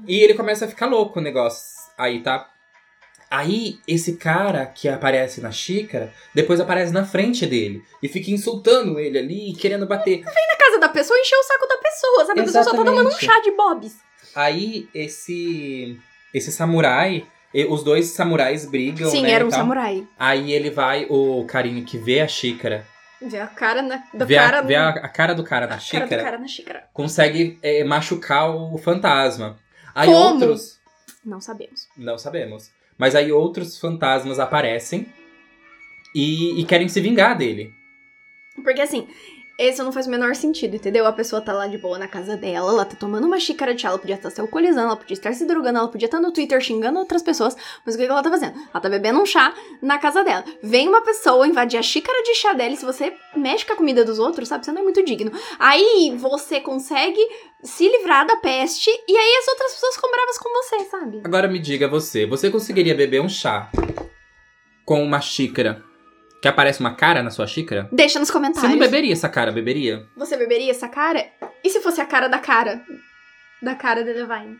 E 0.09 0.17
ele 0.17 0.35
começa 0.35 0.65
a 0.65 0.69
ficar 0.69 0.87
louco 0.87 1.15
com 1.15 1.21
o 1.21 1.23
negócio. 1.23 1.63
Aí, 1.97 2.21
tá? 2.21 2.51
Aí, 3.37 3.81
esse 3.89 4.17
cara 4.17 4.65
que 4.67 4.89
aparece 4.89 5.41
na 5.41 5.51
xícara, 5.51 6.13
depois 6.35 6.61
aparece 6.61 6.93
na 6.93 7.05
frente 7.05 7.47
dele. 7.47 7.83
E 8.03 8.09
fica 8.09 8.31
insultando 8.31 9.01
ele 9.01 9.19
ali, 9.19 9.53
querendo 9.55 9.87
bater. 9.87 10.23
Na 10.25 10.57
casa 10.57 10.79
da 10.79 10.89
pessoa, 10.89 11.19
encheu 11.19 11.39
o 11.39 11.43
saco 11.43 11.67
da 11.67 11.77
pessoa, 11.79 12.27
sabe? 12.27 12.41
A 12.41 12.45
pessoa 12.45 12.65
só 12.65 12.71
tá 12.71 12.85
tomando 12.85 13.09
um 13.09 13.13
chá 13.13 13.41
de 13.41 13.51
bobs. 13.51 13.97
Aí, 14.35 14.89
esse 14.95 15.99
esse 16.33 16.51
samurai, 16.51 17.27
e- 17.53 17.65
os 17.65 17.85
dois 17.85 18.07
samurais 18.07 18.67
brigam, 18.67 19.09
Sim, 19.09 19.23
né, 19.23 19.31
era 19.31 19.45
e 19.45 19.47
um 19.47 19.51
samurai. 19.51 20.07
Aí 20.19 20.53
ele 20.53 20.71
vai, 20.71 21.07
o 21.09 21.45
carinho 21.47 21.85
que 21.85 21.97
vê 21.97 22.21
a 22.21 22.29
xícara, 22.29 22.87
Vê 23.23 23.39
a 23.41 23.47
cara 23.47 23.81
na, 23.81 24.03
do 24.13 24.27
vê, 24.27 24.35
cara, 24.35 24.59
a, 24.59 24.63
vê 24.63 24.75
a, 24.75 24.89
a 24.89 25.09
cara 25.09 25.35
do 25.35 25.43
cara 25.43 25.67
na 25.67 25.77
a 25.77 25.79
cara 25.79 25.81
do 25.81 25.85
xícara, 25.85 26.23
cara 26.23 26.39
na 26.39 26.47
xícara. 26.47 26.85
consegue 26.93 27.59
é, 27.63 27.83
machucar 27.83 28.51
o 28.55 28.77
fantasma. 28.77 29.59
Aí 29.95 30.09
Como? 30.09 30.35
outros... 30.35 30.79
Não 31.25 31.41
sabemos. 31.41 31.89
Não 31.97 32.19
sabemos. 32.19 32.71
Mas 32.99 33.15
aí 33.15 33.33
outros 33.33 33.79
fantasmas 33.79 34.39
aparecem 34.39 35.07
e, 36.15 36.61
e 36.61 36.65
querem 36.65 36.89
se 36.89 37.01
vingar 37.01 37.37
dele. 37.37 37.73
Porque 38.63 38.81
assim, 38.81 39.09
Esse 39.57 39.81
não 39.83 39.93
faz 39.93 40.09
o 40.09 40.11
menor 40.11 40.35
sentido, 40.35 40.75
entendeu? 40.75 41.07
A 41.07 41.13
pessoa 41.13 41.41
tá 41.41 41.53
lá 41.53 41.69
de 41.69 41.79
boa 41.79 41.97
na 41.97 42.09
casa 42.09 42.37
dela, 42.37 42.73
ela 42.73 42.85
tá 42.85 42.97
tomando 42.97 43.25
uma 43.25 43.39
xícara 43.39 43.73
de 43.73 43.83
chá, 43.83 43.89
ela 43.89 43.99
podia 43.99 44.17
estar 44.17 44.29
se 44.29 44.41
alcoolizando, 44.41 44.89
ela 44.89 44.97
podia 44.97 45.15
estar 45.15 45.33
se 45.33 45.47
drogando, 45.47 45.79
ela 45.79 45.87
podia 45.87 46.07
estar 46.07 46.19
no 46.19 46.33
Twitter 46.33 46.61
xingando 46.61 46.99
outras 46.99 47.23
pessoas, 47.23 47.57
mas 47.87 47.95
o 47.95 47.99
que 47.99 48.05
ela 48.05 48.21
tá 48.21 48.31
fazendo? 48.31 48.59
Ela 48.59 48.81
tá 48.81 48.89
bebendo 48.89 49.21
um 49.21 49.25
chá 49.25 49.55
na 49.81 49.97
casa 49.97 50.25
dela. 50.25 50.45
Vem 50.61 50.89
uma 50.89 51.03
pessoa 51.03 51.47
invadir 51.47 51.79
a 51.79 51.83
xícara 51.83 52.21
de 52.25 52.35
chá 52.35 52.53
dela 52.53 52.75
e 52.75 52.77
se 52.77 52.85
você 52.85 53.15
mexe 53.37 53.65
com 53.65 53.75
a 53.75 53.77
comida 53.77 54.05
dos 54.05 54.19
outros, 54.19 54.49
sabe, 54.49 54.65
você 54.65 54.73
não 54.73 54.81
é 54.81 54.85
muito 54.85 55.05
digno. 55.05 55.31
Aí 55.61 56.13
você 56.17 56.61
consegue 56.61 57.21
se 57.63 57.89
livrar 57.89 58.27
da 58.27 58.37
peste 58.37 58.91
e 58.91 59.17
aí 59.17 59.37
as 59.39 59.49
outras 59.49 59.73
pessoas 59.73 59.95
ficam 59.95 60.11
bravas 60.11 60.39
com 60.39 60.53
você, 60.53 60.85
sabe? 60.91 61.21
Agora 61.23 61.47
me 61.47 61.61
diga 61.61 61.87
você, 61.87 62.27
você 62.27 62.51
conseguiria 62.51 62.95
beber 62.95 63.21
um 63.21 63.29
chá 63.29 63.71
com 64.85 65.01
uma 65.01 65.21
xícara 65.21 65.94
que 66.45 66.49
aparece 66.49 66.79
uma 66.81 66.95
cara 66.95 67.23
na 67.23 67.31
sua 67.31 67.47
xícara? 67.47 67.89
Deixa 67.91 68.19
nos 68.19 68.29
Você 68.29 68.35
comentários. 68.35 68.71
não 68.71 68.79
beberia 68.79 69.15
essa 69.15 69.31
cara, 69.31 69.51
beberia? 69.51 70.05
Você 70.15 70.37
beberia 70.37 70.71
essa 70.73 70.87
cara? 70.89 71.25
E 71.65 71.71
se 71.71 71.81
fosse 71.81 72.03
a 72.03 72.05
cara 72.05 72.29
da 72.29 72.39
cara? 72.39 72.83
Da 73.63 73.75
cara 73.75 74.05
da 74.05 74.13
Levine? 74.13 74.59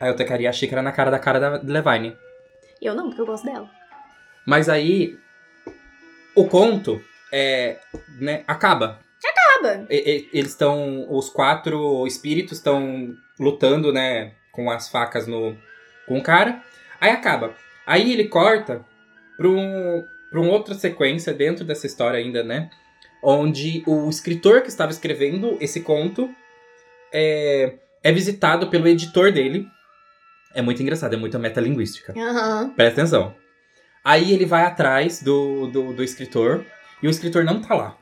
Aí 0.00 0.08
eu 0.08 0.14
tacaria 0.14 0.48
a 0.48 0.52
xícara 0.52 0.80
na 0.82 0.92
cara 0.92 1.10
da 1.10 1.18
cara 1.18 1.40
da 1.40 1.60
Levine. 1.64 2.16
Eu 2.80 2.94
não, 2.94 3.08
porque 3.08 3.20
eu 3.22 3.26
gosto 3.26 3.44
dela. 3.44 3.68
Mas 4.46 4.68
aí 4.68 5.18
o 6.36 6.46
conto 6.46 7.02
é, 7.32 7.78
né, 8.20 8.44
acaba. 8.46 9.00
Acaba. 9.24 9.86
E- 9.90 10.28
e- 10.32 10.38
Eles 10.38 10.52
estão. 10.52 11.06
Os 11.10 11.28
quatro 11.28 12.06
espíritos 12.06 12.58
estão 12.58 13.16
lutando, 13.38 13.92
né? 13.92 14.32
Com 14.52 14.70
as 14.70 14.88
facas 14.88 15.26
no. 15.26 15.56
Com 16.06 16.18
o 16.18 16.22
cara. 16.22 16.62
Aí 17.00 17.10
acaba. 17.10 17.52
Aí 17.84 18.12
ele 18.12 18.28
corta 18.28 18.84
pra, 19.36 19.48
um, 19.48 20.06
pra 20.30 20.40
uma 20.40 20.52
outra 20.52 20.74
sequência 20.74 21.32
dentro 21.32 21.64
dessa 21.64 21.86
história 21.86 22.18
ainda, 22.18 22.42
né? 22.42 22.70
Onde 23.22 23.82
o 23.86 24.08
escritor 24.08 24.62
que 24.62 24.68
estava 24.68 24.92
escrevendo 24.92 25.58
esse 25.60 25.80
conto 25.80 26.30
é, 27.12 27.74
é 28.02 28.12
visitado 28.12 28.68
pelo 28.68 28.88
editor 28.88 29.32
dele. 29.32 29.66
É 30.54 30.62
muito 30.62 30.82
engraçado, 30.82 31.14
é 31.14 31.16
muita 31.16 31.38
metalinguística. 31.38 32.14
Aham. 32.16 32.70
Presta 32.70 33.00
atenção. 33.00 33.34
Aí 34.04 34.32
ele 34.32 34.46
vai 34.46 34.64
atrás 34.64 35.22
do, 35.22 35.66
do, 35.66 35.92
do 35.92 36.02
escritor 36.02 36.64
e 37.02 37.06
o 37.06 37.10
escritor 37.10 37.44
não 37.44 37.60
tá 37.60 37.74
lá. 37.74 37.99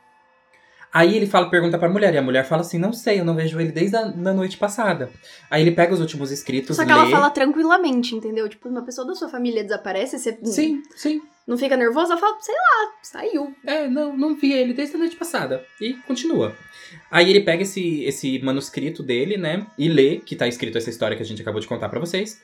Aí 0.93 1.15
ele 1.17 1.27
fala, 1.27 1.51
pergunta 1.51 1.79
pra 1.79 1.89
mulher, 1.89 2.15
e 2.15 2.19
a 2.19 2.23
mulher 2.23 2.45
fala 2.45 2.63
assim: 2.63 2.79
Não 2.79 2.93
sei, 2.93 3.21
eu 3.21 3.25
não 3.25 3.35
vejo 3.35 3.61
ele 3.61 3.71
desde 3.71 3.97
a 3.97 4.05
da 4.05 4.33
noite 4.33 4.57
passada. 4.57 5.11
Aí 5.51 5.61
ele 5.63 5.73
pega 5.73 5.93
os 5.93 6.01
últimos 6.01 6.31
escritos, 6.31 6.77
Só 6.77 6.85
que 6.85 6.93
lê. 6.93 6.99
ela 6.99 7.11
fala 7.11 7.31
tranquilamente, 7.31 8.15
entendeu? 8.15 8.49
Tipo, 8.49 8.69
uma 8.69 8.83
pessoa 8.83 9.07
da 9.07 9.15
sua 9.15 9.29
família 9.29 9.63
desaparece, 9.63 10.19
você 10.19 10.39
Sim, 10.45 10.83
sim. 10.97 11.21
não 11.47 11.59
fica 11.59 11.77
nervosa, 11.77 12.13
ela 12.15 12.21
fala, 12.21 12.37
sei 12.41 12.55
lá, 12.55 12.93
saiu. 13.03 13.55
É, 13.67 13.87
não, 13.87 14.17
não 14.17 14.35
vi 14.35 14.53
ele 14.53 14.73
desde 14.73 14.97
a 14.97 14.99
noite 14.99 15.17
passada. 15.17 15.63
E 15.81 15.93
continua. 16.07 16.57
Aí 17.11 17.29
ele 17.29 17.41
pega 17.43 17.63
esse, 17.65 18.03
esse 18.05 18.39
manuscrito 18.39 19.03
dele, 19.03 19.37
né? 19.37 19.67
E 19.77 19.89
lê, 19.89 20.17
que 20.25 20.35
tá 20.35 20.49
escrito 20.49 20.79
essa 20.79 20.89
história 20.89 21.17
que 21.17 21.23
a 21.23 21.27
gente 21.27 21.43
acabou 21.43 21.61
de 21.61 21.67
contar 21.69 21.91
pra 21.91 22.01
vocês. 22.01 22.41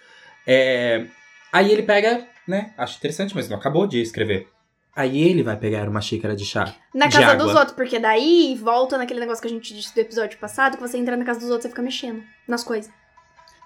É, 0.46 1.06
aí 1.50 1.72
ele 1.72 1.82
pega, 1.82 2.26
né? 2.46 2.74
Acho 2.76 2.98
interessante, 2.98 3.34
mas 3.34 3.48
não 3.48 3.56
acabou 3.56 3.86
de 3.86 4.02
escrever. 4.02 4.48
Aí 4.96 5.22
ele 5.22 5.42
vai 5.42 5.56
pegar 5.56 5.88
uma 5.88 6.00
xícara 6.00 6.36
de 6.36 6.44
chá. 6.44 6.72
Na 6.94 7.06
De 7.06 7.16
casa 7.16 7.32
água. 7.32 7.44
dos 7.44 7.54
outros, 7.54 7.74
porque 7.74 7.98
daí 7.98 8.56
volta 8.60 8.96
naquele 8.96 9.18
negócio 9.18 9.42
que 9.42 9.48
a 9.48 9.50
gente 9.50 9.74
disse 9.74 9.92
do 9.92 10.00
episódio 10.00 10.38
passado, 10.38 10.76
que 10.76 10.82
você 10.82 10.96
entra 10.96 11.16
na 11.16 11.24
casa 11.24 11.40
dos 11.40 11.48
outros 11.50 11.66
e 11.66 11.68
fica 11.68 11.82
mexendo 11.82 12.22
nas 12.46 12.62
coisas. 12.62 12.92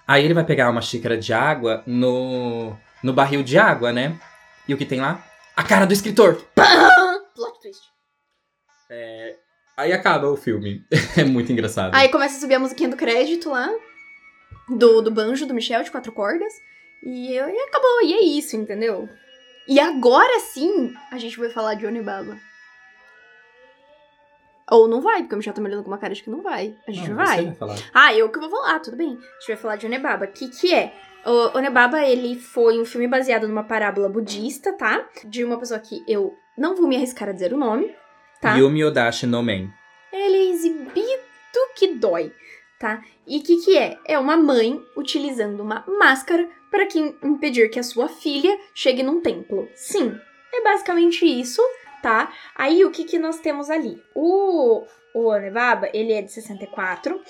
Aí 0.06 0.24
ele 0.24 0.32
vai 0.32 0.44
pegar 0.44 0.70
uma 0.70 0.80
xícara 0.80 1.18
de 1.18 1.34
água 1.34 1.82
no, 1.86 2.74
no 3.02 3.12
barril 3.12 3.42
de 3.42 3.58
água, 3.58 3.92
né? 3.92 4.18
E 4.66 4.72
o 4.72 4.78
que 4.78 4.86
tem 4.86 5.00
lá? 5.00 5.22
A 5.54 5.62
cara 5.62 5.84
do 5.84 5.92
escritor! 5.92 6.42
Plot 7.34 7.60
twist. 7.60 7.82
Aí 9.76 9.92
acaba 9.92 10.28
o 10.28 10.36
filme. 10.36 10.82
é 11.16 11.24
muito 11.24 11.52
engraçado. 11.52 11.94
Aí 11.94 12.08
começa 12.08 12.38
a 12.38 12.40
subir 12.40 12.54
a 12.54 12.58
musiquinha 12.58 12.88
do 12.88 12.96
crédito 12.96 13.50
lá, 13.50 13.68
do, 14.68 15.02
do 15.02 15.10
banjo 15.10 15.46
do 15.46 15.54
Michel, 15.54 15.82
de 15.82 15.90
quatro 15.90 16.10
cordas, 16.10 16.52
e, 17.04 17.34
e 17.34 17.38
acabou, 17.38 18.02
e 18.02 18.14
é 18.14 18.22
isso, 18.22 18.56
entendeu? 18.56 19.08
E 19.68 19.78
agora 19.78 20.40
sim, 20.40 20.94
a 21.10 21.18
gente 21.18 21.38
vai 21.38 21.50
falar 21.50 21.74
de 21.74 21.86
Onibaba. 21.86 22.38
Ou 24.70 24.86
não 24.88 25.00
vai, 25.00 25.22
porque 25.22 25.34
o 25.34 25.38
Michel 25.38 25.52
tá 25.52 25.60
me 25.60 25.68
olhando 25.68 25.82
com 25.82 25.90
uma 25.90 25.98
cara 25.98 26.14
de 26.14 26.22
que 26.22 26.30
não 26.30 26.42
vai. 26.42 26.74
A 26.86 26.90
gente 26.90 27.08
Não, 27.08 27.16
vai. 27.16 27.44
Vai 27.46 27.54
falar. 27.54 27.76
Ah, 27.92 28.14
eu 28.14 28.30
que 28.30 28.38
vou 28.38 28.50
falar, 28.50 28.80
tudo 28.80 28.96
bem. 28.96 29.08
A 29.08 29.40
gente 29.40 29.48
vai 29.48 29.56
falar 29.56 29.76
de 29.76 29.86
Onebaba. 29.86 30.26
O 30.26 30.28
que 30.28 30.48
que 30.48 30.74
é? 30.74 30.94
O 31.24 31.56
Onebaba, 31.56 32.02
ele 32.02 32.38
foi 32.38 32.80
um 32.80 32.84
filme 32.84 33.06
baseado 33.08 33.48
numa 33.48 33.64
parábola 33.64 34.08
budista, 34.08 34.72
tá? 34.72 35.06
De 35.24 35.44
uma 35.44 35.58
pessoa 35.58 35.80
que 35.80 36.02
eu 36.06 36.36
não 36.56 36.74
vou 36.74 36.86
me 36.86 36.96
arriscar 36.96 37.28
a 37.28 37.32
dizer 37.32 37.52
o 37.52 37.58
nome, 37.58 37.94
tá? 38.40 38.56
Yumi 38.56 38.84
Odashi 38.84 39.26
no 39.26 39.42
Men. 39.42 39.72
Ele 40.12 40.36
é 40.36 40.50
exibido 40.50 41.28
que 41.74 41.94
dói, 41.94 42.32
tá? 42.78 43.02
E 43.26 43.38
o 43.38 43.42
que 43.42 43.64
que 43.64 43.76
é? 43.76 43.98
É 44.04 44.18
uma 44.18 44.36
mãe 44.36 44.80
utilizando 44.96 45.60
uma 45.60 45.84
máscara 45.86 46.48
para 46.70 46.86
que 46.86 46.98
impedir 47.22 47.70
que 47.70 47.78
a 47.78 47.82
sua 47.82 48.08
filha 48.08 48.58
chegue 48.74 49.02
num 49.02 49.20
templo. 49.20 49.68
Sim, 49.74 50.18
é 50.52 50.62
basicamente 50.62 51.24
isso, 51.24 51.62
tá? 52.02 52.32
Aí 52.54 52.84
o 52.84 52.90
que 52.90 53.04
que 53.04 53.18
nós 53.18 53.40
temos 53.40 53.70
ali? 53.70 54.02
O 54.14 54.84
o 55.14 55.26
Onebaba, 55.26 55.88
ele 55.92 56.12
é 56.12 56.22
de 56.22 56.30
64. 56.30 57.20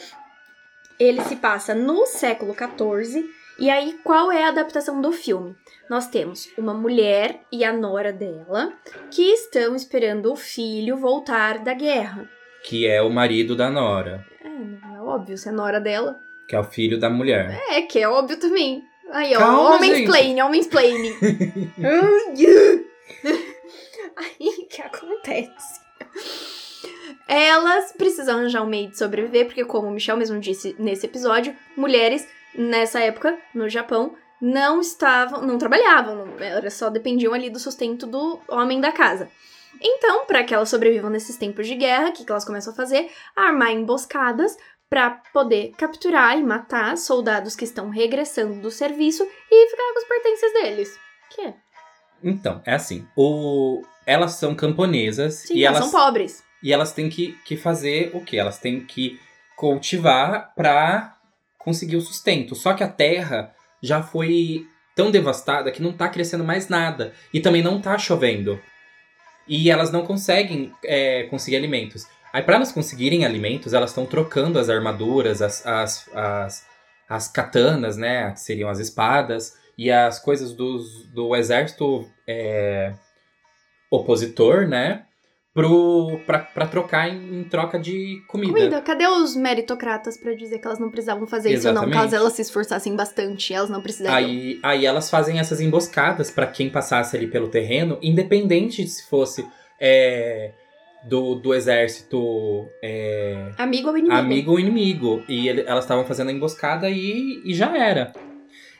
Ele 0.98 1.22
se 1.22 1.36
passa 1.36 1.74
no 1.74 2.06
século 2.06 2.54
14. 2.54 3.24
E 3.58 3.70
aí 3.70 3.98
qual 4.04 4.30
é 4.30 4.44
a 4.44 4.48
adaptação 4.48 5.00
do 5.00 5.10
filme? 5.10 5.56
Nós 5.88 6.06
temos 6.06 6.48
uma 6.56 6.74
mulher 6.74 7.40
e 7.50 7.64
a 7.64 7.72
nora 7.72 8.12
dela 8.12 8.72
que 9.10 9.22
estão 9.22 9.74
esperando 9.74 10.32
o 10.32 10.36
filho 10.36 10.96
voltar 10.96 11.58
da 11.58 11.72
guerra. 11.72 12.28
Que 12.62 12.86
é 12.86 13.00
o 13.00 13.10
marido 13.10 13.56
da 13.56 13.70
Nora. 13.70 14.26
É, 14.42 14.48
não 14.48 14.78
é 14.84 14.87
óbvio, 15.08 15.36
se 15.38 15.48
é 15.48 15.52
nora 15.52 15.80
dela. 15.80 16.18
Que 16.48 16.54
é 16.54 16.60
o 16.60 16.64
filho 16.64 16.98
da 16.98 17.10
mulher. 17.10 17.60
É, 17.70 17.82
que 17.82 17.98
é 17.98 18.08
óbvio 18.08 18.38
também. 18.38 18.82
Aí, 19.10 19.34
ó, 19.34 19.38
Calma, 19.38 19.76
homem-splaining, 19.76 20.40
homem-splaining. 20.40 21.14
Aí, 24.16 24.48
o 24.64 24.66
que 24.68 24.82
acontece? 24.82 25.80
Elas 27.26 27.92
precisam 27.92 28.36
arranjar 28.38 28.62
um 28.62 28.66
meio 28.66 28.90
de 28.90 28.98
sobreviver, 28.98 29.46
porque 29.46 29.64
como 29.64 29.88
o 29.88 29.90
Michel 29.90 30.16
mesmo 30.16 30.38
disse 30.38 30.74
nesse 30.78 31.06
episódio, 31.06 31.54
mulheres, 31.76 32.26
nessa 32.54 33.00
época, 33.00 33.38
no 33.54 33.68
Japão, 33.68 34.14
não 34.40 34.80
estavam, 34.80 35.42
não 35.42 35.58
trabalhavam, 35.58 36.36
elas 36.38 36.74
só 36.74 36.88
dependiam 36.90 37.34
ali 37.34 37.50
do 37.50 37.58
sustento 37.58 38.06
do 38.06 38.40
homem 38.48 38.80
da 38.80 38.92
casa. 38.92 39.28
Então, 39.80 40.26
para 40.26 40.42
que 40.42 40.54
elas 40.54 40.68
sobrevivam 40.68 41.10
nesses 41.10 41.36
tempos 41.36 41.66
de 41.66 41.74
guerra, 41.74 42.08
o 42.08 42.12
que, 42.12 42.24
que 42.24 42.32
elas 42.32 42.44
começam 42.44 42.72
a 42.72 42.76
fazer? 42.76 43.10
Armar 43.36 43.72
emboscadas 43.72 44.56
para 44.90 45.22
poder 45.32 45.72
capturar 45.76 46.38
e 46.38 46.42
matar 46.42 46.96
soldados 46.96 47.54
que 47.54 47.64
estão 47.64 47.90
regressando 47.90 48.60
do 48.60 48.70
serviço 48.70 49.26
e 49.50 49.70
ficar 49.70 49.92
com 49.92 49.98
os 49.98 50.08
pertences 50.08 50.52
deles. 50.54 50.98
Que 51.30 51.42
é? 51.42 51.54
Então, 52.22 52.62
é 52.64 52.74
assim. 52.74 53.06
O... 53.16 53.82
Elas 54.06 54.32
são 54.32 54.54
camponesas 54.54 55.34
Sim, 55.34 55.54
e 55.56 55.64
elas 55.64 55.80
elas, 55.80 55.90
são 55.90 56.00
pobres. 56.00 56.42
e 56.62 56.72
elas 56.72 56.92
têm 56.92 57.10
que, 57.10 57.32
que 57.44 57.56
fazer 57.56 58.10
o 58.14 58.22
quê? 58.22 58.38
Elas 58.38 58.58
têm 58.58 58.80
que 58.80 59.20
cultivar 59.54 60.54
pra 60.54 61.16
conseguir 61.58 61.96
o 61.96 62.00
sustento. 62.00 62.54
Só 62.54 62.72
que 62.72 62.82
a 62.82 62.88
terra 62.88 63.54
já 63.82 64.02
foi 64.02 64.66
tão 64.96 65.10
devastada 65.10 65.70
que 65.70 65.82
não 65.82 65.92
tá 65.92 66.08
crescendo 66.08 66.42
mais 66.42 66.68
nada. 66.68 67.12
E 67.32 67.40
também 67.40 67.62
não 67.62 67.80
tá 67.80 67.98
chovendo. 67.98 68.58
E 69.46 69.70
elas 69.70 69.92
não 69.92 70.04
conseguem 70.06 70.72
é, 70.84 71.24
conseguir 71.24 71.56
alimentos. 71.56 72.06
Aí, 72.32 72.42
para 72.42 72.56
elas 72.56 72.72
conseguirem 72.72 73.24
alimentos, 73.24 73.72
elas 73.72 73.90
estão 73.90 74.06
trocando 74.06 74.58
as 74.58 74.68
armaduras, 74.68 75.40
as, 75.40 75.66
as, 75.66 76.08
as, 76.14 76.66
as 77.08 77.28
katanas, 77.28 77.96
né? 77.96 78.32
Que 78.32 78.40
seriam 78.40 78.68
as 78.68 78.78
espadas, 78.78 79.54
e 79.76 79.90
as 79.90 80.18
coisas 80.18 80.52
dos, 80.52 81.06
do 81.14 81.34
exército 81.36 82.06
é, 82.26 82.94
opositor, 83.90 84.66
né? 84.66 85.04
Pro, 85.54 86.20
pra, 86.24 86.38
pra 86.38 86.66
trocar 86.68 87.08
em, 87.08 87.40
em 87.40 87.44
troca 87.44 87.80
de 87.80 88.22
comida. 88.28 88.52
Comida. 88.52 88.80
Cadê 88.82 89.08
os 89.08 89.34
meritocratas 89.34 90.16
pra 90.16 90.32
dizer 90.34 90.58
que 90.58 90.66
elas 90.66 90.78
não 90.78 90.88
precisavam 90.88 91.26
fazer 91.26 91.52
isso 91.52 91.66
ou 91.66 91.74
não? 91.74 91.82
Exatamente. 91.82 92.02
Caso 92.02 92.16
elas 92.16 92.32
se 92.34 92.42
esforçassem 92.42 92.94
bastante, 92.94 93.52
elas 93.52 93.68
não 93.68 93.82
precisavam. 93.82 94.18
Aí, 94.18 94.60
aí 94.62 94.86
elas 94.86 95.10
fazem 95.10 95.40
essas 95.40 95.60
emboscadas 95.60 96.30
pra 96.30 96.46
quem 96.46 96.70
passasse 96.70 97.16
ali 97.16 97.26
pelo 97.26 97.48
terreno, 97.48 97.98
independente 98.00 98.84
de 98.84 98.90
se 98.90 99.08
fosse 99.08 99.44
é, 99.80 100.52
do, 101.04 101.34
do 101.36 101.54
exército 101.54 102.66
é, 102.82 103.50
Amigo 103.58 103.88
ou 103.90 103.96
inimigo? 103.98 104.18
amigo 104.20 104.50
ou 104.52 104.60
inimigo. 104.60 105.22
E 105.28 105.48
ele- 105.48 105.62
elas 105.66 105.84
estavam 105.84 106.04
fazendo 106.04 106.28
a 106.28 106.32
emboscada 106.32 106.88
e, 106.90 107.40
e 107.44 107.54
já 107.54 107.76
era. 107.76 108.12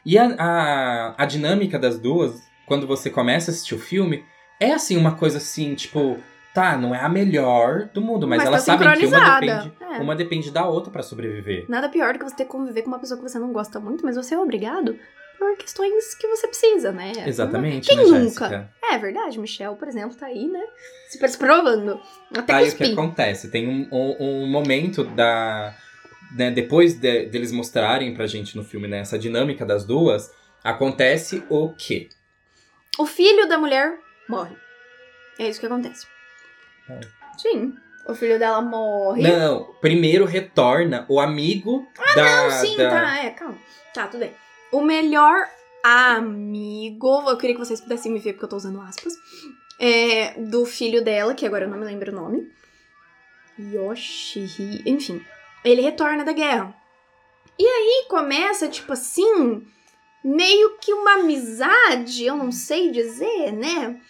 E 0.04 0.16
a, 0.18 0.34
a, 0.38 1.14
a 1.22 1.26
dinâmica 1.26 1.78
das 1.78 1.98
duas, 1.98 2.40
quando 2.66 2.86
você 2.86 3.10
começa 3.10 3.50
a 3.50 3.52
assistir 3.52 3.74
o 3.74 3.78
filme, 3.78 4.24
é 4.60 4.72
assim, 4.72 4.96
uma 4.96 5.14
coisa 5.16 5.38
assim, 5.38 5.74
tipo, 5.74 6.16
tá, 6.54 6.76
não 6.76 6.94
é 6.94 7.00
a 7.00 7.08
melhor 7.08 7.88
do 7.92 8.00
mundo, 8.00 8.26
mas, 8.26 8.38
Mas 8.38 8.46
elas 8.48 8.64
tá 8.64 8.72
sabem 8.78 8.98
que 8.98 9.06
uma 9.06 9.40
depende, 9.40 9.72
É. 9.80 9.98
uma 10.00 10.16
depende 10.16 10.50
da 10.50 10.66
outra 10.66 10.90
pra 10.90 11.02
sobreviver. 11.02 11.66
Nada 11.68 11.88
pior 11.88 12.12
do 12.14 12.18
que 12.18 12.24
você 12.24 12.34
ter 12.36 12.44
que 12.44 12.50
conviver 12.50 12.82
com 12.82 12.88
uma 12.88 12.98
pessoa 12.98 13.18
que 13.20 13.28
você 13.28 13.38
não 13.38 13.52
gosta 13.52 13.78
muito, 13.78 14.04
mas 14.04 14.16
você 14.16 14.34
é 14.34 14.38
obrigado. 14.38 14.98
Por 15.38 15.56
questões 15.56 16.14
que 16.14 16.26
você 16.26 16.48
precisa, 16.48 16.90
né? 16.92 17.12
Exatamente, 17.26 17.88
Quem 17.88 17.96
né, 17.96 18.02
nunca? 18.04 18.18
Jéssica? 18.48 18.70
É 18.90 18.98
verdade, 18.98 19.38
Michelle, 19.38 19.76
por 19.76 19.86
exemplo, 19.88 20.16
tá 20.16 20.26
aí, 20.26 20.46
né? 20.48 20.62
Se 21.08 21.38
provando. 21.38 22.00
Até 22.36 22.52
Aí 22.54 22.68
o 22.68 22.76
que 22.76 22.92
acontece? 22.92 23.50
Tem 23.50 23.68
um, 23.68 23.88
um- 23.92 24.42
um 24.44 24.46
momento 24.46 25.04
da. 25.04 25.74
né, 26.36 26.50
depois 26.50 26.94
de- 26.94 27.26
deles 27.26 27.52
mostrarem 27.52 28.12
pra 28.14 28.26
gente 28.26 28.54
no 28.56 28.62
filme 28.64 28.86
né, 28.86 28.98
essa 28.98 29.18
dinâmica 29.18 29.64
das 29.64 29.84
duas, 29.86 30.30
acontece 30.62 31.42
o 31.48 31.72
quê? 31.74 32.08
O 32.98 33.06
filho 33.06 33.48
da 33.48 33.56
mulher 33.56 33.96
morre. 34.28 34.54
É 35.38 35.48
isso 35.48 35.58
que 35.60 35.66
acontece. 35.66 36.06
É. 36.90 37.00
Sim. 37.38 37.74
O 38.06 38.14
filho 38.14 38.38
dela 38.38 38.60
morre. 38.60 39.22
Não, 39.22 39.72
primeiro 39.80 40.24
retorna 40.24 41.06
o 41.08 41.20
amigo 41.20 41.86
da. 41.96 42.02
Ah, 42.04 42.42
Não, 42.44 42.50
sim, 42.50 42.76
da- 42.76 42.90
tá, 42.90 43.18
é, 43.24 43.30
calma. 43.30 43.56
Tá, 43.94 44.06
tudo 44.08 44.20
bem. 44.20 44.32
O 44.70 44.80
melhor 44.80 45.48
amigo, 45.82 47.28
eu 47.28 47.36
queria 47.36 47.54
que 47.54 47.64
vocês 47.64 47.80
pudessem 47.80 48.12
me 48.12 48.18
ver 48.18 48.32
porque 48.32 48.44
eu 48.44 48.48
tô 48.48 48.56
usando 48.56 48.80
aspas, 48.80 49.14
é 49.80 50.32
do 50.40 50.66
filho 50.66 51.02
dela, 51.02 51.34
que 51.34 51.46
agora 51.46 51.64
eu 51.64 51.70
não 51.70 51.78
me 51.78 51.84
lembro 51.84 52.12
o 52.12 52.14
nome. 52.14 52.52
Yoshi, 53.58 54.82
enfim. 54.86 55.24
Ele 55.64 55.80
retorna 55.80 56.24
da 56.24 56.32
guerra. 56.32 56.74
E 57.58 57.66
aí 57.66 58.06
começa, 58.08 58.68
tipo 58.68 58.92
assim, 58.92 59.66
meio 60.22 60.76
que 60.78 60.92
uma 60.92 61.14
amizade, 61.14 62.24
eu 62.24 62.36
não 62.36 62.52
sei 62.52 62.90
dizer, 62.90 63.52
né? 63.52 64.00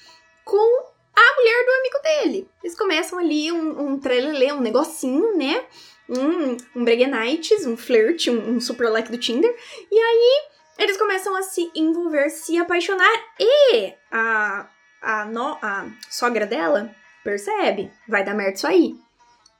Com 0.44 0.84
a 1.14 1.36
mulher 1.36 1.64
do 1.64 1.72
amigo 1.72 1.98
dele. 2.02 2.50
Eles 2.62 2.76
começam 2.76 3.18
ali 3.18 3.50
um, 3.50 3.92
um 3.92 3.98
trelelê, 3.98 4.52
um 4.52 4.60
negocinho, 4.60 5.36
né? 5.36 5.64
Um, 6.08 6.56
um 6.74 6.84
Breguenites, 6.84 7.66
um 7.66 7.76
flirt, 7.76 8.28
um, 8.28 8.56
um 8.56 8.60
super 8.60 8.88
like 8.90 9.10
do 9.10 9.18
Tinder. 9.18 9.54
E 9.90 9.96
aí 9.98 10.48
eles 10.78 10.96
começam 10.96 11.34
a 11.36 11.42
se 11.42 11.70
envolver, 11.74 12.30
se 12.30 12.56
apaixonar. 12.58 13.10
E 13.38 13.92
a, 14.10 14.66
a, 15.02 15.24
no- 15.26 15.58
a 15.60 15.86
sogra 16.08 16.46
dela 16.46 16.90
percebe, 17.24 17.90
vai 18.08 18.24
dar 18.24 18.34
merda 18.34 18.54
isso 18.54 18.66
aí. 18.66 18.94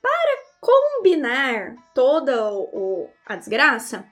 Para 0.01 0.39
combinar 0.61 1.75
toda 1.95 2.51
o, 2.53 2.63
o- 2.73 3.11
a 3.27 3.37
desgraça, 3.37 4.05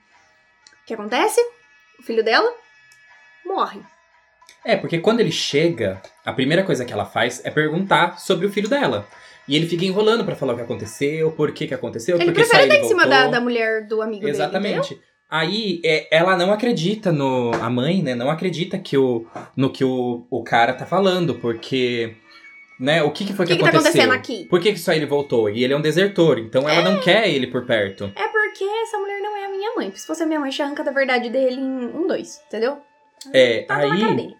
o 0.83 0.85
que 0.85 0.93
acontece? 0.93 1.41
O 1.99 2.03
filho 2.03 2.23
dela 2.23 2.53
morre. 3.45 3.81
É, 4.63 4.75
porque 4.75 4.99
quando 4.99 5.19
ele 5.21 5.31
chega, 5.31 6.01
a 6.25 6.33
primeira 6.33 6.63
coisa 6.63 6.83
que 6.83 6.91
ela 6.91 7.05
faz 7.05 7.43
é 7.45 7.49
perguntar 7.49 8.19
sobre 8.19 8.45
o 8.45 8.51
filho 8.51 8.67
dela. 8.69 9.07
E 9.47 9.55
ele 9.55 9.65
fica 9.67 9.85
enrolando 9.85 10.25
pra 10.25 10.35
falar 10.35 10.53
o 10.53 10.55
que 10.57 10.61
aconteceu, 10.61 11.31
por 11.31 11.51
que 11.53 11.67
que 11.67 11.73
aconteceu, 11.73 12.17
Ele 12.17 12.25
porque 12.25 12.43
só 12.43 12.57
ele 12.59 12.67
dar 12.67 12.75
em 12.79 12.83
cima 12.83 13.03
voltou. 13.03 13.09
da, 13.09 13.27
da 13.27 13.41
mulher 13.41 13.87
do 13.87 14.01
amigo 14.01 14.21
dele. 14.21 14.31
Exatamente. 14.31 14.99
Aí 15.29 15.81
é, 15.83 16.07
ela 16.09 16.37
não 16.37 16.51
acredita 16.53 17.11
no. 17.11 17.51
A 17.61 17.69
mãe, 17.69 18.01
né? 18.01 18.15
Não 18.15 18.29
acredita 18.29 18.77
que 18.77 18.97
o, 18.97 19.25
no 19.55 19.69
que 19.69 19.83
o, 19.83 20.25
o 20.29 20.43
cara 20.43 20.73
tá 20.73 20.85
falando, 20.85 21.35
porque. 21.35 22.15
Né, 22.79 23.01
o 23.01 23.09
que, 23.09 23.25
que 23.25 23.33
foi 23.33 23.43
O 23.45 23.47
que, 23.47 23.55
que, 23.55 23.63
que 23.63 23.63
tá 23.63 23.77
aconteceu? 23.77 24.03
acontecendo 24.03 24.13
aqui? 24.13 24.47
Por 24.47 24.59
que, 24.61 24.71
que 24.71 24.79
só 24.79 24.93
ele 24.93 25.07
voltou? 25.07 25.49
E 25.49 25.63
ele 25.63 25.73
é 25.73 25.75
um 25.77 25.81
desertor, 25.81 26.37
então 26.37 26.69
ela 26.69 26.87
não 26.87 27.01
quer 27.01 27.27
ele 27.27 27.47
por 27.47 27.65
perto. 27.65 28.11
É 28.15 28.27
porque 28.27 28.63
essa 28.83 28.99
mulher 28.99 29.19
não 29.19 29.35
é 29.35 29.45
a 29.45 29.49
minha 29.49 29.73
mãe. 29.75 29.91
Se 29.95 30.05
fosse 30.05 30.21
a 30.21 30.27
minha 30.27 30.39
mãe, 30.39 30.51
tinha 30.51 30.67
arrancado 30.67 30.87
a 30.89 30.93
verdade 30.93 31.29
dele 31.31 31.59
em 31.59 31.85
um, 31.87 32.05
dois, 32.05 32.39
entendeu? 32.47 32.77
É, 33.33 33.65
aí. 33.67 34.15
dele. 34.15 34.35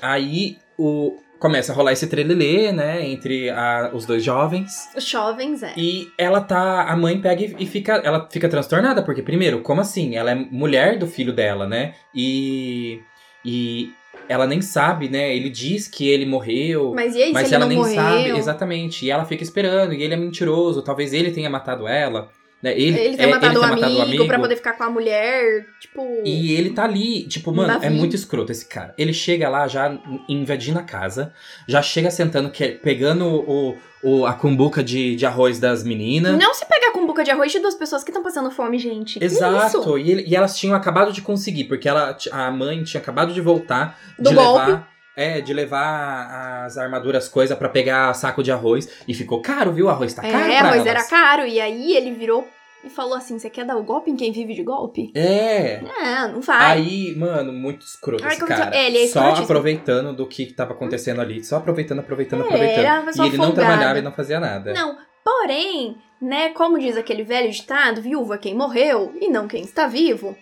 Aí 0.00 0.56
o. 0.78 1.16
Começa 1.38 1.72
a 1.72 1.74
rolar 1.74 1.92
esse 1.92 2.06
trelelê, 2.08 2.72
né? 2.72 3.06
Entre 3.06 3.48
a- 3.50 3.90
os 3.94 4.04
dois 4.04 4.24
jovens. 4.24 4.88
Os 4.96 5.04
jovens, 5.06 5.62
é. 5.62 5.72
E 5.76 6.08
ela 6.18 6.40
tá. 6.40 6.82
A 6.84 6.96
mãe 6.96 7.20
pega 7.20 7.42
e 7.42 7.54
e 7.60 7.66
fica. 7.66 7.92
Ela 8.04 8.28
fica 8.30 8.48
transtornada, 8.48 9.02
porque, 9.02 9.22
primeiro, 9.22 9.60
como 9.60 9.80
assim? 9.80 10.16
Ela 10.16 10.32
é 10.32 10.34
mulher 10.34 10.98
do 10.98 11.06
filho 11.06 11.32
dela, 11.32 11.66
né? 11.66 11.94
E. 12.14 13.00
E 13.44 13.90
ela 14.28 14.46
nem 14.46 14.60
sabe, 14.60 15.08
né? 15.08 15.34
Ele 15.34 15.48
diz 15.48 15.86
que 15.88 16.08
ele 16.08 16.26
morreu. 16.26 16.92
Mas 16.94 17.14
e 17.14 17.22
aí, 17.22 17.32
Mas 17.32 17.48
se 17.48 17.54
ele 17.54 17.62
ela 17.62 17.64
não 17.64 17.68
nem 17.68 17.78
morreu? 17.78 17.94
sabe 17.94 18.38
exatamente. 18.38 19.06
E 19.06 19.10
ela 19.10 19.24
fica 19.24 19.42
esperando. 19.42 19.94
E 19.94 20.02
ele 20.02 20.14
é 20.14 20.16
mentiroso. 20.16 20.82
Talvez 20.82 21.12
ele 21.12 21.30
tenha 21.30 21.48
matado 21.48 21.86
ela. 21.86 22.28
Né? 22.60 22.72
Ele, 22.72 22.98
Ele 22.98 23.14
é, 23.14 23.16
tem 23.16 23.30
matado, 23.30 23.46
ele 23.46 23.60
ter 23.60 23.64
amigo, 23.66 23.80
matado 23.80 23.98
o 23.98 24.02
amigo. 24.02 24.26
pra 24.26 24.38
poder 24.40 24.56
ficar 24.56 24.72
com 24.72 24.82
a 24.82 24.90
mulher, 24.90 25.64
tipo... 25.80 26.22
E 26.24 26.52
ele 26.54 26.70
tá 26.70 26.82
ali, 26.84 27.22
tipo, 27.28 27.52
mano, 27.54 27.78
é 27.80 27.88
muito 27.88 28.16
escroto 28.16 28.50
esse 28.50 28.66
cara. 28.66 28.92
Ele 28.98 29.12
chega 29.12 29.48
lá 29.48 29.68
já 29.68 29.96
invadindo 30.28 30.76
a 30.78 30.82
casa, 30.82 31.32
já 31.68 31.80
chega 31.80 32.10
sentando, 32.10 32.50
que- 32.50 32.70
pegando 32.72 33.26
o, 33.26 33.76
o, 34.02 34.26
a 34.26 34.32
cumbuca 34.32 34.82
de, 34.82 35.14
de 35.14 35.24
arroz 35.24 35.60
das 35.60 35.84
meninas. 35.84 36.36
Não 36.36 36.52
se 36.52 36.66
pegar 36.66 36.90
com 36.92 37.06
boca 37.06 37.22
de 37.22 37.30
arroz 37.30 37.52
de 37.52 37.60
duas 37.60 37.76
pessoas 37.76 38.02
que 38.02 38.10
estão 38.10 38.24
passando 38.24 38.50
fome, 38.50 38.76
gente. 38.78 39.22
Exato, 39.22 39.96
e, 39.96 40.10
ele- 40.10 40.24
e 40.26 40.34
elas 40.34 40.58
tinham 40.58 40.74
acabado 40.74 41.12
de 41.12 41.22
conseguir, 41.22 41.64
porque 41.64 41.88
ela, 41.88 42.16
a 42.32 42.50
mãe 42.50 42.82
tinha 42.82 43.00
acabado 43.00 43.32
de 43.32 43.40
voltar 43.40 43.96
Do 44.18 44.30
de 44.30 44.34
golpe. 44.34 44.66
levar. 44.66 44.97
É, 45.18 45.40
de 45.40 45.52
levar 45.52 46.64
as 46.64 46.78
armaduras, 46.78 47.28
coisa 47.28 47.56
pra 47.56 47.68
pegar 47.68 48.14
saco 48.14 48.40
de 48.40 48.52
arroz. 48.52 49.02
E 49.08 49.12
ficou 49.12 49.42
caro, 49.42 49.72
viu? 49.72 49.86
O 49.86 49.88
arroz 49.88 50.14
tá 50.14 50.22
caro. 50.22 50.44
É, 50.50 50.58
arroz 50.58 50.74
elas. 50.76 50.86
era 50.86 51.04
caro. 51.04 51.44
E 51.44 51.60
aí 51.60 51.96
ele 51.96 52.12
virou 52.12 52.46
e 52.84 52.88
falou 52.88 53.14
assim, 53.14 53.36
você 53.36 53.50
quer 53.50 53.64
dar 53.64 53.76
o 53.76 53.82
golpe 53.82 54.10
em 54.10 54.14
quem 54.16 54.30
vive 54.30 54.54
de 54.54 54.62
golpe? 54.62 55.10
É. 55.16 55.82
É, 56.00 56.28
não 56.28 56.40
vai. 56.40 56.72
Aí, 56.78 57.16
mano, 57.16 57.52
muito 57.52 57.84
escroto 57.84 58.24
Ai, 58.24 58.34
esse 58.34 58.46
cara. 58.46 58.76
é, 58.76 58.86
ele 58.86 59.04
é 59.04 59.06
só 59.08 59.30
aproveitando 59.30 60.14
do 60.14 60.24
que 60.26 60.46
tava 60.52 60.72
acontecendo 60.72 61.20
ali. 61.20 61.42
Só 61.42 61.56
aproveitando, 61.56 61.98
aproveitando, 61.98 62.42
É, 62.42 62.44
aproveitando. 62.44 62.84
era 62.84 63.00
uma 63.00 63.10
E 63.10 63.28
ele 63.28 63.36
não 63.38 63.52
trabalhava 63.52 63.98
e 63.98 64.02
não 64.02 64.12
fazia 64.12 64.38
nada. 64.38 64.72
Não, 64.72 64.96
porém, 65.24 65.96
né, 66.22 66.50
como 66.50 66.78
diz 66.78 66.96
aquele 66.96 67.24
velho 67.24 67.50
ditado, 67.50 68.00
viúva 68.00 68.38
quem 68.38 68.54
morreu 68.54 69.12
e 69.20 69.28
não 69.28 69.48
quem 69.48 69.64
está 69.64 69.88
vivo, 69.88 70.36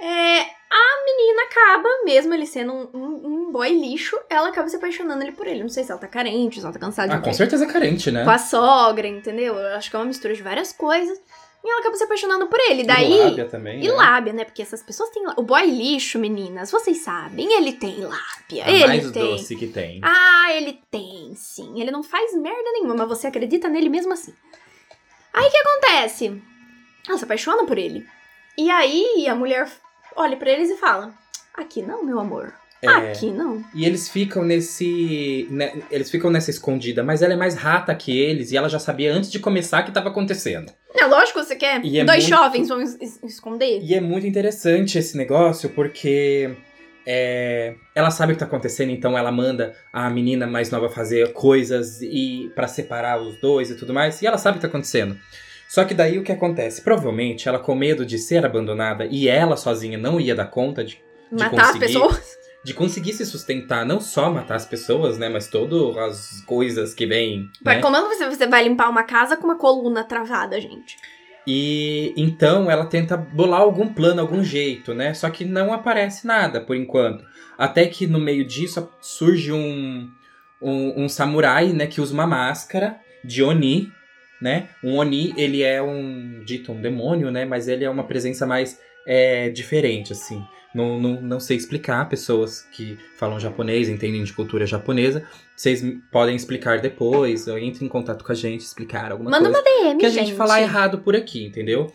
é, 0.00 0.55
a 0.76 1.04
menina 1.04 1.42
acaba, 1.44 1.88
mesmo 2.04 2.34
ele 2.34 2.46
sendo 2.46 2.72
um, 2.72 2.88
um- 2.94 3.26
um 3.48 3.52
boy 3.52 3.68
lixo, 3.70 4.18
ela 4.28 4.48
acaba 4.48 4.68
se 4.68 4.76
apaixonando 4.76 5.22
ele 5.22 5.32
por 5.32 5.46
ele. 5.46 5.62
Não 5.62 5.68
sei 5.68 5.84
se 5.84 5.90
ela 5.90 6.00
tá 6.00 6.06
carente, 6.08 6.58
se 6.58 6.64
ela 6.64 6.72
tá 6.72 6.78
cansada 6.78 7.14
Ah, 7.14 7.16
de 7.18 7.24
com 7.24 7.32
certeza 7.32 7.64
é 7.64 7.68
carente, 7.68 8.10
né? 8.10 8.24
com 8.24 8.30
a 8.30 8.38
sogra, 8.38 9.06
entendeu? 9.06 9.54
Eu 9.54 9.76
acho 9.76 9.88
que 9.90 9.96
é 9.96 9.98
uma 9.98 10.04
mistura 10.04 10.34
de 10.34 10.42
várias 10.42 10.72
coisas. 10.72 11.18
E 11.64 11.68
ela 11.68 11.80
acaba 11.80 11.96
se 11.96 12.04
apaixonando 12.04 12.46
por 12.46 12.60
ele. 12.60 12.82
E 12.82 12.86
Daí. 12.86 13.18
lábia 13.18 13.46
também. 13.48 13.82
E 13.84 13.88
né? 13.88 13.94
lábia, 13.94 14.32
né? 14.32 14.44
Porque 14.44 14.62
essas 14.62 14.82
pessoas 14.84 15.10
têm. 15.10 15.24
O 15.36 15.42
boy 15.42 15.66
lixo, 15.66 16.16
meninas, 16.16 16.70
vocês 16.70 16.98
sabem, 17.02 17.52
ele 17.52 17.72
tem 17.72 18.00
lábia. 18.02 18.64
A 18.64 18.70
ele 18.70 18.82
É 18.84 18.86
mais 18.86 19.10
tem. 19.10 19.22
doce 19.30 19.56
que 19.56 19.66
tem. 19.66 20.00
Ah, 20.04 20.52
ele 20.52 20.80
tem, 20.90 21.32
sim. 21.34 21.80
Ele 21.80 21.90
não 21.90 22.04
faz 22.04 22.32
merda 22.34 22.70
nenhuma, 22.72 22.94
mas 22.94 23.08
você 23.08 23.26
acredita 23.26 23.68
nele 23.68 23.88
mesmo 23.88 24.12
assim. 24.12 24.32
Aí 25.32 25.46
o 25.46 25.50
que 25.50 25.56
acontece? 25.56 26.40
Ela 27.08 27.18
se 27.18 27.24
apaixona 27.24 27.64
por 27.64 27.78
ele. 27.78 28.06
E 28.56 28.70
aí 28.70 29.26
a 29.28 29.34
mulher 29.34 29.68
olha 30.16 30.36
pra 30.36 30.50
eles 30.50 30.70
e 30.70 30.76
fala: 30.76 31.12
Aqui 31.54 31.82
não, 31.82 32.04
meu 32.04 32.18
amor. 32.18 32.52
É. 32.82 32.88
Aqui 32.88 33.30
não. 33.30 33.64
E 33.74 33.84
eles 33.86 34.08
ficam 34.08 34.44
nesse. 34.44 35.46
né, 35.50 35.72
eles 35.90 36.10
ficam 36.10 36.30
nessa 36.30 36.50
escondida, 36.50 37.02
mas 37.02 37.22
ela 37.22 37.32
é 37.32 37.36
mais 37.36 37.54
rata 37.54 37.94
que 37.94 38.16
eles 38.16 38.52
e 38.52 38.56
ela 38.56 38.68
já 38.68 38.78
sabia 38.78 39.12
antes 39.12 39.30
de 39.30 39.38
começar 39.38 39.82
que 39.82 39.90
tava 39.90 40.10
acontecendo. 40.10 40.70
É 40.94 41.06
lógico 41.06 41.40
que 41.40 41.46
você 41.46 41.56
quer. 41.56 41.82
E 41.84 41.98
é 41.98 42.04
Dois 42.04 42.24
muito- 42.28 42.36
jovens 42.36 42.68
vão 42.68 42.80
es- 42.82 43.22
esconder. 43.24 43.80
E 43.82 43.94
é 43.94 44.00
muito 44.00 44.26
interessante 44.26 44.98
esse 44.98 45.16
negócio 45.16 45.70
porque 45.70 46.54
é, 47.06 47.74
ela 47.94 48.10
sabe 48.10 48.32
o 48.32 48.34
que 48.36 48.40
tá 48.40 48.46
acontecendo, 48.46 48.90
então 48.90 49.16
ela 49.16 49.32
manda 49.32 49.74
a 49.92 50.10
menina 50.10 50.46
mais 50.46 50.70
nova 50.70 50.88
fazer 50.90 51.32
coisas 51.32 52.02
e 52.02 52.50
para 52.54 52.68
separar 52.68 53.20
os 53.22 53.40
dois 53.40 53.70
e 53.70 53.76
tudo 53.76 53.94
mais, 53.94 54.20
e 54.20 54.26
ela 54.26 54.36
sabe 54.38 54.56
o 54.56 54.60
que 54.60 54.66
tá 54.66 54.68
acontecendo. 54.68 55.16
Só 55.68 55.84
que 55.84 55.94
daí 55.94 56.18
o 56.18 56.22
que 56.22 56.32
acontece? 56.32 56.82
Provavelmente 56.82 57.48
ela 57.48 57.58
com 57.58 57.74
medo 57.74 58.06
de 58.06 58.18
ser 58.18 58.44
abandonada 58.44 59.06
e 59.06 59.28
ela 59.28 59.56
sozinha 59.56 59.98
não 59.98 60.20
ia 60.20 60.34
dar 60.34 60.46
conta 60.46 60.84
de, 60.84 61.00
de 61.30 61.44
Matar 61.44 61.70
as 61.70 61.78
pessoas. 61.78 62.36
de 62.64 62.74
conseguir 62.74 63.12
se 63.12 63.24
sustentar, 63.24 63.84
não 63.84 64.00
só 64.00 64.30
matar 64.30 64.56
as 64.56 64.66
pessoas, 64.66 65.18
né, 65.18 65.28
mas 65.28 65.48
todas 65.48 65.96
as 65.96 66.40
coisas 66.42 66.94
que 66.94 67.06
vêm, 67.06 67.48
Mas 67.64 67.76
né? 67.76 67.82
Como 67.82 67.96
você, 68.08 68.28
você 68.28 68.46
vai 68.46 68.64
limpar 68.64 68.88
uma 68.88 69.04
casa 69.04 69.36
com 69.36 69.44
uma 69.44 69.56
coluna 69.56 70.02
travada, 70.02 70.60
gente? 70.60 70.96
E 71.46 72.12
então 72.16 72.68
ela 72.68 72.86
tenta 72.86 73.16
bolar 73.16 73.60
algum 73.60 73.86
plano, 73.86 74.20
algum 74.20 74.42
jeito, 74.42 74.92
né? 74.92 75.14
Só 75.14 75.30
que 75.30 75.44
não 75.44 75.72
aparece 75.72 76.26
nada 76.26 76.60
por 76.60 76.74
enquanto. 76.74 77.24
Até 77.56 77.86
que 77.86 78.06
no 78.06 78.18
meio 78.18 78.44
disso 78.44 78.90
surge 79.00 79.52
um, 79.52 80.10
um, 80.60 81.04
um 81.04 81.08
samurai, 81.08 81.68
né? 81.68 81.86
Que 81.86 82.00
usa 82.00 82.12
uma 82.12 82.26
máscara 82.26 82.98
de 83.24 83.44
Oni, 83.44 83.92
né? 84.40 84.68
Um 84.82 84.96
Oni, 84.96 85.32
ele 85.36 85.62
é 85.62 85.82
um 85.82 86.42
dito 86.44 86.72
um 86.72 86.80
demônio, 86.80 87.30
né? 87.30 87.44
Mas 87.44 87.68
ele 87.68 87.84
é 87.84 87.90
uma 87.90 88.04
presença 88.04 88.46
mais 88.46 88.80
é, 89.06 89.48
diferente, 89.50 90.12
assim. 90.12 90.44
Não, 90.74 91.00
não, 91.00 91.22
não 91.22 91.40
sei 91.40 91.56
explicar, 91.56 92.06
pessoas 92.06 92.62
que 92.72 92.98
falam 93.16 93.40
japonês, 93.40 93.88
entendem 93.88 94.22
de 94.22 94.32
cultura 94.32 94.66
japonesa. 94.66 95.26
Vocês 95.56 95.82
podem 96.12 96.36
explicar 96.36 96.80
depois, 96.80 97.48
ou 97.48 97.58
entre 97.58 97.82
em 97.82 97.88
contato 97.88 98.22
com 98.22 98.32
a 98.32 98.34
gente, 98.34 98.60
explicar 98.60 99.10
alguma 99.10 99.30
Manda 99.30 99.50
coisa 99.50 99.58
uma 99.58 99.84
DM, 99.84 99.98
que 99.98 100.04
a 100.04 100.10
gente. 100.10 100.26
gente 100.26 100.36
falar 100.36 100.60
errado 100.60 100.98
por 100.98 101.16
aqui, 101.16 101.46
entendeu? 101.46 101.90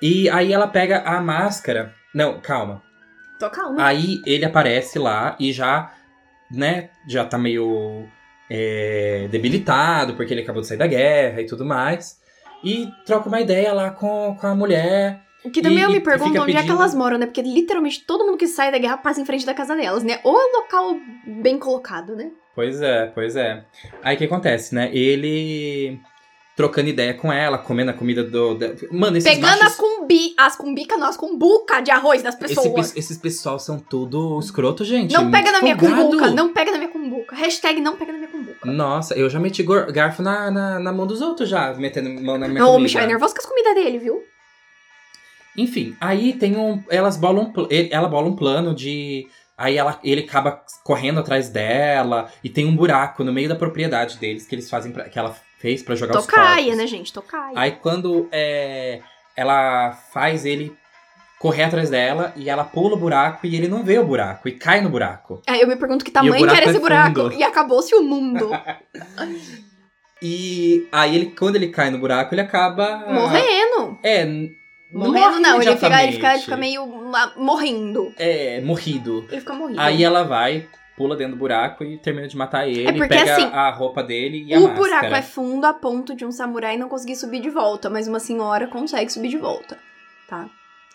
E 0.00 0.28
aí 0.30 0.52
ela 0.52 0.68
pega 0.68 1.00
a 1.00 1.20
máscara. 1.20 1.92
Não, 2.14 2.40
calma. 2.40 2.82
Tô 3.38 3.50
calma. 3.50 3.84
Aí 3.84 4.22
ele 4.24 4.44
aparece 4.44 4.98
lá 4.98 5.34
e 5.40 5.52
já, 5.52 5.92
né, 6.50 6.90
já 7.08 7.24
tá 7.24 7.36
meio 7.36 8.06
é, 8.50 9.28
debilitado, 9.30 10.14
porque 10.14 10.32
ele 10.32 10.42
acabou 10.42 10.62
de 10.62 10.68
sair 10.68 10.78
da 10.78 10.86
guerra 10.86 11.40
e 11.40 11.46
tudo 11.46 11.64
mais. 11.64 12.20
E 12.64 12.88
troca 13.04 13.28
uma 13.28 13.40
ideia 13.40 13.72
lá 13.72 13.90
com, 13.90 14.36
com 14.40 14.46
a 14.46 14.54
mulher. 14.54 15.20
Que 15.52 15.62
também 15.62 15.78
E- 15.78 15.82
eu 15.82 15.90
me 15.90 16.00
pergunto 16.00 16.30
onde 16.40 16.52
é 16.52 16.54
que 16.54 16.62
pedindo- 16.62 16.72
elas 16.74 16.94
moram, 16.94 17.18
né? 17.18 17.26
Porque 17.26 17.42
literalmente 17.42 18.04
todo 18.04 18.24
mundo 18.24 18.36
que 18.38 18.48
sai 18.48 18.72
da 18.72 18.78
guerra 18.78 18.96
passa 18.96 19.20
em 19.20 19.24
frente 19.24 19.46
da 19.46 19.54
casa 19.54 19.76
delas, 19.76 20.02
né? 20.02 20.18
Ou 20.24 20.34
é 20.40 20.44
um 20.44 20.56
local 20.62 20.96
bem 21.42 21.58
colocado, 21.58 22.16
né? 22.16 22.30
Pois 22.54 22.80
é, 22.82 23.06
pois 23.14 23.36
é. 23.36 23.64
Aí 24.02 24.16
o 24.16 24.18
que 24.18 24.24
acontece, 24.24 24.74
né? 24.74 24.90
Ele 24.92 26.00
trocando 26.56 26.88
ideia 26.88 27.12
com 27.12 27.30
ela, 27.30 27.58
comendo 27.58 27.90
a 27.90 27.94
comida 27.94 28.24
do. 28.24 28.54
da- 28.54 28.72
Mano, 28.90 29.18
esses 29.18 29.28
Pegando 29.30 29.50
machos, 29.58 29.66
as 29.66 29.76
cumbi, 29.76 30.34
as 30.38 30.56
cumbica, 30.56 30.96
não, 30.96 31.06
as 31.06 31.16
cumbuca 31.16 31.80
de 31.80 31.90
arroz 31.90 32.22
das 32.22 32.34
esse 32.34 32.54
pessoas. 32.54 32.92
pe- 32.92 32.98
esses 32.98 33.18
pessoal 33.18 33.58
são 33.58 33.78
tudo 33.78 34.40
escroto, 34.40 34.82
gente. 34.82 35.12
não 35.12 35.30
pega 35.30 35.52
na 35.52 35.60
minha 35.60 35.76
folgado. 35.78 36.02
cumbuca, 36.08 36.30
não 36.30 36.52
pega 36.54 36.72
na 36.72 36.78
minha 36.78 36.90
cumbuca. 36.90 37.36
Hashtag 37.36 37.80
não 37.82 37.94
pega 37.94 38.10
na 38.12 38.18
minha 38.18 38.30
cumbuca. 38.30 38.35
Nossa, 38.72 39.14
eu 39.14 39.28
já 39.30 39.38
meti 39.38 39.62
garfo 39.62 40.22
na, 40.22 40.50
na, 40.50 40.78
na 40.78 40.92
mão 40.92 41.06
dos 41.06 41.20
outros 41.20 41.48
já, 41.48 41.72
metendo 41.74 42.08
mão 42.22 42.36
na 42.38 42.48
minha 42.48 42.60
Não, 42.60 42.68
o 42.68 42.72
comida. 42.72 42.82
Michel 42.82 43.02
é 43.02 43.06
nervoso 43.06 43.34
com 43.34 43.40
as 43.40 43.46
comidas 43.46 43.74
dele, 43.74 43.98
viu? 43.98 44.22
Enfim, 45.56 45.96
aí 46.00 46.34
tem 46.34 46.56
um. 46.56 46.82
Elas 46.90 47.16
bolam 47.16 47.52
ela 47.90 48.08
bola 48.08 48.28
um 48.28 48.36
plano 48.36 48.74
de. 48.74 49.26
Aí 49.56 49.78
ela, 49.78 49.98
ele 50.04 50.20
acaba 50.20 50.62
correndo 50.84 51.20
atrás 51.20 51.48
dela 51.48 52.30
e 52.44 52.50
tem 52.50 52.66
um 52.66 52.76
buraco 52.76 53.24
no 53.24 53.32
meio 53.32 53.48
da 53.48 53.54
propriedade 53.56 54.18
deles 54.18 54.46
que 54.46 54.54
eles 54.54 54.68
fazem 54.68 54.92
pra, 54.92 55.04
que 55.08 55.18
ela 55.18 55.34
fez 55.58 55.82
pra 55.82 55.94
jogar 55.94 56.18
os 56.18 56.26
Tocaia, 56.26 56.56
corpos. 56.56 56.76
né, 56.76 56.86
gente? 56.86 57.10
Tocaia. 57.10 57.52
Aí 57.56 57.72
quando 57.72 58.28
é, 58.30 59.00
ela 59.34 59.92
faz 60.12 60.44
ele 60.44 60.76
correr 61.38 61.64
atrás 61.64 61.90
dela 61.90 62.32
e 62.36 62.48
ela 62.48 62.64
pula 62.64 62.94
o 62.94 62.98
buraco 62.98 63.46
e 63.46 63.54
ele 63.54 63.68
não 63.68 63.82
vê 63.82 63.98
o 63.98 64.06
buraco 64.06 64.48
e 64.48 64.52
cai 64.52 64.80
no 64.80 64.88
buraco. 64.88 65.42
Aí 65.46 65.60
eu 65.60 65.68
me 65.68 65.76
pergunto 65.76 66.04
que 66.04 66.10
tamanho 66.10 66.46
que 66.46 66.56
era 66.56 66.66
é 66.66 66.70
esse 66.70 66.78
buraco. 66.78 67.22
fundo. 67.22 67.34
E 67.34 67.42
acabou-se 67.42 67.94
o 67.94 68.02
mundo. 68.02 68.50
E 70.22 70.88
aí 70.90 71.14
ele, 71.14 71.26
quando 71.26 71.56
ele 71.56 71.68
cai 71.68 71.90
no 71.90 71.98
buraco, 71.98 72.34
ele 72.34 72.40
acaba. 72.40 73.04
Morrendo. 73.06 73.98
É. 74.02 74.24
Morrendo 74.92 75.12
morre 75.12 75.40
não, 75.40 75.60
ele 75.60 75.76
fica, 75.76 76.02
ele, 76.02 76.12
fica, 76.12 76.32
ele 76.32 76.42
fica 76.42 76.56
meio 76.56 77.10
lá, 77.10 77.32
morrendo. 77.36 78.14
É, 78.16 78.60
morrido. 78.62 79.26
Ele 79.28 79.40
fica 79.40 79.52
morrendo. 79.52 79.80
Aí 79.80 80.02
ela 80.02 80.22
vai, 80.22 80.66
pula 80.96 81.16
dentro 81.16 81.34
do 81.34 81.38
buraco 81.38 81.84
e 81.84 81.98
termina 81.98 82.26
de 82.26 82.36
matar 82.36 82.66
ele. 82.66 82.88
É 82.88 82.92
porque, 82.92 83.08
pega 83.08 83.32
assim, 83.34 83.50
a 83.52 83.70
roupa 83.70 84.02
dele 84.02 84.44
e 84.46 84.54
a 84.54 84.58
o 84.58 84.68
máscara. 84.68 84.80
buraco 84.80 85.14
é 85.14 85.22
fundo 85.22 85.66
a 85.66 85.74
ponto 85.74 86.14
de 86.14 86.24
um 86.24 86.30
samurai 86.30 86.76
não 86.76 86.88
conseguir 86.88 87.16
subir 87.16 87.40
de 87.40 87.50
volta, 87.50 87.90
mas 87.90 88.08
uma 88.08 88.20
senhora 88.20 88.68
consegue 88.68 89.12
subir 89.12 89.28
de 89.28 89.38
volta, 89.38 89.76
tá? 90.28 90.48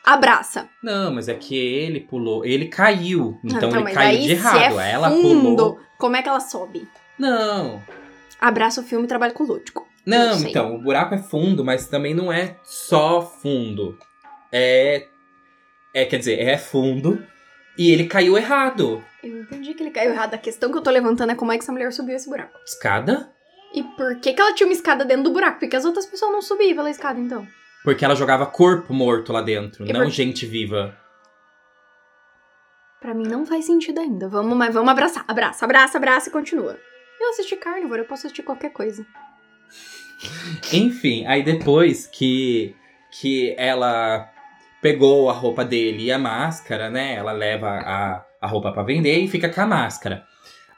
Abraça. 0.03 0.67
Não, 0.81 1.13
mas 1.13 1.27
é 1.29 1.33
que 1.35 1.55
ele 1.55 1.99
pulou. 2.01 2.43
Ele 2.45 2.67
caiu. 2.67 3.39
Então, 3.43 3.69
Ah, 3.73 3.79
ele 3.79 3.91
caiu 3.93 4.19
de 4.21 4.25
se 4.25 4.31
errado. 4.31 4.79
é 4.79 4.91
ela 4.91 5.09
fundo, 5.11 5.55
pulou. 5.55 5.79
como 5.97 6.15
é 6.15 6.21
que 6.21 6.29
ela 6.29 6.39
sobe? 6.39 6.87
Não. 7.19 7.81
Abraça 8.39 8.81
o 8.81 8.83
filme 8.83 9.05
e 9.05 9.07
trabalha 9.07 9.33
com 9.33 9.43
o 9.43 9.47
lúdico. 9.47 9.87
Não, 10.05 10.39
sei. 10.39 10.49
então, 10.49 10.75
o 10.75 10.81
buraco 10.81 11.13
é 11.13 11.19
fundo, 11.19 11.63
mas 11.63 11.87
também 11.87 12.15
não 12.15 12.31
é 12.33 12.55
só 12.63 13.21
fundo. 13.21 13.97
É. 14.51 15.07
É, 15.93 16.05
quer 16.05 16.17
dizer, 16.17 16.39
é 16.39 16.57
fundo. 16.57 17.23
E 17.77 17.91
ele 17.91 18.05
caiu 18.07 18.35
errado. 18.37 19.03
Eu 19.23 19.41
entendi 19.41 19.73
que 19.75 19.83
ele 19.83 19.91
caiu 19.91 20.11
errado. 20.11 20.33
A 20.33 20.37
questão 20.37 20.71
que 20.71 20.77
eu 20.77 20.81
tô 20.81 20.89
levantando 20.89 21.31
é 21.31 21.35
como 21.35 21.51
é 21.51 21.57
que 21.57 21.63
essa 21.63 21.71
mulher 21.71 21.91
subiu 21.93 22.15
esse 22.15 22.27
buraco. 22.29 22.57
Escada? 22.65 23.31
E 23.73 23.83
por 23.83 24.15
que, 24.19 24.33
que 24.33 24.41
ela 24.41 24.53
tinha 24.53 24.67
uma 24.67 24.73
escada 24.73 25.05
dentro 25.05 25.23
do 25.25 25.31
buraco? 25.31 25.59
Porque 25.59 25.75
as 25.75 25.85
outras 25.85 26.05
pessoas 26.05 26.31
não 26.31 26.41
subiam 26.41 26.75
pela 26.75 26.89
escada, 26.89 27.19
então. 27.19 27.47
Porque 27.83 28.05
ela 28.05 28.15
jogava 28.15 28.45
corpo 28.45 28.93
morto 28.93 29.33
lá 29.33 29.41
dentro, 29.41 29.85
E 29.87 29.91
não 29.93 30.01
por- 30.03 30.09
gente 30.11 30.45
viva. 30.45 30.95
Pra 32.99 33.13
mim 33.15 33.27
não 33.27 33.45
faz 33.45 33.65
sentido 33.65 33.99
ainda. 33.99 34.27
Vamos, 34.29 34.55
mas 34.55 34.73
vamos 34.73 34.91
abraçar. 34.91 35.25
Abraça, 35.27 35.65
abraça, 35.65 35.97
abraça 35.97 36.29
e 36.29 36.31
continua. 36.31 36.77
Eu 37.19 37.29
assisti 37.29 37.55
Carnivore, 37.55 37.99
eu 38.01 38.05
posso 38.05 38.27
assistir 38.27 38.43
qualquer 38.43 38.71
coisa. 38.71 39.05
Enfim, 40.71 41.25
aí 41.25 41.41
depois 41.43 42.05
que, 42.05 42.75
que 43.19 43.55
ela 43.57 44.29
pegou 44.81 45.29
a 45.29 45.33
roupa 45.33 45.63
dele 45.65 46.03
e 46.05 46.11
a 46.11 46.19
máscara, 46.19 46.89
né? 46.89 47.15
Ela 47.15 47.31
leva 47.31 47.67
a, 47.69 48.25
a 48.39 48.47
roupa 48.47 48.71
pra 48.71 48.83
vender 48.83 49.17
e 49.19 49.27
fica 49.27 49.49
com 49.49 49.61
a 49.61 49.65
máscara. 49.67 50.23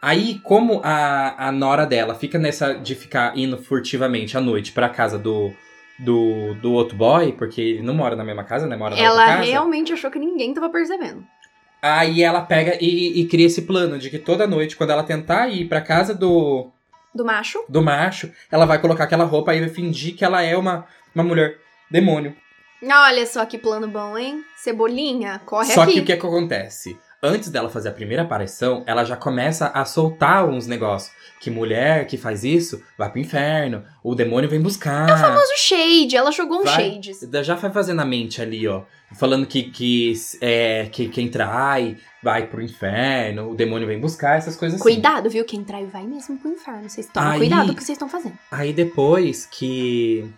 Aí, 0.02 0.40
como 0.40 0.82
a, 0.84 1.48
a 1.48 1.52
nora 1.52 1.86
dela 1.86 2.14
fica 2.16 2.38
nessa 2.38 2.74
de 2.74 2.94
ficar 2.94 3.38
indo 3.38 3.58
furtivamente 3.58 4.38
à 4.38 4.42
noite 4.42 4.74
pra 4.74 4.90
casa 4.90 5.18
do, 5.18 5.54
do, 6.00 6.54
do 6.56 6.72
outro 6.74 6.96
boy, 6.98 7.32
porque 7.34 7.62
ele 7.62 7.82
não 7.84 7.94
mora 7.94 8.16
na 8.16 8.24
mesma 8.24 8.44
casa, 8.44 8.66
né? 8.68 8.76
Mora 8.76 8.96
na 8.96 9.02
Ela 9.02 9.26
casa. 9.26 9.44
realmente 9.44 9.94
achou 9.94 10.10
que 10.12 10.20
ninguém 10.20 10.54
tava 10.54 10.70
percebendo. 10.70 11.24
Aí 11.82 12.24
ela 12.24 12.42
pega 12.42 12.78
e, 12.82 13.20
e 13.22 13.26
cria 13.28 13.46
esse 13.46 13.64
plano 13.64 14.00
de 14.00 14.10
que 14.10 14.18
toda 14.18 14.48
noite, 14.48 14.76
quando 14.76 14.92
ela 14.92 15.04
tentar 15.04 15.50
ir 15.50 15.68
pra 15.68 15.82
casa 15.82 16.14
do, 16.16 16.72
Do 17.14 17.26
macho. 17.26 17.64
do 17.68 17.82
macho, 17.82 18.32
ela 18.52 18.66
vai 18.66 18.80
colocar 18.80 19.04
aquela 19.04 19.26
roupa 19.26 19.54
e 19.54 19.60
vai 19.60 19.70
fingir 19.70 20.16
que 20.16 20.24
ela 20.24 20.42
é 20.42 20.56
uma, 20.58 20.86
uma 21.14 21.24
mulher 21.24 21.58
demônio. 21.92 22.36
Olha 22.86 23.26
só 23.26 23.46
que 23.46 23.58
plano 23.58 23.88
bom, 23.88 24.18
hein? 24.18 24.44
Cebolinha, 24.58 25.40
corre 25.46 25.72
Só 25.74 25.84
aqui. 25.84 25.94
que 25.94 26.00
o 26.02 26.06
que, 26.06 26.12
é 26.14 26.18
que 26.18 26.26
acontece? 26.26 26.98
Antes 27.26 27.50
dela 27.50 27.70
fazer 27.70 27.88
a 27.88 27.94
primeira 27.94 28.24
aparição, 28.24 28.84
ela 28.86 29.06
já 29.06 29.16
começa 29.16 29.68
a 29.68 29.86
soltar 29.86 30.46
uns 30.46 30.68
negócios. 30.68 31.10
Que 31.40 31.50
mulher 31.50 32.06
que 32.06 32.18
faz 32.18 32.44
isso 32.44 32.84
vai 32.98 33.10
pro 33.10 33.20
inferno. 33.20 33.84
O 34.04 34.14
demônio 34.14 34.50
vem 34.50 34.62
buscar. 34.62 35.10
É 35.10 35.14
o 35.14 35.18
famoso 35.18 35.54
shade, 35.58 36.18
ela 36.18 36.32
jogou 36.32 36.60
um 36.60 36.64
Vai. 36.66 36.92
shades. 36.92 37.20
Já 37.46 37.56
vai 37.56 37.72
fazendo 37.72 38.02
a 38.02 38.06
mente 38.06 38.42
ali, 38.42 38.68
ó. 38.68 38.84
Falando 39.16 39.46
que, 39.46 39.64
que, 39.64 40.14
é, 40.42 40.88
que 40.92 41.08
quem 41.08 41.30
trai 41.30 41.98
vai 42.22 42.48
pro 42.48 42.62
inferno, 42.62 43.52
o 43.52 43.56
demônio 43.56 43.88
vem 43.88 44.00
buscar, 44.00 44.38
essas 44.38 44.56
coisas 44.58 44.76
assim. 44.80 44.84
Cuidado, 44.90 45.30
viu? 45.30 45.46
Quem 45.46 45.64
trai 45.64 45.86
vai 45.86 46.04
mesmo 46.06 46.38
pro 46.38 46.50
inferno. 46.52 46.90
Vocês 46.90 47.08
tomam 47.08 47.32
Aí- 47.32 47.40
cuidado 47.40 47.68
com 47.68 47.72
o 47.74 47.76
que 47.76 47.84
vocês 47.84 47.96
estão 47.96 48.10
fazendo. 48.10 48.38
Aí 48.52 48.74
depois 48.74 49.46
que 49.46 50.30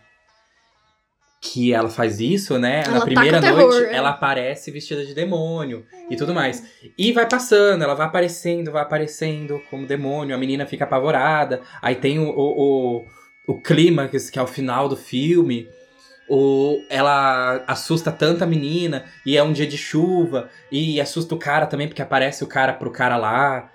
que 1.46 1.74
ela 1.74 1.90
faz 1.90 2.20
isso, 2.20 2.58
né? 2.58 2.82
Ela 2.86 3.00
na 3.00 3.06
primeira 3.06 3.40
terror, 3.40 3.70
noite, 3.70 3.86
é. 3.86 3.96
ela 3.96 4.10
aparece 4.10 4.72
vestida 4.72 5.06
de 5.06 5.14
demônio 5.14 5.86
e 6.10 6.16
tudo 6.16 6.34
mais. 6.34 6.64
E 6.98 7.12
vai 7.12 7.28
passando, 7.30 7.84
ela 7.84 7.94
vai 7.94 8.08
aparecendo, 8.08 8.72
vai 8.72 8.82
aparecendo 8.82 9.62
como 9.70 9.86
demônio, 9.86 10.36
a 10.36 10.40
menina 10.40 10.66
fica 10.66 10.86
apavorada. 10.86 11.62
Aí 11.82 11.96
tem 11.96 12.18
o, 12.18 12.30
o, 12.30 12.98
o, 12.98 13.54
o 13.54 13.62
clímax, 13.62 14.30
que 14.32 14.40
é 14.40 14.42
o 14.42 14.48
final 14.48 14.90
do 14.90 14.98
filme. 14.98 15.68
O, 16.28 16.80
ela 16.90 17.64
assusta 17.68 18.12
tanto 18.12 18.44
a 18.44 18.48
menina, 18.48 19.06
e 19.24 19.38
é 19.38 19.44
um 19.44 19.54
dia 19.54 19.68
de 19.68 19.78
chuva, 19.78 20.50
e 20.72 21.00
assusta 21.00 21.36
o 21.36 21.40
cara 21.40 21.68
também, 21.68 21.88
porque 21.88 22.02
aparece 22.02 22.44
o 22.44 22.48
cara 22.48 22.74
pro 22.74 22.92
cara 22.92 23.18
lá. 23.18 23.70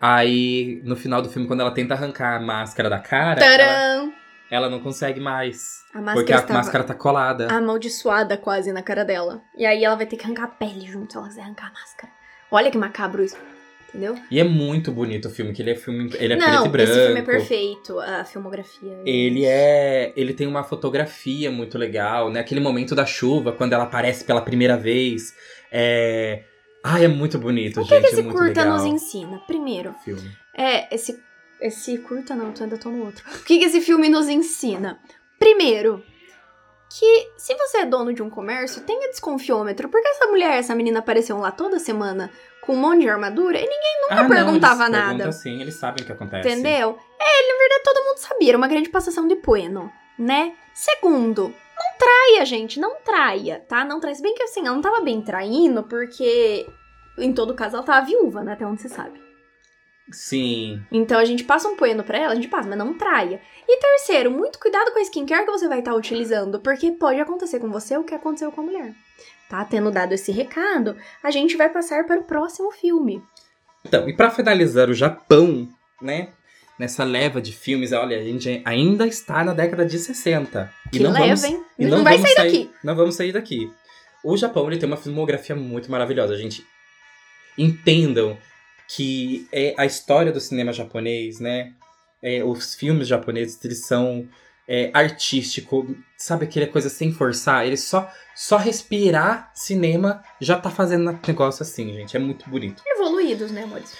Aí, 0.00 0.80
no 0.84 0.94
final 0.94 1.20
do 1.20 1.28
filme, 1.28 1.48
quando 1.48 1.60
ela 1.60 1.72
tenta 1.72 1.94
arrancar 1.94 2.36
a 2.36 2.40
máscara 2.40 2.88
da 2.88 3.00
cara, 3.00 3.44
ela, 3.44 3.56
Tcharam! 3.56 4.12
Ela 4.50 4.68
não 4.70 4.80
consegue 4.80 5.20
mais. 5.20 5.84
A 5.94 6.00
máscara 6.00 6.14
Porque 6.14 6.32
a 6.32 6.54
máscara 6.54 6.84
tá 6.84 6.94
colada. 6.94 7.48
amaldiçoada 7.52 8.36
quase 8.36 8.72
na 8.72 8.82
cara 8.82 9.04
dela. 9.04 9.42
E 9.56 9.64
aí 9.66 9.84
ela 9.84 9.96
vai 9.96 10.06
ter 10.06 10.16
que 10.16 10.24
arrancar 10.24 10.44
a 10.44 10.48
pele 10.48 10.86
junto 10.86 11.12
se 11.12 11.18
ela 11.18 11.28
quiser 11.28 11.42
arrancar 11.42 11.68
a 11.68 11.72
máscara. 11.72 12.12
Olha 12.50 12.70
que 12.70 12.78
macabro 12.78 13.22
isso. 13.24 13.36
Entendeu? 13.88 14.16
E 14.30 14.38
é 14.38 14.44
muito 14.44 14.92
bonito 14.92 15.28
o 15.28 15.30
filme, 15.30 15.52
que 15.52 15.62
ele 15.62 15.70
é 15.70 15.74
filme, 15.74 16.10
ele 16.18 16.34
é 16.34 16.36
não, 16.36 16.46
preto 16.46 16.66
e 16.66 16.68
branco. 16.68 16.90
esse 16.90 17.04
filme 17.06 17.20
é 17.20 17.22
perfeito. 17.22 17.98
A 18.00 18.24
filmografia. 18.24 19.00
Ele 19.06 19.44
é, 19.46 20.12
ele 20.16 20.34
tem 20.34 20.46
uma 20.46 20.62
fotografia 20.64 21.50
muito 21.50 21.78
legal, 21.78 22.30
né? 22.30 22.40
Aquele 22.40 22.60
momento 22.60 22.94
da 22.94 23.06
chuva, 23.06 23.52
quando 23.52 23.72
ela 23.72 23.84
aparece 23.84 24.24
pela 24.24 24.42
primeira 24.42 24.76
vez. 24.76 25.34
É, 25.72 26.42
ai, 26.84 27.04
é 27.04 27.08
muito 27.08 27.38
bonito, 27.38 27.80
O 27.80 27.84
que, 27.84 27.90
gente, 27.90 28.00
que 28.02 28.06
esse 28.08 28.20
é 28.20 28.22
muito 28.22 28.36
curta 28.36 28.60
legal. 28.64 28.76
nos 28.76 28.84
ensina? 28.84 29.38
Primeiro, 29.46 29.94
filme. 30.04 30.30
É, 30.54 30.94
esse. 30.94 31.18
Esse 31.60 31.98
curta 31.98 32.34
não, 32.34 32.52
eu 32.56 32.62
ainda 32.62 32.76
tô 32.78 32.90
no 32.90 33.04
outro. 33.04 33.24
O 33.40 33.44
que, 33.44 33.58
que 33.58 33.64
esse 33.64 33.80
filme 33.80 34.08
nos 34.08 34.28
ensina? 34.28 35.00
Primeiro, 35.38 36.02
que 36.90 37.30
se 37.36 37.54
você 37.56 37.78
é 37.78 37.86
dono 37.86 38.12
de 38.12 38.22
um 38.22 38.30
comércio, 38.30 38.82
tenha 38.82 39.08
desconfiômetro. 39.08 39.88
Porque 39.88 40.06
essa 40.08 40.26
mulher, 40.26 40.58
essa 40.58 40.74
menina 40.74 40.98
apareceu 41.00 41.38
lá 41.38 41.50
toda 41.50 41.78
semana 41.78 42.30
com 42.60 42.74
um 42.74 42.76
monte 42.80 43.00
de 43.02 43.08
armadura 43.08 43.58
e 43.58 43.62
ninguém 43.62 44.00
nunca 44.02 44.14
Ah, 44.14 44.22
não, 44.22 44.28
perguntava 44.30 44.82
eles 44.84 44.92
nada. 44.92 45.06
perguntam 45.08 45.32
sim, 45.32 45.60
eles 45.60 45.74
sabem 45.74 46.02
o 46.02 46.06
que 46.06 46.12
acontece. 46.12 46.48
Entendeu? 46.48 46.98
É, 47.18 47.52
na 47.52 47.58
verdade 47.58 47.82
todo 47.84 48.04
mundo 48.04 48.18
sabia, 48.18 48.48
era 48.50 48.58
uma 48.58 48.68
grande 48.68 48.88
passação 48.88 49.26
de 49.28 49.36
bueno, 49.36 49.90
né? 50.18 50.52
Segundo, 50.74 51.44
não 51.48 51.98
traia, 51.98 52.44
gente, 52.44 52.80
não 52.80 52.96
traia, 53.04 53.64
tá? 53.68 53.84
Não 53.84 54.00
traia. 54.00 54.14
Se 54.16 54.22
bem 54.22 54.34
que 54.34 54.42
assim, 54.42 54.60
ela 54.60 54.74
não 54.74 54.82
tava 54.82 55.00
bem 55.00 55.22
traindo, 55.22 55.84
porque 55.84 56.66
em 57.18 57.32
todo 57.32 57.54
caso 57.54 57.76
ela 57.76 57.84
tava 57.84 58.04
viúva, 58.06 58.42
né? 58.42 58.52
Até 58.54 58.66
onde 58.66 58.82
você 58.82 58.88
sabe. 58.88 59.20
Sim. 60.10 60.80
Então 60.90 61.18
a 61.18 61.24
gente 61.24 61.44
passa 61.44 61.68
um 61.68 61.76
poeno 61.76 62.04
pra 62.04 62.18
ela, 62.18 62.32
a 62.32 62.34
gente 62.34 62.48
passa, 62.48 62.68
mas 62.68 62.78
não 62.78 62.94
traia. 62.94 63.40
E 63.68 63.78
terceiro, 63.78 64.30
muito 64.30 64.58
cuidado 64.58 64.92
com 64.92 64.98
a 64.98 65.02
skincare 65.02 65.44
que 65.44 65.50
você 65.50 65.68
vai 65.68 65.80
estar 65.80 65.94
utilizando, 65.94 66.60
porque 66.60 66.92
pode 66.92 67.20
acontecer 67.20 67.58
com 67.58 67.70
você 67.70 67.96
o 67.96 68.04
que 68.04 68.14
aconteceu 68.14 68.52
com 68.52 68.60
a 68.60 68.64
mulher. 68.64 68.94
Tá? 69.48 69.64
Tendo 69.64 69.90
dado 69.90 70.12
esse 70.12 70.30
recado, 70.30 70.96
a 71.22 71.30
gente 71.30 71.56
vai 71.56 71.68
passar 71.68 72.04
para 72.04 72.20
o 72.20 72.24
próximo 72.24 72.70
filme. 72.70 73.22
Então, 73.84 74.08
e 74.08 74.16
pra 74.16 74.30
finalizar 74.30 74.88
o 74.88 74.94
Japão, 74.94 75.68
né? 76.00 76.28
Nessa 76.78 77.04
leva 77.04 77.40
de 77.40 77.52
filmes, 77.52 77.92
olha, 77.92 78.18
a 78.18 78.22
gente 78.22 78.60
ainda 78.64 79.06
está 79.06 79.42
na 79.42 79.54
década 79.54 79.86
de 79.86 79.98
60. 79.98 80.70
Que 80.92 80.98
e 80.98 81.02
não 81.02 81.10
leva, 81.10 81.24
vamos, 81.24 81.44
hein? 81.44 81.64
e 81.78 81.86
não, 81.86 82.04
vai 82.04 82.18
vamos 82.18 82.30
sair 82.30 82.44
daqui. 82.44 82.70
Não 82.84 82.94
vamos 82.94 83.14
sair 83.14 83.32
daqui. 83.32 83.72
O 84.22 84.36
Japão, 84.36 84.66
ele 84.66 84.78
tem 84.78 84.86
uma 84.86 84.96
filmografia 84.96 85.56
muito 85.56 85.90
maravilhosa, 85.90 86.36
gente. 86.36 86.66
Entendam 87.56 88.36
que 88.88 89.46
é 89.52 89.74
a 89.76 89.84
história 89.84 90.32
do 90.32 90.40
cinema 90.40 90.72
japonês, 90.72 91.40
né? 91.40 91.72
É, 92.22 92.42
os 92.42 92.74
filmes 92.74 93.08
japoneses, 93.08 93.62
eles 93.64 93.86
são 93.86 94.28
é, 94.68 94.90
artístico, 94.92 95.94
sabe 96.16 96.44
aquela 96.44 96.66
coisa 96.66 96.88
sem 96.88 97.12
forçar? 97.12 97.66
Ele 97.66 97.76
só, 97.76 98.10
só 98.34 98.56
respirar 98.56 99.50
cinema 99.54 100.22
já 100.40 100.58
tá 100.58 100.70
fazendo 100.70 101.10
um 101.10 101.18
negócio 101.26 101.62
assim, 101.62 101.92
gente. 101.92 102.16
É 102.16 102.20
muito 102.20 102.48
bonito. 102.48 102.82
Evoluídos, 102.86 103.50
né, 103.50 103.62
amores? 103.62 103.96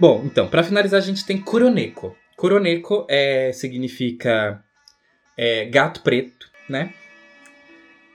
Bom, 0.00 0.22
então, 0.24 0.48
para 0.48 0.62
finalizar, 0.62 0.98
a 0.98 1.04
gente 1.04 1.24
tem 1.24 1.40
Kuroneko. 1.40 2.16
Kuroneko 2.36 3.06
é, 3.08 3.52
significa 3.52 4.62
é, 5.36 5.66
gato 5.66 6.02
preto, 6.02 6.50
né? 6.68 6.92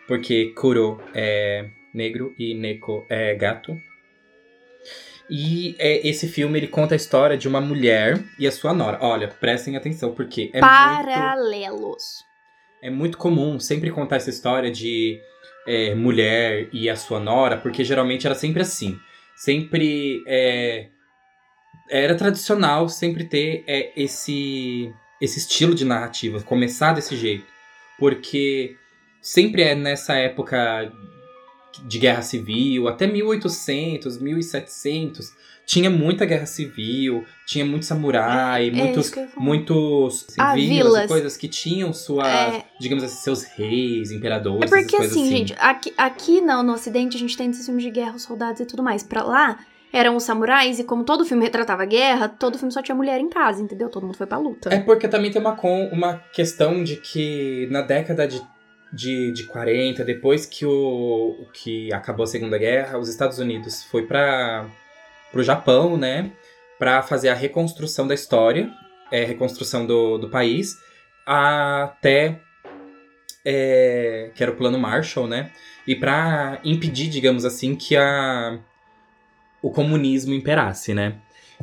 Porque 0.07 0.53
Kuro 0.55 1.01
é 1.13 1.69
negro 1.93 2.33
e 2.37 2.53
Neko 2.53 3.05
é 3.09 3.33
gato. 3.35 3.75
E 5.33 5.77
é, 5.79 6.05
esse 6.05 6.27
filme 6.27 6.59
ele 6.59 6.67
conta 6.67 6.93
a 6.93 6.97
história 6.97 7.37
de 7.37 7.47
uma 7.47 7.61
mulher 7.61 8.21
e 8.37 8.45
a 8.45 8.51
sua 8.51 8.73
nora. 8.73 8.97
Olha, 8.99 9.29
prestem 9.29 9.77
atenção, 9.77 10.13
porque 10.13 10.51
é 10.53 10.59
Paralelos. 10.59 11.79
muito, 11.79 12.81
é 12.81 12.89
muito 12.89 13.17
comum 13.17 13.57
sempre 13.57 13.89
contar 13.91 14.17
essa 14.17 14.29
história 14.29 14.69
de 14.69 15.21
é, 15.65 15.95
mulher 15.95 16.67
e 16.73 16.89
a 16.89 16.97
sua 16.97 17.17
nora, 17.17 17.55
porque 17.55 17.81
geralmente 17.81 18.25
era 18.27 18.35
sempre 18.35 18.61
assim. 18.61 18.99
Sempre 19.33 20.21
é, 20.27 20.89
era 21.89 22.13
tradicional 22.15 22.89
sempre 22.89 23.23
ter 23.23 23.63
é, 23.65 23.93
esse, 23.95 24.93
esse 25.21 25.39
estilo 25.39 25.73
de 25.73 25.85
narrativa, 25.85 26.41
começar 26.41 26.91
desse 26.91 27.15
jeito. 27.15 27.45
Porque 27.97 28.75
sempre 29.21 29.61
é 29.61 29.75
nessa 29.75 30.15
época 30.15 30.91
de 31.85 31.99
guerra 31.99 32.21
civil, 32.21 32.87
até 32.87 33.07
1800, 33.07 34.19
1700, 34.19 35.31
tinha 35.65 35.89
muita 35.89 36.25
guerra 36.25 36.45
civil, 36.45 37.23
tinha 37.45 37.63
muito 37.65 37.85
samurai, 37.85 38.67
É, 38.67 38.71
muitos, 38.71 39.09
falar. 39.09 39.27
muitos 39.37 40.27
Ah, 40.37 40.53
vilas, 40.55 40.69
vilas. 40.69 41.05
e 41.05 41.07
coisas 41.07 41.37
que 41.37 41.47
tinham 41.47 41.93
suas, 41.93 42.27
É. 42.27 42.65
digamos 42.79 43.03
assim, 43.03 43.15
seus 43.23 43.43
reis, 43.43 44.11
imperadores, 44.11 44.69
É 44.71 44.75
porque 44.75 44.95
assim, 44.97 45.05
assim. 45.05 45.27
gente, 45.29 45.55
aqui, 45.59 45.93
aqui 45.97 46.41
não, 46.41 46.61
no 46.63 46.73
ocidente 46.73 47.15
a 47.15 47.19
gente 47.19 47.37
tem 47.37 47.49
esses 47.49 47.65
filmes 47.65 47.83
de 47.83 47.91
guerra, 47.91 48.15
os 48.15 48.23
soldados 48.23 48.59
e 48.59 48.65
tudo 48.65 48.83
mais. 48.83 49.03
Pra 49.03 49.23
lá, 49.23 49.59
eram 49.93 50.15
os 50.15 50.23
samurais, 50.23 50.79
e 50.79 50.83
como 50.83 51.03
todo 51.03 51.23
filme 51.25 51.43
retratava 51.43 51.85
guerra, 51.85 52.27
todo 52.27 52.57
filme 52.57 52.71
só 52.73 52.81
tinha 52.81 52.95
mulher 52.95 53.19
em 53.19 53.29
casa, 53.29 53.61
entendeu? 53.61 53.87
Todo 53.89 54.05
mundo 54.05 54.17
foi 54.17 54.27
pra 54.27 54.37
luta. 54.37 54.73
É 54.73 54.79
porque 54.79 55.07
também 55.07 55.31
tem 55.31 55.39
uma, 55.41 55.55
con- 55.55 55.89
uma 55.91 56.17
questão 56.33 56.83
de 56.83 56.95
que 56.97 57.67
na 57.71 57.81
década 57.81 58.27
de, 58.27 58.41
de, 58.91 59.31
de 59.31 59.43
40, 59.45 60.03
depois 60.03 60.45
que, 60.45 60.65
o, 60.65 61.47
que 61.53 61.91
acabou 61.93 62.23
a 62.23 62.27
Segunda 62.27 62.57
Guerra, 62.57 62.97
os 62.97 63.07
Estados 63.07 63.39
Unidos 63.39 63.83
foi 63.83 64.05
para 64.05 64.65
o 65.33 65.41
Japão, 65.41 65.97
né? 65.97 66.31
Para 66.77 67.01
fazer 67.01 67.29
a 67.29 67.33
reconstrução 67.33 68.07
da 68.07 68.13
história, 68.13 68.69
é, 69.11 69.23
reconstrução 69.23 69.85
do, 69.85 70.17
do 70.17 70.29
país, 70.29 70.77
até. 71.25 72.39
é, 73.45 74.31
que 74.35 74.43
era 74.43 74.51
o 74.51 74.55
plano 74.55 74.77
Marshall, 74.77 75.27
né? 75.27 75.51
E 75.87 75.95
para 75.95 76.59
impedir, 76.63 77.09
digamos 77.09 77.45
assim, 77.45 77.75
que 77.75 77.95
a, 77.95 78.59
o 79.61 79.71
comunismo 79.71 80.33
imperasse, 80.33 80.93
né? 80.93 81.15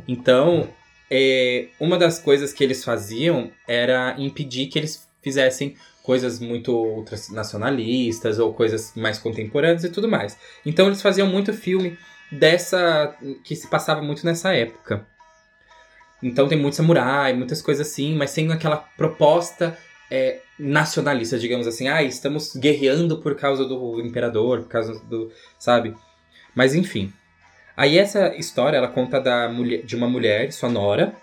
Então, 0.07 0.69
é, 1.11 1.67
uma 1.79 1.97
das 1.97 2.19
coisas 2.19 2.53
que 2.53 2.63
eles 2.63 2.83
faziam 2.83 3.51
era 3.67 4.15
impedir 4.17 4.67
que 4.67 4.79
eles 4.79 5.08
fizessem 5.29 5.75
coisas 6.01 6.39
muito 6.39 6.73
ultranacionalistas 6.73 8.39
ou 8.39 8.51
coisas 8.51 8.93
mais 8.95 9.19
contemporâneas 9.19 9.83
e 9.83 9.89
tudo 9.89 10.07
mais. 10.07 10.37
Então 10.65 10.87
eles 10.87 11.01
faziam 11.01 11.27
muito 11.27 11.53
filme 11.53 11.97
dessa 12.31 13.15
que 13.43 13.55
se 13.55 13.67
passava 13.67 14.01
muito 14.01 14.25
nessa 14.25 14.53
época. 14.53 15.05
Então 16.21 16.47
tem 16.47 16.57
muito 16.57 16.75
samurai, 16.75 17.33
muitas 17.33 17.61
coisas 17.61 17.87
assim, 17.87 18.15
mas 18.15 18.31
sem 18.31 18.51
aquela 18.51 18.77
proposta 18.77 19.77
é, 20.11 20.39
nacionalista, 20.57 21.37
digamos 21.37 21.67
assim. 21.67 21.87
Ah, 21.87 22.01
estamos 22.01 22.55
guerreando 22.55 23.21
por 23.21 23.35
causa 23.35 23.63
do 23.63 24.01
imperador, 24.01 24.61
por 24.61 24.69
causa 24.69 24.99
do, 25.05 25.31
sabe? 25.59 25.95
Mas 26.55 26.73
enfim. 26.73 27.13
Aí 27.77 27.97
essa 27.97 28.35
história, 28.35 28.77
ela 28.77 28.89
conta 28.89 29.21
da 29.21 29.47
mulher, 29.47 29.83
de 29.83 29.95
uma 29.95 30.09
mulher, 30.09 30.51
sua 30.51 30.67
nora, 30.69 31.13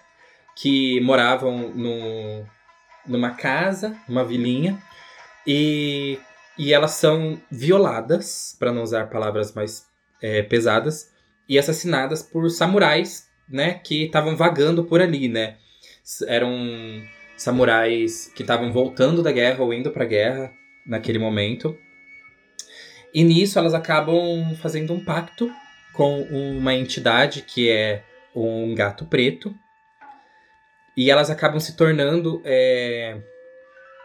que 0.55 1.01
moravam 1.01 1.69
no, 1.75 2.47
numa 3.07 3.31
casa, 3.31 3.97
numa 4.09 4.25
vilinha, 4.25 4.79
e, 5.47 6.19
e 6.59 6.73
elas 6.73 6.93
são 6.93 7.41
violadas, 7.51 8.57
para 8.59 8.73
não 8.73 8.83
usar 8.83 9.09
palavras 9.09 9.53
mais 9.53 9.87
é, 10.23 10.43
pesadas, 10.43 11.13
e 11.49 11.59
assassinadas 11.59 12.23
por 12.23 12.49
samurais, 12.51 13.27
né, 13.49 13.75
que 13.75 14.05
estavam 14.05 14.37
vagando 14.37 14.85
por 14.85 15.01
ali, 15.01 15.29
né. 15.29 15.57
Eram 16.27 16.53
samurais 17.37 18.33
que 18.35 18.43
estavam 18.43 18.73
voltando 18.73 19.23
da 19.23 19.31
guerra 19.31 19.63
ou 19.63 19.73
indo 19.73 19.91
pra 19.91 20.05
guerra 20.05 20.53
naquele 20.87 21.19
momento. 21.19 21.77
E 23.13 23.23
nisso 23.23 23.59
elas 23.59 23.75
acabam 23.75 24.55
fazendo 24.57 24.93
um 24.93 25.05
pacto 25.05 25.51
com 25.93 26.23
uma 26.23 26.75
entidade 26.75 27.43
que 27.43 27.69
é 27.71 28.03
um 28.35 28.75
gato 28.75 29.07
preto. 29.07 29.55
E 30.97 31.11
elas 31.11 31.29
acabam 31.29 31.61
se 31.61 31.77
tornando 31.77 32.41
é, 32.45 33.21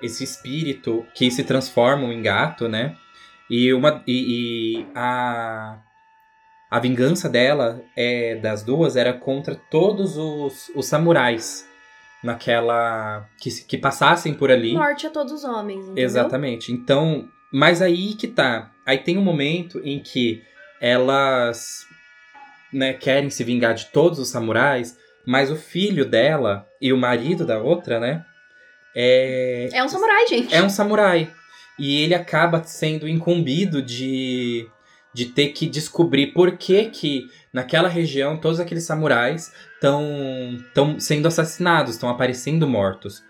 esse 0.01 0.23
espírito 0.23 1.05
que 1.13 1.31
se 1.31 1.43
transformam 1.43 2.11
em 2.11 2.21
gato, 2.21 2.67
né? 2.67 2.97
E, 3.49 3.73
uma, 3.73 4.03
e, 4.07 4.79
e 4.79 4.87
a, 4.95 5.79
a 6.69 6.79
vingança 6.79 7.29
dela, 7.29 7.81
é, 7.95 8.35
das 8.35 8.63
duas, 8.63 8.95
era 8.95 9.13
contra 9.13 9.55
todos 9.55 10.17
os, 10.17 10.69
os 10.75 10.85
samurais 10.85 11.67
naquela. 12.23 13.27
Que, 13.39 13.49
que 13.65 13.77
passassem 13.77 14.33
por 14.33 14.51
ali. 14.51 14.73
Morte 14.73 15.07
a 15.07 15.09
todos 15.09 15.31
os 15.31 15.43
homens, 15.43 15.85
entendeu? 15.85 16.03
Exatamente. 16.03 16.71
Então, 16.71 17.27
mas 17.51 17.81
aí 17.81 18.15
que 18.15 18.27
tá. 18.27 18.71
Aí 18.85 18.97
tem 18.97 19.17
um 19.17 19.23
momento 19.23 19.79
em 19.83 19.99
que 19.99 20.43
elas 20.81 21.85
né, 22.73 22.93
querem 22.93 23.29
se 23.29 23.43
vingar 23.43 23.73
de 23.73 23.85
todos 23.87 24.17
os 24.17 24.29
samurais, 24.29 24.97
mas 25.25 25.51
o 25.51 25.55
filho 25.55 26.05
dela 26.05 26.65
e 26.81 26.91
o 26.91 26.97
marido 26.97 27.45
da 27.45 27.59
outra, 27.59 27.99
né? 27.99 28.25
É, 28.95 29.69
É 29.71 29.83
um 29.83 29.87
samurai, 29.87 30.27
gente. 30.27 30.53
é 30.53 30.61
um 30.63 30.69
samurai. 30.69 31.31
E 31.79 32.01
ele 32.01 32.13
acaba 32.13 32.63
sendo 32.63 33.07
incumbido 33.07 33.81
de, 33.81 34.67
de 35.13 35.25
ter 35.27 35.49
que 35.49 35.65
descobrir 35.67 36.27
por 36.27 36.57
que 36.57 36.85
que 36.89 37.29
naquela 37.53 37.87
região 37.87 38.37
todos 38.37 38.59
aqueles 38.59 38.83
samurais 38.83 39.53
estão 39.75 40.57
sendo 40.99 41.27
assassinados, 41.27 41.95
estão 41.95 42.09
aparecendo 42.09 42.67
mortos. 42.67 43.23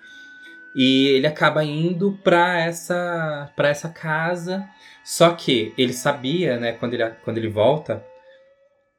E 0.75 1.07
ele 1.09 1.27
acaba 1.27 1.63
indo 1.63 2.17
pra 2.23 2.59
essa, 2.61 3.51
pra 3.55 3.69
essa 3.69 3.89
casa. 3.89 4.65
Só 5.03 5.31
que 5.31 5.73
ele 5.77 5.93
sabia, 5.93 6.57
né, 6.57 6.71
quando 6.73 6.93
ele, 6.93 7.09
quando 7.23 7.37
ele 7.37 7.49
volta, 7.49 8.03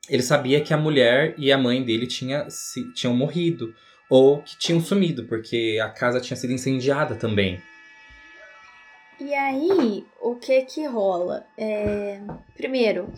ele 0.08 0.22
sabia 0.22 0.60
que 0.60 0.74
a 0.74 0.76
mulher 0.76 1.34
e 1.38 1.50
a 1.52 1.58
mãe 1.58 1.82
dele 1.82 2.06
tinha, 2.06 2.48
se, 2.50 2.92
tinham 2.92 3.14
morrido. 3.14 3.74
Ou 4.14 4.42
que 4.42 4.58
tinham 4.58 4.78
sumido, 4.78 5.24
porque 5.24 5.80
a 5.82 5.88
casa 5.88 6.20
tinha 6.20 6.36
sido 6.36 6.52
incendiada 6.52 7.14
também. 7.14 7.62
E 9.18 9.32
aí, 9.32 10.04
o 10.20 10.34
que 10.34 10.60
que 10.66 10.84
rola? 10.84 11.46
É... 11.56 12.20
Primeiro, 12.54 13.10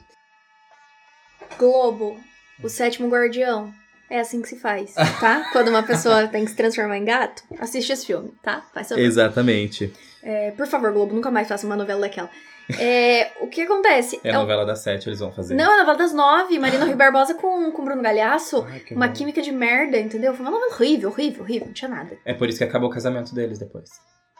Globo, 1.59 2.17
o 2.63 2.69
sétimo 2.69 3.09
guardião. 3.09 3.75
É 4.09 4.21
assim 4.21 4.41
que 4.41 4.49
se 4.49 4.61
faz, 4.61 4.95
tá? 5.19 5.45
Quando 5.51 5.67
uma 5.67 5.83
pessoa 5.83 6.29
tem 6.29 6.45
que 6.45 6.53
se 6.53 6.57
transformar 6.57 6.97
em 6.97 7.05
gato, 7.05 7.43
assiste 7.59 7.93
esse 7.93 8.07
filme, 8.07 8.33
tá? 8.41 8.65
Faz 8.73 8.87
seu 8.87 8.97
Exatamente. 8.97 9.93
é, 10.23 10.53
Por 10.53 10.69
favor, 10.69 10.93
Globo, 10.93 11.13
nunca 11.13 11.29
mais 11.29 11.49
faça 11.49 11.67
uma 11.67 11.75
novela 11.75 12.03
daquela. 12.03 12.31
É, 12.79 13.31
o 13.41 13.47
que 13.49 13.63
acontece? 13.63 14.21
É 14.25 14.31
a 14.33 14.39
o- 14.39 14.43
novela 14.43 14.65
das 14.65 14.81
sete, 14.81 15.09
eles 15.09 15.19
vão 15.21 15.31
fazer. 15.33 15.55
Não, 15.55 15.71
é 15.71 15.75
a 15.75 15.79
novela 15.79 15.99
das 15.99 16.13
nove, 16.13 16.59
Marina 16.59 16.85
Rui 16.87 16.95
Barbosa 16.95 17.35
com, 17.35 17.71
com 17.73 17.85
Bruno 17.85 18.03
Galhaço. 18.03 18.65
Ai, 18.69 18.83
Uma 18.93 19.07
horror. 19.07 19.17
química 19.17 19.43
de 19.43 19.53
merda, 19.53 19.99
entendeu? 19.99 20.33
Foi 20.35 20.45
uma 20.45 20.51
novela 20.51 20.73
horrível, 20.73 21.11
horrível, 21.11 21.43
horrível, 21.43 21.67
não 21.67 21.75
tinha 21.75 21.89
nada. 21.91 22.17
É 22.25 22.33
por 22.35 22.49
isso 22.49 22.59
que 22.59 22.65
acabou 22.65 22.89
o 22.89 22.93
casamento 22.93 23.35
deles 23.35 23.59
depois. 23.59 23.91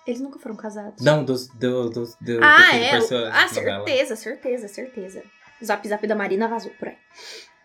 Eles 0.07 0.21
nunca 0.21 0.39
foram 0.39 0.55
casados. 0.57 1.03
Não, 1.05 1.25
dos. 1.25 1.49
Do, 1.49 1.89
dos 1.91 2.15
do, 2.21 2.39
Ah, 2.43 2.77
é? 2.77 2.91
Ah, 3.33 3.49
certeza, 3.49 4.17
certeza, 4.17 4.69
certeza. 4.69 5.23
O 5.61 5.65
zap 5.65 5.87
zap 5.89 6.07
da 6.07 6.15
Marina 6.15 6.47
vazou 6.49 6.71
por 6.79 6.89
aí. 6.89 6.97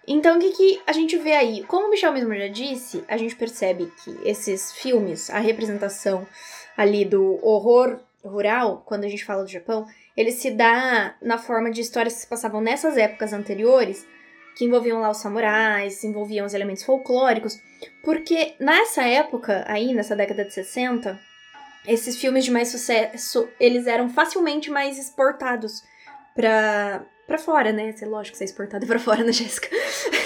Então, 0.07 0.37
o 0.37 0.39
que, 0.39 0.51
que 0.51 0.81
a 0.87 0.93
gente 0.93 1.17
vê 1.17 1.33
aí? 1.33 1.63
Como 1.65 1.87
o 1.87 1.89
Michel 1.89 2.11
mesmo 2.13 2.33
já 2.33 2.47
disse, 2.47 3.03
a 3.07 3.17
gente 3.17 3.35
percebe 3.35 3.91
que 4.03 4.17
esses 4.27 4.71
filmes, 4.71 5.29
a 5.29 5.39
representação 5.39 6.25
ali 6.75 7.03
do 7.05 7.39
horror 7.45 7.99
rural, 8.23 8.83
quando 8.85 9.03
a 9.03 9.07
gente 9.09 9.23
fala 9.25 9.43
do 9.43 9.49
Japão, 9.49 9.85
ele 10.19 10.33
se 10.33 10.51
dá 10.51 11.15
na 11.21 11.37
forma 11.37 11.71
de 11.71 11.79
histórias 11.79 12.13
que 12.13 12.19
se 12.19 12.27
passavam 12.27 12.59
nessas 12.59 12.97
épocas 12.97 13.31
anteriores, 13.31 14.05
que 14.53 14.65
envolviam 14.65 14.99
lá 14.99 15.09
os 15.09 15.19
samurais, 15.19 16.03
envolviam 16.03 16.45
os 16.45 16.53
elementos 16.53 16.83
folclóricos, 16.83 17.57
porque 18.03 18.53
nessa 18.59 19.01
época, 19.03 19.63
aí, 19.65 19.93
nessa 19.93 20.17
década 20.17 20.43
de 20.43 20.53
60, 20.53 21.17
esses 21.87 22.19
filmes 22.19 22.43
de 22.43 22.51
mais 22.51 22.67
sucesso, 22.67 23.47
eles 23.57 23.87
eram 23.87 24.09
facilmente 24.09 24.69
mais 24.69 24.99
exportados 24.99 25.85
pra, 26.35 27.01
pra 27.25 27.37
fora, 27.37 27.71
né? 27.71 27.95
É 27.97 28.05
lógico 28.05 28.33
que 28.33 28.39
ser 28.39 28.43
exportado 28.43 28.83
pra 28.87 28.99
fora, 28.99 29.23
né, 29.23 29.31
Jéssica? 29.31 29.69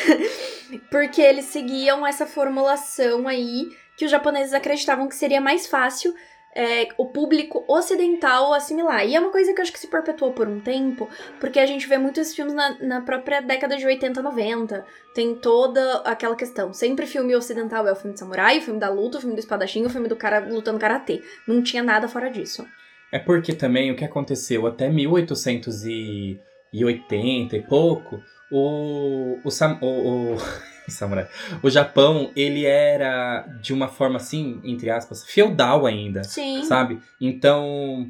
Porque 0.90 1.22
eles 1.22 1.46
seguiam 1.46 2.06
essa 2.06 2.26
formulação 2.26 3.28
aí 3.28 3.68
que 3.96 4.06
os 4.06 4.10
japoneses 4.10 4.56
acreditavam 4.56 5.08
que 5.08 5.16
seria 5.16 5.40
mais 5.40 5.68
fácil 5.68 6.16
é, 6.56 6.88
o 6.98 7.08
público 7.08 7.66
ocidental 7.68 8.54
assimilar. 8.54 9.06
E 9.06 9.14
é 9.16 9.20
uma 9.20 9.32
coisa 9.32 9.52
que 9.54 9.60
eu 9.60 9.64
acho 9.64 9.74
que 9.74 9.80
se 9.80 9.88
perpetuou 9.88 10.34
por 10.34 10.48
um 10.48 10.60
tempo, 10.60 11.10
porque 11.40 11.60
a 11.60 11.66
gente 11.66 11.88
vê 11.88 11.98
muitos 11.98 12.36
filmes 12.36 12.54
na, 12.54 12.78
na 12.80 13.02
própria 13.02 13.42
década 13.42 13.76
de 13.76 13.84
80, 13.86 14.22
90. 14.22 14.86
Tem 15.14 15.36
toda 15.36 15.98
aquela 16.06 16.36
questão. 16.36 16.74
Sempre 16.74 17.08
filme 17.08 17.36
ocidental 17.36 17.86
é 17.88 17.92
o 17.92 17.96
filme 17.96 18.14
de 18.14 18.20
samurai, 18.20 18.60
o 18.60 18.62
filme 18.62 18.80
da 18.80 18.90
luta, 18.90 19.18
o 19.18 19.22
filme 19.22 19.36
do 19.36 19.40
espadachim, 19.40 19.86
o 19.86 19.90
filme 19.90 20.08
do 20.08 20.16
cara 20.16 20.40
lutando 20.40 20.80
karatê. 20.80 21.22
Não 21.48 21.62
tinha 21.62 21.84
nada 21.84 22.08
fora 22.08 22.30
disso. 22.30 22.66
É 23.12 23.20
porque 23.20 23.54
também 23.54 23.92
o 23.92 23.96
que 23.96 24.06
aconteceu 24.06 24.66
até 24.66 24.90
1880 24.90 27.56
e 27.56 27.62
pouco, 27.62 28.20
o, 28.52 29.38
o, 29.44 29.50
o, 29.82 30.34
o 30.34 30.38
samurai. 30.92 31.28
O 31.62 31.70
Japão, 31.70 32.32
ele 32.36 32.66
era 32.66 33.46
de 33.62 33.74
uma 33.74 33.88
forma 33.88 34.18
assim, 34.18 34.60
entre 34.64 34.90
aspas, 34.90 35.24
feudal 35.24 35.86
ainda. 35.86 36.24
Sim. 36.24 36.64
Sabe? 36.64 37.00
Então, 37.20 38.08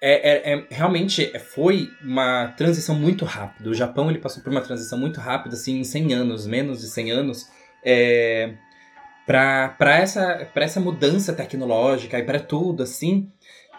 é, 0.00 0.32
é, 0.32 0.54
é, 0.54 0.66
realmente 0.68 1.32
foi 1.38 1.88
uma 2.02 2.48
transição 2.56 2.94
muito 2.94 3.24
rápida. 3.24 3.70
O 3.70 3.74
Japão, 3.74 4.10
ele 4.10 4.18
passou 4.18 4.42
por 4.42 4.50
uma 4.50 4.60
transição 4.60 4.98
muito 4.98 5.20
rápida, 5.20 5.54
assim, 5.54 5.78
em 5.78 5.84
100 5.84 6.12
anos, 6.12 6.46
menos 6.46 6.80
de 6.80 6.88
100 6.88 7.10
anos, 7.12 7.48
é, 7.84 8.54
para 9.24 9.96
essa, 9.96 10.48
essa 10.56 10.80
mudança 10.80 11.32
tecnológica 11.32 12.18
e 12.18 12.24
para 12.24 12.40
tudo, 12.40 12.82
assim, 12.82 13.30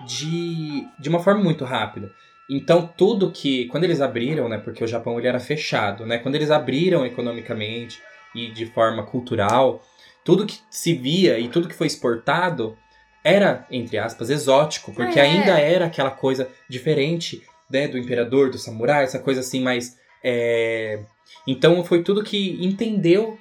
de, 0.08 0.88
de 0.98 1.10
uma 1.10 1.20
forma 1.20 1.44
muito 1.44 1.66
rápida. 1.66 2.10
Então, 2.50 2.90
tudo 2.98 3.32
que. 3.32 3.66
Quando 3.68 3.84
eles 3.84 4.00
abriram, 4.00 4.48
né? 4.48 4.58
Porque 4.58 4.84
o 4.84 4.88
Japão 4.88 5.18
ele 5.18 5.28
era 5.28 5.40
fechado, 5.40 6.06
né? 6.06 6.20
Quando 6.20 6.36
eles 6.36 6.52
abriram 6.52 7.06
economicamente 7.06 8.02
e 8.34 8.52
de 8.52 8.66
forma 8.66 9.04
cultural, 9.04 9.84
tudo 10.24 10.46
que 10.46 10.60
se 10.70 10.94
via 10.94 11.38
e 11.40 11.48
tudo 11.48 11.68
que 11.68 11.76
foi 11.76 11.88
exportado 11.88 12.78
era, 13.24 13.66
entre 13.72 13.98
aspas, 13.98 14.30
exótico, 14.30 14.94
porque 14.94 15.20
é. 15.20 15.24
ainda 15.24 15.58
era 15.60 15.86
aquela 15.86 16.12
coisa 16.12 16.50
diferente, 16.68 17.42
né? 17.70 17.88
Do 17.88 17.98
imperador, 17.98 18.50
do 18.50 18.58
samurai, 18.58 19.04
essa 19.04 19.20
coisa 19.20 19.40
assim 19.40 19.62
mais. 19.62 19.98
É... 20.24 21.00
Então, 21.48 21.84
foi 21.84 22.04
tudo 22.04 22.24
que 22.24 22.58
entendeu 22.64 23.38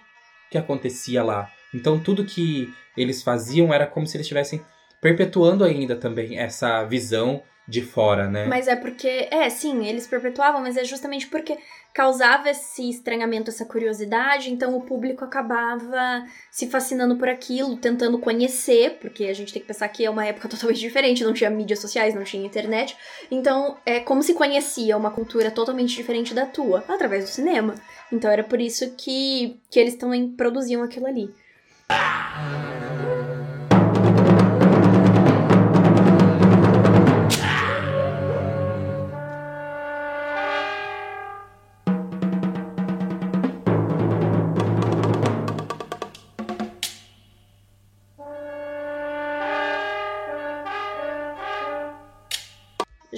que 0.50 0.58
acontecia 0.58 1.22
lá. 1.22 1.50
Então, 1.74 1.98
tudo 1.98 2.24
que 2.24 2.72
eles 2.96 3.22
faziam 3.22 3.72
era 3.72 3.86
como 3.86 4.06
se 4.06 4.16
eles 4.16 4.24
estivessem 4.24 4.62
perpetuando 5.00 5.64
ainda 5.64 5.96
também 5.96 6.38
essa 6.38 6.84
visão 6.84 7.42
de 7.66 7.80
fora, 7.80 8.28
né? 8.28 8.46
Mas 8.46 8.66
é 8.66 8.74
porque, 8.74 9.28
é, 9.30 9.48
sim, 9.48 9.86
eles 9.86 10.06
perpetuavam, 10.06 10.60
mas 10.60 10.76
é 10.76 10.84
justamente 10.84 11.28
porque 11.28 11.56
causava 11.94 12.50
esse 12.50 12.88
estranhamento, 12.88 13.50
essa 13.50 13.64
curiosidade, 13.64 14.50
então 14.50 14.76
o 14.76 14.80
público 14.80 15.24
acabava 15.24 16.24
se 16.50 16.66
fascinando 16.66 17.16
por 17.16 17.28
aquilo, 17.28 17.76
tentando 17.76 18.18
conhecer, 18.18 18.98
porque 19.00 19.24
a 19.24 19.34
gente 19.34 19.52
tem 19.52 19.62
que 19.62 19.68
pensar 19.68 19.88
que 19.88 20.04
é 20.04 20.10
uma 20.10 20.24
época 20.24 20.48
totalmente 20.50 20.80
diferente, 20.80 21.24
não 21.24 21.32
tinha 21.32 21.50
mídias 21.50 21.78
sociais, 21.78 22.14
não 22.14 22.24
tinha 22.24 22.44
internet. 22.44 22.96
Então, 23.30 23.76
é 23.86 24.00
como 24.00 24.22
se 24.22 24.34
conhecia 24.34 24.96
uma 24.96 25.10
cultura 25.10 25.50
totalmente 25.50 25.94
diferente 25.94 26.34
da 26.34 26.46
tua, 26.46 26.84
através 26.88 27.24
do 27.24 27.30
cinema. 27.30 27.74
Então 28.10 28.30
era 28.30 28.44
por 28.44 28.60
isso 28.60 28.94
que, 28.96 29.60
que 29.70 29.78
eles 29.78 29.96
também 29.96 30.28
produziam 30.28 30.82
aquilo 30.82 31.06
ali. 31.06 31.32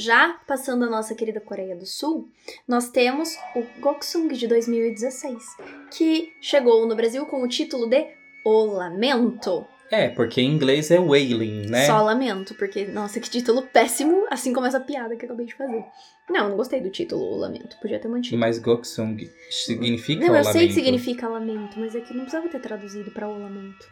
Já 0.04 0.38
passando 0.46 0.84
a 0.84 0.90
nossa 0.90 1.14
querida 1.14 1.40
Coreia 1.40 1.74
do 1.74 1.86
Sul, 1.86 2.28
nós 2.68 2.90
temos 2.90 3.38
o 3.56 3.62
Goksung 3.80 4.28
de 4.34 4.46
2016, 4.46 5.42
que 5.90 6.30
chegou 6.42 6.86
no 6.86 6.94
Brasil 6.94 7.24
com 7.24 7.42
o 7.42 7.48
título 7.48 7.86
de 7.88 8.06
O 8.44 8.66
Lamento. 8.66 9.66
É, 9.90 10.10
porque 10.10 10.42
em 10.42 10.50
inglês 10.50 10.90
é 10.90 10.98
wailing, 10.98 11.70
né? 11.70 11.86
Só 11.86 12.02
lamento, 12.02 12.54
porque, 12.56 12.84
nossa, 12.84 13.18
que 13.18 13.30
título 13.30 13.62
péssimo, 13.62 14.26
assim 14.30 14.52
como 14.52 14.66
essa 14.66 14.78
piada 14.78 15.16
que 15.16 15.24
eu 15.24 15.28
acabei 15.28 15.46
de 15.46 15.54
fazer. 15.54 15.82
Não, 16.28 16.50
não 16.50 16.56
gostei 16.58 16.82
do 16.82 16.90
título 16.90 17.22
O 17.22 17.36
Lamento, 17.36 17.78
podia 17.80 17.98
ter 17.98 18.08
mantido. 18.08 18.36
Mas 18.36 18.58
Goksung 18.58 19.16
significa 19.50 20.20
Não, 20.20 20.34
o 20.34 20.36
eu 20.36 20.42
lamento? 20.42 20.52
sei 20.52 20.68
que 20.68 20.74
significa 20.74 21.28
lamento, 21.28 21.80
mas 21.80 21.94
é 21.94 22.00
que 22.02 22.12
não 22.12 22.24
precisava 22.24 22.48
ter 22.50 22.60
traduzido 22.60 23.10
pra 23.10 23.26
O 23.26 23.38
Lamento. 23.38 23.86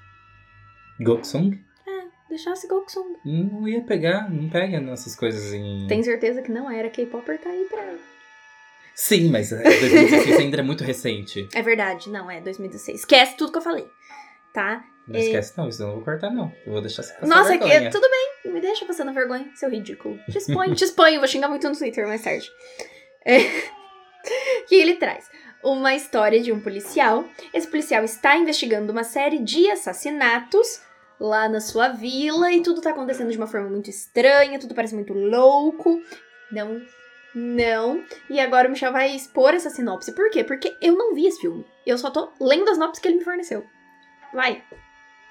Goksung? 1.01 1.59
Deixasse 2.33 2.67
Goksung. 2.67 3.19
Não 3.27 3.69
ia 3.69 3.83
pegar, 3.83 4.31
não 4.31 4.49
pega 4.49 4.81
nessas 4.81 5.15
coisas 5.15 5.53
em... 5.53 5.87
Tem 5.87 6.03
certeza 6.03 6.41
que 6.41 6.51
não 6.51 6.71
era, 6.71 6.89
K-Popper 6.89 7.39
tá 7.39 7.51
aí 7.51 7.67
pra... 7.67 7.95
Sim, 8.95 9.31
mas 9.31 9.51
2016 9.51 10.39
ainda 10.39 10.57
é 10.57 10.63
muito 10.63 10.83
recente. 10.83 11.47
É 11.55 11.61
verdade, 11.61 12.09
não, 12.09 12.31
é 12.31 12.41
2016. 12.41 13.01
Esquece 13.01 13.37
tudo 13.37 13.53
que 13.53 13.59
eu 13.59 13.63
falei, 13.63 13.87
tá? 14.55 14.83
Não 15.07 15.21
esquece 15.21 15.53
não, 15.59 15.69
isso 15.69 15.83
eu 15.83 15.89
não 15.89 15.97
vou 15.97 16.05
cortar 16.05 16.31
não. 16.31 16.51
Eu 16.65 16.73
vou 16.73 16.81
deixar 16.81 17.03
você 17.03 17.13
passar 17.13 17.27
Nossa, 17.27 17.55
é 17.55 17.59
vergonha. 17.59 17.91
tudo 17.91 18.09
bem, 18.09 18.53
me 18.55 18.61
deixa 18.63 18.87
passando 18.87 19.13
vergonha, 19.13 19.51
seu 19.55 19.69
ridículo. 19.69 20.19
Te 20.31 20.39
expõe, 20.39 20.73
te 20.73 20.85
expõe, 20.85 21.13
eu 21.13 21.21
vou 21.21 21.29
xingar 21.29 21.51
muito 21.51 21.69
no 21.69 21.77
Twitter 21.77 22.07
mais 22.07 22.23
tarde. 22.23 22.51
É. 23.27 23.41
O 23.41 24.65
que 24.69 24.75
ele 24.75 24.95
traz? 24.95 25.29
Uma 25.63 25.95
história 25.95 26.41
de 26.41 26.51
um 26.51 26.61
policial. 26.61 27.27
Esse 27.53 27.69
policial 27.69 28.03
está 28.05 28.39
investigando 28.39 28.91
uma 28.91 29.05
série 29.05 29.39
de 29.39 29.71
assassinatos 29.71 30.81
lá 31.23 31.49
na 31.49 31.61
sua 31.61 31.89
vila 31.89 32.53
e 32.53 32.63
tudo 32.63 32.81
tá 32.81 32.91
acontecendo 32.91 33.31
de 33.31 33.37
uma 33.37 33.47
forma 33.47 33.69
muito 33.69 33.89
estranha, 33.89 34.59
tudo 34.59 34.75
parece 34.75 34.95
muito 34.95 35.13
louco. 35.15 36.01
Não, 36.51 36.83
não. 37.35 38.03
E 38.29 38.41
agora 38.41 38.67
o 38.67 38.71
Michel 38.73 38.93
vai 38.93 39.15
expor 39.15 39.55
essa 39.55 39.71
sinopse. 39.71 40.13
Por 40.13 40.29
quê? 40.31 40.43
Porque 40.43 40.77
eu 40.83 40.95
não 40.97 41.15
vi 41.15 41.27
esse 41.27 41.41
filme. 41.41 41.65
Eu 41.87 41.97
só 41.97 42.11
tô 42.11 42.31
lendo 42.41 42.69
as 42.69 42.75
sinopses 42.75 43.01
que 43.01 43.07
ele 43.09 43.19
me 43.19 43.25
forneceu. 43.25 43.65
Vai. 44.35 44.63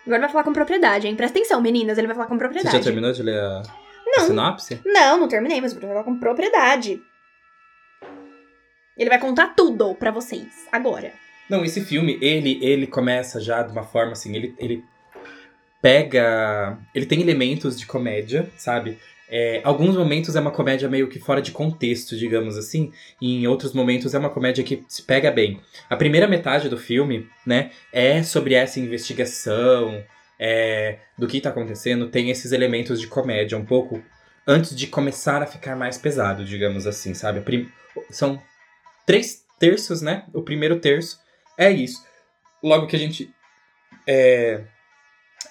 Agora 0.05 0.21
vai 0.21 0.29
falar 0.29 0.43
com 0.45 0.53
propriedade, 0.53 1.07
hein? 1.07 1.15
Presta 1.15 1.37
atenção, 1.37 1.61
meninas, 1.61 1.97
ele 1.97 2.07
vai 2.07 2.15
falar 2.15 2.27
com 2.27 2.35
Você 2.35 2.39
propriedade. 2.39 2.77
já 2.77 2.83
terminou 2.83 3.11
de 3.11 3.21
ler 3.21 3.39
a, 3.39 3.59
a 3.59 3.63
Não. 4.17 4.25
sinopse? 4.27 4.81
Não, 4.85 5.19
não 5.19 5.27
terminei, 5.27 5.61
mas 5.61 5.73
vai 5.73 5.81
falar 5.81 6.03
com 6.03 6.17
propriedade. 6.17 6.99
Ele 8.97 9.09
vai 9.09 9.19
contar 9.19 9.53
tudo 9.55 9.93
pra 9.95 10.09
vocês, 10.11 10.67
agora. 10.71 11.11
Não, 11.49 11.63
esse 11.65 11.81
filme, 11.81 12.17
ele, 12.21 12.59
ele 12.63 12.87
começa 12.87 13.39
já 13.41 13.61
de 13.61 13.71
uma 13.71 13.83
forma 13.83 14.13
assim, 14.13 14.35
ele, 14.35 14.55
ele 14.57 14.83
pega. 15.81 16.77
Ele 16.93 17.05
tem 17.05 17.21
elementos 17.21 17.79
de 17.79 17.85
comédia, 17.85 18.49
sabe? 18.57 18.97
É, 19.33 19.61
alguns 19.63 19.95
momentos 19.95 20.35
é 20.35 20.41
uma 20.41 20.51
comédia 20.51 20.89
meio 20.89 21.07
que 21.07 21.17
fora 21.17 21.41
de 21.41 21.51
contexto, 21.51 22.17
digamos 22.17 22.57
assim, 22.57 22.91
e 23.21 23.37
em 23.37 23.47
outros 23.47 23.71
momentos 23.71 24.13
é 24.13 24.19
uma 24.19 24.29
comédia 24.29 24.61
que 24.61 24.83
se 24.89 25.03
pega 25.03 25.31
bem. 25.31 25.61
A 25.89 25.95
primeira 25.95 26.27
metade 26.27 26.67
do 26.67 26.77
filme, 26.77 27.29
né, 27.45 27.71
é 27.93 28.23
sobre 28.23 28.55
essa 28.55 28.77
investigação, 28.77 30.03
é, 30.37 30.97
do 31.17 31.27
que 31.27 31.39
tá 31.39 31.49
acontecendo, 31.49 32.09
tem 32.09 32.29
esses 32.29 32.51
elementos 32.51 32.99
de 32.99 33.07
comédia 33.07 33.57
um 33.57 33.63
pouco 33.63 34.03
antes 34.45 34.75
de 34.75 34.87
começar 34.87 35.41
a 35.41 35.47
ficar 35.47 35.77
mais 35.77 35.97
pesado, 35.97 36.43
digamos 36.43 36.85
assim, 36.85 37.13
sabe? 37.13 37.39
Prim- 37.39 37.69
São 38.09 38.41
três 39.05 39.45
terços, 39.57 40.01
né? 40.01 40.25
O 40.33 40.41
primeiro 40.41 40.77
terço 40.79 41.19
é 41.57 41.71
isso. 41.71 42.03
Logo 42.61 42.87
que 42.87 42.97
a 42.97 42.99
gente 42.99 43.33
é, 44.05 44.61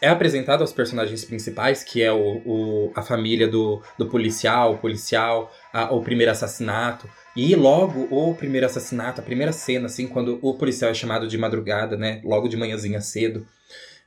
é 0.01 0.09
apresentado 0.09 0.63
aos 0.63 0.73
personagens 0.73 1.25
principais, 1.25 1.85
que 1.85 2.03
é 2.03 2.11
o, 2.13 2.43
o- 2.45 2.93
a 2.95 3.03
família 3.03 3.47
do, 3.49 3.83
do 3.99 4.07
policial, 4.09 4.75
o 4.75 4.79
policial, 4.79 5.53
a- 5.73 5.93
o 5.95 6.03
primeiro 6.03 6.33
assassinato. 6.33 7.09
E 7.37 7.55
logo 7.55 8.09
o 8.11 8.35
primeiro 8.35 8.67
assassinato, 8.67 9.21
a 9.21 9.25
primeira 9.25 9.53
cena, 9.53 9.87
assim, 9.87 10.07
quando 10.07 10.39
o 10.43 10.55
policial 10.55 10.91
é 10.91 10.95
chamado 10.95 11.29
de 11.29 11.39
madrugada, 11.39 11.97
né? 11.97 12.21
Logo 12.25 12.49
de 12.49 12.57
manhãzinha 12.57 13.01
cedo, 13.01 13.47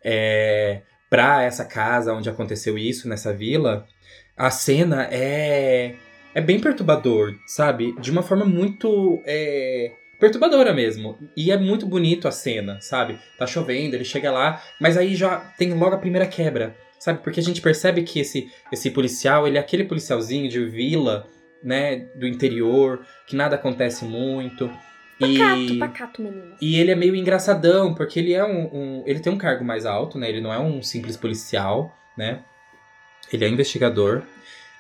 é, 0.03 0.81
pra 1.09 1.43
essa 1.43 1.65
casa 1.65 2.13
onde 2.13 2.29
aconteceu 2.29 2.77
isso, 2.77 3.07
nessa 3.07 3.33
vila, 3.33 3.85
a 4.35 4.49
cena 4.49 5.07
é. 5.11 5.95
É 6.35 6.41
bem 6.41 6.59
perturbador, 6.59 7.35
sabe? 7.45 7.93
De 8.01 8.09
uma 8.09 8.23
forma 8.23 8.43
muito. 8.43 9.21
é, 9.25 9.91
perturbadora 10.23 10.73
mesmo. 10.73 11.17
E 11.35 11.51
é 11.51 11.57
muito 11.57 11.85
bonito 11.85 12.27
a 12.29 12.31
cena, 12.31 12.79
sabe? 12.79 13.19
Tá 13.37 13.45
chovendo, 13.45 13.93
ele 13.95 14.05
chega 14.05 14.31
lá, 14.31 14.61
mas 14.79 14.95
aí 14.97 15.15
já 15.15 15.37
tem 15.57 15.73
logo 15.73 15.95
a 15.95 15.97
primeira 15.99 16.25
quebra, 16.25 16.73
sabe? 16.97 17.19
Porque 17.21 17.41
a 17.41 17.43
gente 17.43 17.59
percebe 17.61 18.03
que 18.03 18.21
esse, 18.21 18.49
esse 18.71 18.89
policial, 18.89 19.45
ele 19.45 19.57
é 19.57 19.59
aquele 19.59 19.83
policialzinho 19.83 20.47
de 20.49 20.63
vila, 20.65 21.27
né? 21.61 22.07
Do 22.15 22.25
interior, 22.25 23.05
que 23.27 23.35
nada 23.35 23.55
acontece 23.55 24.05
muito. 24.05 24.67
Pacato, 25.19 25.59
e... 25.73 25.77
pacato, 25.79 26.21
meninas. 26.21 26.57
E 26.61 26.79
ele 26.79 26.91
é 26.91 26.95
meio 26.95 27.15
engraçadão, 27.15 27.93
porque 27.93 28.17
ele 28.19 28.33
é 28.33 28.45
um, 28.45 28.63
um- 28.73 29.03
Ele 29.05 29.19
tem 29.19 29.31
um 29.31 29.37
cargo 29.37 29.65
mais 29.65 29.85
alto, 29.85 30.17
né? 30.17 30.29
Ele 30.29 30.39
não 30.41 30.53
é 30.53 30.59
um 30.59 30.81
simples 30.81 31.17
policial, 31.17 31.93
né? 32.17 32.39
Ele 33.31 33.43
é 33.43 33.49
investigador. 33.49 34.23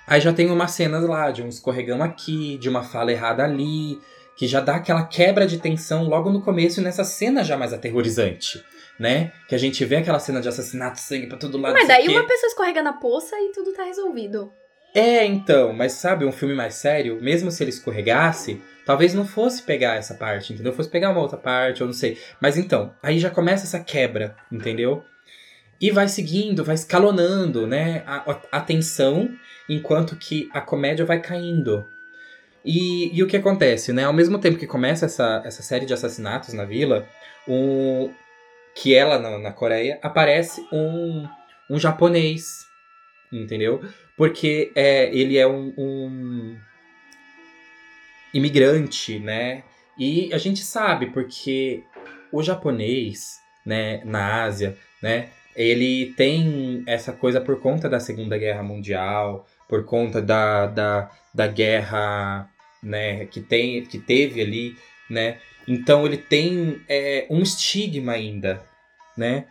Aí 0.07 0.21
já 0.21 0.31
tem 0.31 0.49
umas 0.49 0.71
cenas 0.71 1.03
lá, 1.07 1.31
de 1.31 1.41
um 1.43 1.47
escorregão 1.49 2.01
aqui, 2.01 2.57
de 2.57 2.69
uma 2.69 2.83
fala 2.83 3.11
errada 3.11 3.43
ali, 3.43 3.99
que 4.35 4.47
já 4.47 4.59
dá 4.59 4.75
aquela 4.75 5.03
quebra 5.05 5.45
de 5.45 5.57
tensão 5.59 6.03
logo 6.03 6.29
no 6.29 6.41
começo, 6.41 6.81
nessa 6.81 7.03
cena 7.03 7.43
já 7.43 7.55
mais 7.57 7.73
aterrorizante. 7.73 8.63
né? 8.99 9.31
Que 9.49 9.55
a 9.55 9.57
gente 9.57 9.83
vê 9.85 9.95
aquela 9.97 10.19
cena 10.19 10.39
de 10.39 10.47
assassinato, 10.47 10.99
sangue 10.99 11.25
pra 11.27 11.37
todo 11.37 11.57
lado. 11.57 11.73
Mas 11.73 11.87
daí 11.87 12.07
uma 12.07 12.27
pessoa 12.27 12.47
escorrega 12.47 12.83
na 12.83 12.93
poça 12.93 13.35
e 13.39 13.51
tudo 13.51 13.73
tá 13.73 13.83
resolvido. 13.83 14.51
É, 14.93 15.25
então, 15.25 15.73
mas 15.73 15.93
sabe, 15.93 16.23
um 16.25 16.31
filme 16.31 16.53
mais 16.53 16.75
sério, 16.75 17.19
mesmo 17.19 17.49
se 17.49 17.63
ele 17.63 17.71
escorregasse, 17.71 18.61
talvez 18.85 19.11
não 19.15 19.25
fosse 19.25 19.63
pegar 19.63 19.95
essa 19.95 20.13
parte, 20.13 20.53
entendeu? 20.53 20.71
Fosse 20.71 20.89
pegar 20.89 21.09
uma 21.09 21.19
outra 21.21 21.37
parte, 21.39 21.81
eu 21.81 21.87
não 21.87 21.93
sei. 21.93 22.19
Mas 22.39 22.55
então, 22.55 22.93
aí 23.01 23.17
já 23.17 23.31
começa 23.31 23.65
essa 23.65 23.79
quebra, 23.83 24.35
entendeu? 24.51 25.03
E 25.81 25.89
vai 25.89 26.07
seguindo, 26.07 26.63
vai 26.63 26.75
escalonando, 26.75 27.65
né? 27.65 28.03
A, 28.05 28.31
a- 28.31 28.41
a 28.51 28.61
tensão, 28.61 29.27
enquanto 29.67 30.15
que 30.15 30.47
a 30.53 30.61
comédia 30.61 31.03
vai 31.03 31.19
caindo. 31.19 31.83
E, 32.65 33.11
e 33.13 33.21
o 33.21 33.27
que 33.27 33.37
acontece, 33.37 33.91
né? 33.91 34.05
Ao 34.05 34.13
mesmo 34.13 34.39
tempo 34.39 34.57
que 34.57 34.67
começa 34.67 35.05
essa, 35.05 35.41
essa 35.45 35.61
série 35.61 35.85
de 35.85 35.93
assassinatos 35.93 36.53
na 36.53 36.63
vila, 36.63 37.07
que 38.75 38.95
ela, 38.95 39.19
na, 39.19 39.37
na 39.37 39.51
Coreia, 39.51 39.99
aparece 40.01 40.65
um, 40.71 41.27
um 41.69 41.79
japonês, 41.79 42.65
entendeu? 43.31 43.81
Porque 44.17 44.71
é, 44.75 45.13
ele 45.15 45.37
é 45.37 45.47
um, 45.47 45.73
um 45.77 46.57
imigrante, 48.33 49.19
né? 49.19 49.63
E 49.97 50.33
a 50.33 50.37
gente 50.37 50.61
sabe 50.61 51.07
porque 51.07 51.83
o 52.31 52.41
japonês, 52.41 53.39
né, 53.65 54.01
na 54.03 54.43
Ásia, 54.43 54.75
né, 55.01 55.29
ele 55.55 56.13
tem 56.17 56.83
essa 56.87 57.11
coisa 57.13 57.39
por 57.39 57.59
conta 57.59 57.87
da 57.87 57.99
Segunda 57.99 58.37
Guerra 58.37 58.63
Mundial, 58.63 59.45
por 59.69 59.85
conta 59.85 60.19
da, 60.19 60.65
da, 60.65 61.11
da 61.33 61.47
guerra, 61.47 62.49
né, 62.83 63.25
que, 63.25 63.41
tem, 63.41 63.85
que 63.85 63.97
teve 63.97 64.41
ali, 64.41 64.75
né? 65.09 65.37
Então 65.67 66.05
ele 66.05 66.17
tem 66.17 66.81
é, 66.89 67.25
um 67.29 67.41
estigma 67.41 68.11
ainda, 68.11 68.63
né? 69.17 69.45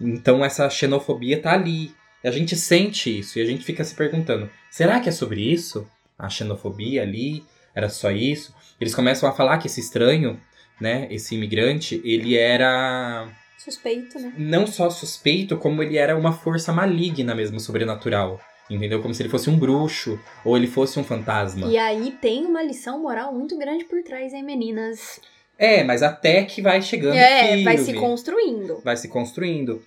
Então 0.00 0.44
essa 0.44 0.68
xenofobia 0.70 1.40
tá 1.40 1.52
ali. 1.52 1.94
A 2.24 2.30
gente 2.30 2.56
sente 2.56 3.18
isso 3.18 3.38
e 3.38 3.42
a 3.42 3.44
gente 3.44 3.64
fica 3.64 3.84
se 3.84 3.94
perguntando: 3.94 4.50
será 4.70 4.98
que 5.00 5.08
é 5.08 5.12
sobre 5.12 5.40
isso? 5.40 5.86
A 6.18 6.28
xenofobia 6.28 7.02
ali? 7.02 7.44
Era 7.74 7.88
só 7.88 8.10
isso? 8.10 8.54
Eles 8.80 8.94
começam 8.94 9.28
a 9.28 9.32
falar 9.32 9.58
que 9.58 9.66
esse 9.66 9.80
estranho, 9.80 10.40
né, 10.80 11.06
esse 11.10 11.34
imigrante, 11.34 12.00
ele 12.04 12.36
era 12.36 13.28
Suspeito, 13.58 14.18
né? 14.18 14.32
não 14.38 14.66
só 14.66 14.88
suspeito, 14.88 15.56
como 15.56 15.82
ele 15.82 15.98
era 15.98 16.16
uma 16.16 16.32
força 16.32 16.72
maligna 16.72 17.34
mesmo, 17.34 17.60
sobrenatural. 17.60 18.40
Entendeu? 18.70 19.00
Como 19.00 19.14
se 19.14 19.22
ele 19.22 19.30
fosse 19.30 19.48
um 19.48 19.58
bruxo 19.58 20.20
ou 20.44 20.56
ele 20.56 20.66
fosse 20.66 20.98
um 20.98 21.04
fantasma. 21.04 21.66
E 21.68 21.78
aí 21.78 22.10
tem 22.20 22.44
uma 22.44 22.62
lição 22.62 23.00
moral 23.00 23.32
muito 23.32 23.56
grande 23.56 23.84
por 23.84 24.02
trás, 24.02 24.34
hein, 24.34 24.42
meninas? 24.42 25.20
É, 25.58 25.82
mas 25.82 26.02
até 26.02 26.44
que 26.44 26.60
vai 26.62 26.80
chegando 26.82 27.16
É, 27.16 27.62
vai 27.64 27.78
se 27.78 27.86
filme. 27.86 28.00
construindo. 28.00 28.80
vai 28.84 28.96
se 28.96 29.08
construindo. 29.08 29.82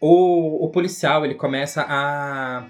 O, 0.00 0.64
o 0.64 0.70
policial, 0.70 1.24
ele 1.24 1.34
começa 1.34 1.84
a, 1.88 2.66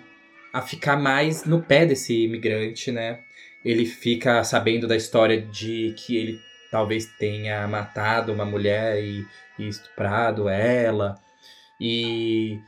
a 0.52 0.60
ficar 0.60 0.96
mais 0.96 1.44
no 1.44 1.62
pé 1.62 1.86
desse 1.86 2.24
imigrante, 2.24 2.92
né? 2.92 3.20
Ele 3.64 3.86
fica 3.86 4.42
sabendo 4.44 4.86
da 4.88 4.96
história 4.96 5.40
de 5.40 5.94
que 5.96 6.16
ele 6.16 6.40
talvez 6.70 7.06
tenha 7.18 7.66
matado 7.68 8.32
uma 8.32 8.44
mulher 8.44 9.02
e, 9.02 9.24
e 9.58 9.68
estuprado 9.68 10.48
ela. 10.48 11.14
E 11.80 12.58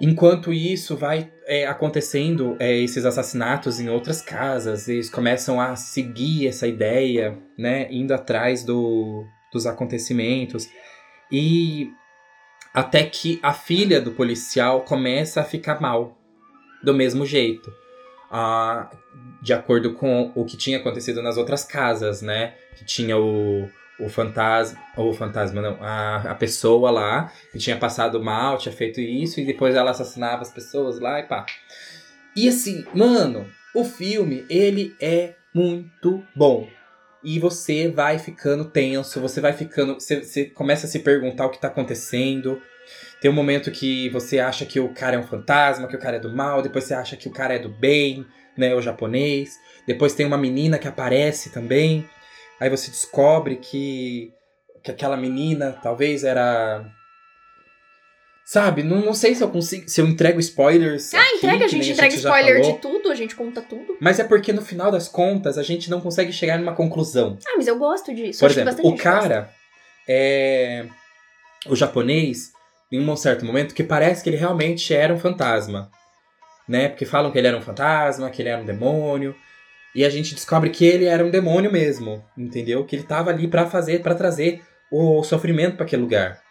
enquanto 0.00 0.52
isso 0.52 0.96
vai 0.96 1.30
é, 1.46 1.66
acontecendo 1.66 2.56
é, 2.58 2.76
esses 2.78 3.04
assassinatos 3.04 3.80
em 3.80 3.88
outras 3.88 4.20
casas, 4.20 4.88
eles 4.88 5.08
começam 5.08 5.60
a 5.60 5.76
seguir 5.76 6.48
essa 6.48 6.66
ideia, 6.66 7.38
né? 7.58 7.86
Indo 7.90 8.12
atrás 8.12 8.64
do, 8.64 9.24
dos 9.52 9.66
acontecimentos. 9.66 10.68
E 11.30 11.90
até 12.74 13.04
que 13.04 13.40
a 13.42 13.52
filha 13.52 14.00
do 14.00 14.12
policial 14.12 14.82
começa 14.82 15.40
a 15.40 15.44
ficar 15.44 15.80
mal, 15.80 16.18
do 16.82 16.92
mesmo 16.92 17.24
jeito. 17.24 17.72
Ah, 18.30 18.90
de 19.40 19.52
acordo 19.52 19.94
com 19.94 20.32
o 20.34 20.44
que 20.44 20.56
tinha 20.56 20.78
acontecido 20.78 21.22
nas 21.22 21.36
outras 21.36 21.64
casas, 21.64 22.20
né? 22.20 22.54
Que 22.76 22.84
tinha 22.84 23.16
o, 23.16 23.68
o 23.98 24.08
fantasma. 24.08 24.78
Ou 24.96 25.10
o 25.10 25.14
fantasma, 25.14 25.60
não. 25.60 25.82
A, 25.82 26.32
a 26.32 26.34
pessoa 26.34 26.90
lá 26.90 27.32
que 27.52 27.58
tinha 27.58 27.76
passado 27.76 28.22
mal, 28.22 28.58
tinha 28.58 28.72
feito 28.72 29.00
isso, 29.00 29.40
e 29.40 29.46
depois 29.46 29.74
ela 29.74 29.90
assassinava 29.90 30.42
as 30.42 30.50
pessoas 30.50 31.00
lá 31.00 31.20
e 31.20 31.24
pá. 31.24 31.46
E 32.34 32.48
assim, 32.48 32.84
mano, 32.94 33.46
o 33.74 33.84
filme, 33.84 34.44
ele 34.48 34.94
é 35.00 35.34
muito 35.54 36.22
bom. 36.34 36.68
E 37.24 37.38
você 37.38 37.88
vai 37.88 38.18
ficando 38.18 38.66
tenso, 38.66 39.20
você 39.20 39.40
vai 39.40 39.52
ficando. 39.52 39.94
Você, 39.94 40.22
você 40.22 40.44
começa 40.44 40.86
a 40.86 40.88
se 40.88 41.00
perguntar 41.00 41.46
o 41.46 41.50
que 41.50 41.60
tá 41.60 41.68
acontecendo. 41.68 42.60
Tem 43.20 43.30
um 43.30 43.34
momento 43.34 43.70
que 43.70 44.08
você 44.10 44.38
acha 44.38 44.64
que 44.66 44.78
o 44.78 44.90
cara 44.90 45.16
é 45.16 45.18
um 45.18 45.26
fantasma, 45.26 45.88
que 45.88 45.96
o 45.96 45.98
cara 45.98 46.16
é 46.16 46.20
do 46.20 46.32
mal, 46.32 46.62
depois 46.62 46.84
você 46.84 46.94
acha 46.94 47.16
que 47.16 47.26
o 47.26 47.32
cara 47.32 47.54
é 47.54 47.58
do 47.58 47.68
bem, 47.68 48.24
né? 48.56 48.74
O 48.74 48.82
japonês. 48.82 49.58
Depois 49.86 50.14
tem 50.14 50.26
uma 50.26 50.38
menina 50.38 50.78
que 50.78 50.86
aparece 50.86 51.50
também. 51.50 52.08
Aí 52.60 52.70
você 52.70 52.90
descobre 52.90 53.56
que, 53.56 54.32
que 54.82 54.90
aquela 54.90 55.16
menina 55.16 55.78
talvez 55.82 56.24
era. 56.24 56.84
Sabe, 58.44 58.84
não, 58.84 59.00
não 59.00 59.12
sei 59.12 59.34
se 59.34 59.42
eu 59.42 59.50
consigo. 59.50 59.88
Se 59.88 60.00
eu 60.00 60.06
entrego 60.06 60.38
spoilers. 60.38 61.12
Ah, 61.12 61.20
aqui, 61.20 61.36
entrega, 61.38 61.64
a 61.64 61.68
gente 61.68 61.90
entrega 61.90 62.10
já 62.10 62.16
spoiler 62.16 62.60
falou. 62.60 62.72
de 62.72 62.78
tudo, 62.80 63.10
a 63.10 63.14
gente 63.14 63.34
conta 63.34 63.60
tudo. 63.60 63.96
Mas 64.00 64.20
é 64.20 64.24
porque 64.24 64.52
no 64.52 64.62
final 64.62 64.90
das 64.90 65.08
contas 65.08 65.58
a 65.58 65.62
gente 65.62 65.90
não 65.90 66.00
consegue 66.00 66.32
chegar 66.32 66.58
numa 66.58 66.74
conclusão. 66.74 67.36
Ah, 67.46 67.54
mas 67.56 67.66
eu 67.66 67.76
gosto 67.76 68.14
disso. 68.14 68.38
Por 68.38 68.46
acho 68.46 68.60
exemplo, 68.60 68.72
o 68.84 68.90
gente 68.90 69.02
gosta. 69.02 69.02
cara 69.02 69.50
é. 70.08 70.86
O 71.68 71.74
japonês, 71.74 72.52
em 72.92 73.00
um 73.00 73.16
certo 73.16 73.44
momento, 73.44 73.74
que 73.74 73.82
parece 73.82 74.22
que 74.22 74.30
ele 74.30 74.36
realmente 74.36 74.94
era 74.94 75.12
um 75.12 75.18
fantasma. 75.18 75.90
Né? 76.68 76.88
Porque 76.88 77.04
falam 77.04 77.30
que 77.32 77.38
ele 77.38 77.48
era 77.48 77.56
um 77.56 77.62
fantasma, 77.62 78.30
que 78.30 78.42
ele 78.42 78.48
era 78.48 78.62
um 78.62 78.64
demônio. 78.64 79.34
E 79.96 80.04
a 80.04 80.10
gente 80.10 80.34
descobre 80.34 80.68
que 80.68 80.84
ele 80.84 81.06
era 81.06 81.24
um 81.24 81.30
demônio 81.30 81.72
mesmo, 81.72 82.22
entendeu? 82.36 82.84
Que 82.84 82.96
ele 82.96 83.02
tava 83.02 83.30
ali 83.30 83.48
pra 83.48 83.64
fazer, 83.64 84.02
para 84.02 84.14
trazer 84.14 84.62
o 84.92 85.22
sofrimento 85.22 85.76
pra 85.76 85.86
aquele 85.86 86.02
lugar. 86.02 86.42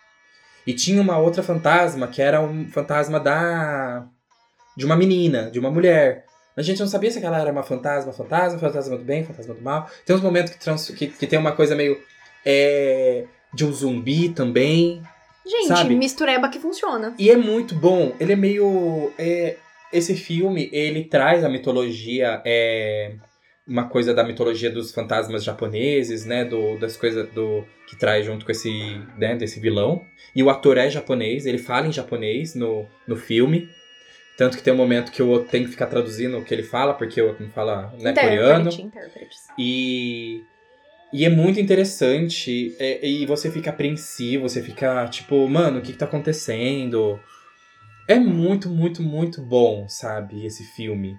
E 0.66 0.74
tinha 0.74 1.00
uma 1.00 1.20
outra 1.20 1.44
fantasma 1.44 2.08
que 2.08 2.24
era 2.24 2.42
um 2.42 2.68
fantasma 2.68 3.20
da 3.20 4.04
de 4.76 4.84
uma 4.84 4.96
menina, 4.96 5.52
de 5.52 5.60
uma 5.60 5.70
mulher. 5.70 6.26
A 6.58 6.64
gente 6.64 6.80
não 6.80 6.88
sabia 6.88 7.12
se 7.12 7.20
aquela 7.20 7.40
era 7.40 7.52
uma 7.52 7.62
fantasma, 7.62 8.12
fantasma, 8.12 8.58
fantasma 8.58 8.98
do 8.98 9.04
bem, 9.04 9.24
fantasma 9.24 9.54
do 9.54 9.62
mal. 9.62 9.88
Tem 10.04 10.16
uns 10.16 10.24
momentos 10.24 10.52
que, 10.52 10.60
trans, 10.60 10.90
que, 10.90 11.06
que 11.06 11.28
tem 11.28 11.38
uma 11.38 11.52
coisa 11.52 11.76
meio 11.76 12.02
é, 12.44 13.26
de 13.54 13.64
um 13.64 13.72
zumbi 13.72 14.30
também. 14.30 15.04
Gente, 15.46 15.68
sabe? 15.68 15.94
mistureba 15.94 16.50
que 16.50 16.60
funciona. 16.60 17.14
E 17.20 17.30
é 17.30 17.38
muito 17.38 17.76
bom. 17.76 18.12
Ele 18.20 18.34
é 18.34 18.36
meio. 18.36 19.14
é, 19.20 19.58
esse 19.94 20.16
filme, 20.16 20.68
ele 20.74 21.04
traz 21.04 21.44
a 21.44 21.50
mitologia. 21.50 22.42
É, 22.44 23.14
uma 23.68 23.88
coisa 23.90 24.14
da 24.14 24.24
mitologia 24.24 24.70
dos 24.70 24.94
fantasmas 24.94 25.44
japoneses, 25.44 26.26
né? 26.26 26.46
Do, 26.46 26.78
das 26.78 26.96
coisas 26.96 27.28
do 27.34 27.66
que 27.88 27.96
traz 27.96 28.26
junto 28.26 28.46
com 28.46 28.52
esse, 28.52 28.72
né, 29.18 29.36
desse 29.36 29.60
vilão. 29.60 30.04
E 30.36 30.42
o 30.44 30.50
ator 30.50 30.78
é 30.78 30.90
japonês, 30.90 31.46
ele 31.46 31.58
fala 31.58 31.88
em 31.88 31.92
japonês 31.92 32.56
no, 32.56 32.88
no 33.08 33.16
filme. 33.16 33.70
Tanto 34.38 34.58
que 34.58 34.64
tem 34.64 34.74
um 34.74 34.78
momento 34.78 35.12
que 35.12 35.24
o 35.24 35.30
outro 35.30 35.50
tem 35.50 35.64
que 35.64 35.70
ficar 35.72 35.86
traduzindo 35.88 36.38
o 36.38 36.44
que 36.44 36.54
ele 36.54 36.64
fala, 36.64 36.94
porque 36.94 37.22
o 37.22 37.28
outro 37.28 37.44
não 37.44 37.52
fala 37.52 37.94
né, 38.00 38.14
coreano. 38.14 38.70
Intérprete, 38.70 38.82
intérpretes. 38.82 39.40
E, 39.58 40.44
e 41.14 41.24
é 41.24 41.30
muito 41.30 41.60
interessante. 41.60 42.76
é- 42.78 43.08
e 43.08 43.26
você 43.26 43.50
fica 43.50 43.70
apreensivo, 43.70 44.48
você 44.50 44.62
fica 44.62 45.08
tipo, 45.08 45.48
mano, 45.48 45.80
o 45.80 45.82
que, 45.82 45.94
que 45.94 45.98
tá 45.98 46.06
acontecendo? 46.06 47.20
É 48.08 48.20
muito, 48.20 48.70
muito, 48.70 49.02
muito 49.02 49.42
bom, 49.42 49.88
sabe, 49.88 50.46
esse 50.46 50.64
filme. 50.76 51.16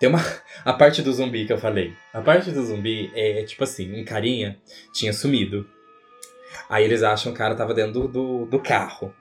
Tem 0.00 0.08
uma. 0.08 0.18
A 0.64 0.72
parte 0.72 1.00
do 1.00 1.12
zumbi 1.12 1.46
que 1.46 1.52
eu 1.52 1.58
falei. 1.58 1.94
A 2.12 2.20
parte 2.20 2.50
do 2.50 2.62
zumbi 2.64 3.12
é 3.14 3.44
tipo 3.44 3.62
assim: 3.62 4.00
um 4.00 4.04
carinha 4.04 4.58
tinha 4.92 5.12
sumido. 5.12 5.68
Aí 6.68 6.84
eles 6.84 7.02
acham 7.02 7.32
que 7.32 7.36
o 7.36 7.38
cara 7.38 7.54
tava 7.54 7.72
dentro 7.72 7.92
do, 7.92 8.08
do, 8.08 8.46
do 8.46 8.58
carro. 8.58 9.14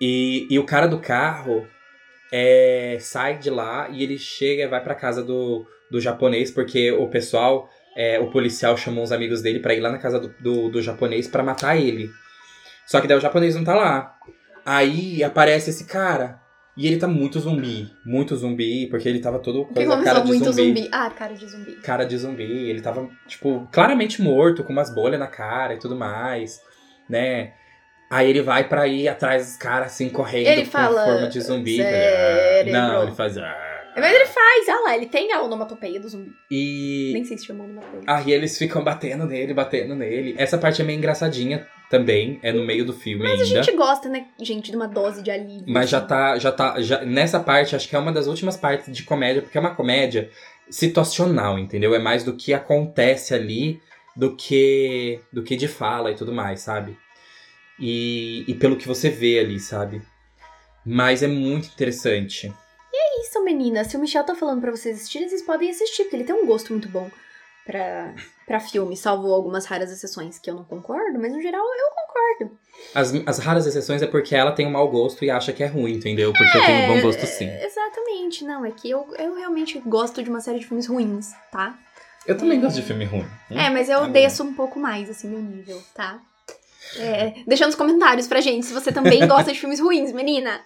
E, 0.00 0.48
e 0.50 0.58
o 0.58 0.64
cara 0.64 0.88
do 0.88 0.98
carro 0.98 1.68
é, 2.32 2.96
sai 3.00 3.38
de 3.38 3.50
lá 3.50 3.88
e 3.90 4.02
ele 4.02 4.18
chega 4.18 4.64
e 4.64 4.68
vai 4.68 4.82
pra 4.82 4.94
casa 4.94 5.22
do, 5.22 5.66
do 5.90 6.00
japonês, 6.00 6.50
porque 6.50 6.90
o 6.90 7.08
pessoal, 7.08 7.68
é, 7.96 8.18
o 8.18 8.30
policial 8.30 8.76
chamou 8.76 9.04
uns 9.04 9.12
amigos 9.12 9.42
dele 9.42 9.60
pra 9.60 9.74
ir 9.74 9.80
lá 9.80 9.90
na 9.90 9.98
casa 9.98 10.18
do, 10.18 10.28
do, 10.40 10.68
do 10.70 10.82
japonês 10.82 11.28
pra 11.28 11.42
matar 11.42 11.76
ele. 11.76 12.10
Só 12.86 13.00
que 13.00 13.06
daí 13.06 13.16
o 13.16 13.20
japonês 13.20 13.54
não 13.54 13.64
tá 13.64 13.74
lá. 13.74 14.16
Aí 14.64 15.22
aparece 15.22 15.70
esse 15.70 15.84
cara. 15.84 16.40
E 16.80 16.86
ele 16.86 16.96
tá 16.96 17.06
muito 17.06 17.38
zumbi. 17.38 17.92
Muito 18.06 18.34
zumbi, 18.34 18.86
porque 18.86 19.06
ele 19.06 19.18
tava 19.18 19.38
todo 19.38 19.66
que 19.66 19.74
coisa 19.74 20.02
cara 20.02 20.20
de 20.20 20.28
muito 20.28 20.50
zumbi. 20.50 20.80
zumbi? 20.80 20.88
Ah, 20.90 21.10
cara 21.10 21.34
de 21.34 21.46
zumbi. 21.46 21.72
Cara 21.82 22.04
de 22.04 22.16
zumbi. 22.16 22.70
Ele 22.70 22.80
tava, 22.80 23.06
tipo, 23.28 23.68
claramente 23.70 24.22
morto, 24.22 24.64
com 24.64 24.72
umas 24.72 24.88
bolhas 24.88 25.20
na 25.20 25.26
cara 25.26 25.74
e 25.74 25.78
tudo 25.78 25.94
mais, 25.94 26.58
né? 27.06 27.52
Aí 28.10 28.30
ele 28.30 28.40
vai 28.40 28.66
pra 28.66 28.86
ir 28.86 29.08
atrás 29.08 29.44
dos 29.46 29.56
caras, 29.58 29.88
assim, 29.88 30.08
correndo 30.08 30.46
Ele 30.46 30.64
com 30.64 30.70
fala, 30.70 31.04
forma 31.04 31.28
de 31.28 31.40
zumbi. 31.42 31.76
"Cérebro." 31.76 32.72
Não, 32.72 33.02
ele 33.02 33.12
faz... 33.12 33.36
"Ah". 33.36 33.69
Mas 33.96 34.14
ele 34.14 34.26
faz, 34.26 34.68
ah 34.68 34.80
lá, 34.84 34.96
ele 34.96 35.06
tem 35.06 35.32
a 35.32 35.42
onomatopeia 35.42 36.00
do 36.00 36.08
zumbi. 36.08 36.30
E. 36.50 37.10
Nem 37.12 37.24
sei 37.24 37.36
se 37.36 37.46
chama 37.46 37.64
onomatopeia. 37.64 38.02
Aí 38.06 38.32
eles 38.32 38.56
ficam 38.56 38.84
batendo 38.84 39.26
nele, 39.26 39.52
batendo 39.52 39.94
nele. 39.94 40.34
Essa 40.38 40.56
parte 40.58 40.80
é 40.80 40.84
meio 40.84 40.98
engraçadinha 40.98 41.66
também, 41.90 42.38
é 42.42 42.52
no 42.52 42.64
meio 42.64 42.84
do 42.84 42.92
filme 42.92 43.24
Mas 43.24 43.40
a 43.40 43.44
ainda. 43.44 43.62
gente 43.64 43.76
gosta, 43.76 44.08
né, 44.08 44.26
gente, 44.40 44.70
de 44.70 44.76
uma 44.76 44.86
dose 44.86 45.22
de 45.22 45.30
alívio. 45.30 45.64
Mas 45.66 45.90
já 45.90 45.98
assim. 45.98 46.06
tá, 46.06 46.38
já 46.38 46.52
tá, 46.52 46.80
já, 46.80 47.04
nessa 47.04 47.40
parte, 47.40 47.74
acho 47.74 47.88
que 47.88 47.96
é 47.96 47.98
uma 47.98 48.12
das 48.12 48.28
últimas 48.28 48.56
partes 48.56 48.94
de 48.94 49.02
comédia, 49.02 49.42
porque 49.42 49.58
é 49.58 49.60
uma 49.60 49.74
comédia 49.74 50.30
situacional, 50.70 51.58
entendeu? 51.58 51.92
É 51.92 51.98
mais 51.98 52.22
do 52.22 52.36
que 52.36 52.54
acontece 52.54 53.34
ali 53.34 53.80
do 54.16 54.36
que 54.36 55.20
do 55.32 55.42
que 55.42 55.56
de 55.56 55.66
fala 55.66 56.12
e 56.12 56.14
tudo 56.14 56.32
mais, 56.32 56.60
sabe? 56.60 56.96
E, 57.78 58.44
e 58.46 58.54
pelo 58.54 58.76
que 58.76 58.86
você 58.86 59.08
vê 59.10 59.38
ali, 59.38 59.58
sabe? 59.58 60.00
Mas 60.84 61.22
é 61.22 61.26
muito 61.26 61.68
interessante. 61.68 62.52
Isso, 63.20 63.42
meninas. 63.44 63.88
Se 63.88 63.96
o 63.96 64.00
Michel 64.00 64.24
tá 64.24 64.34
falando 64.34 64.60
pra 64.60 64.70
vocês 64.70 64.96
assistirem, 64.96 65.28
vocês 65.28 65.42
podem 65.42 65.70
assistir, 65.70 66.04
porque 66.04 66.16
ele 66.16 66.24
tem 66.24 66.34
um 66.34 66.46
gosto 66.46 66.72
muito 66.72 66.88
bom 66.88 67.10
pra, 67.66 68.14
pra 68.46 68.60
filme, 68.60 68.96
salvo 68.96 69.32
algumas 69.32 69.64
raras 69.66 69.90
exceções 69.92 70.38
que 70.38 70.50
eu 70.50 70.54
não 70.54 70.64
concordo, 70.64 71.18
mas 71.20 71.32
no 71.32 71.40
geral 71.40 71.62
eu 71.64 71.90
concordo. 71.94 72.58
As, 72.94 73.12
as 73.26 73.38
raras 73.38 73.66
exceções 73.66 74.02
é 74.02 74.06
porque 74.06 74.34
ela 74.34 74.52
tem 74.52 74.66
um 74.66 74.70
mau 74.70 74.88
gosto 74.88 75.24
e 75.24 75.30
acha 75.30 75.52
que 75.52 75.62
é 75.62 75.66
ruim, 75.66 75.92
entendeu? 75.94 76.32
Porque 76.32 76.56
eu 76.58 76.64
tenho 76.64 76.84
um 76.90 76.94
bom 76.96 77.02
gosto 77.02 77.26
sim. 77.26 77.46
É, 77.46 77.66
Exatamente, 77.66 78.44
não. 78.44 78.64
É 78.64 78.70
que 78.70 78.90
eu, 78.90 79.06
eu 79.18 79.34
realmente 79.36 79.78
gosto 79.80 80.22
de 80.22 80.30
uma 80.30 80.40
série 80.40 80.58
de 80.58 80.66
filmes 80.66 80.86
ruins, 80.86 81.32
tá? 81.52 81.78
Eu 82.26 82.36
também 82.36 82.60
gosto 82.60 82.76
de 82.76 82.82
filme 82.82 83.04
ruim. 83.04 83.26
É, 83.50 83.70
mas 83.70 83.88
eu 83.88 84.00
Tá 84.00 84.06
bom. 84.06 84.12
desço 84.12 84.42
um 84.42 84.54
pouco 84.54 84.78
mais, 84.78 85.08
assim, 85.10 85.28
meu 85.28 85.40
nível, 85.40 85.80
tá? 85.94 86.20
É, 86.96 87.34
deixa 87.46 87.66
nos 87.66 87.74
comentários 87.76 88.26
pra 88.26 88.40
gente 88.40 88.66
se 88.66 88.72
você 88.72 88.90
também 88.90 89.26
gosta 89.28 89.52
de 89.52 89.58
filmes 89.60 89.78
ruins, 89.80 90.12
meninas. 90.12 90.60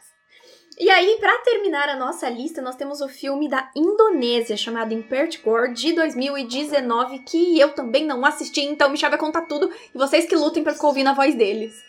E 0.78 0.90
aí, 0.90 1.16
pra 1.20 1.38
terminar 1.38 1.88
a 1.88 1.96
nossa 1.96 2.28
lista, 2.28 2.60
nós 2.60 2.74
temos 2.74 3.00
o 3.00 3.08
filme 3.08 3.48
da 3.48 3.70
Indonésia, 3.76 4.56
chamado 4.56 4.92
Impertigore, 4.92 5.72
de 5.72 5.92
2019, 5.92 7.20
que 7.20 7.58
eu 7.60 7.70
também 7.74 8.04
não 8.04 8.24
assisti, 8.24 8.60
então 8.62 8.88
o 8.88 8.90
Michel 8.90 9.10
vai 9.10 9.18
contar 9.18 9.42
tudo, 9.42 9.70
e 9.94 9.96
vocês 9.98 10.26
que 10.26 10.34
lutem 10.34 10.64
pra 10.64 10.74
ficar 10.74 10.88
ouvindo 10.88 11.10
a 11.10 11.14
voz 11.14 11.34
deles. 11.36 11.80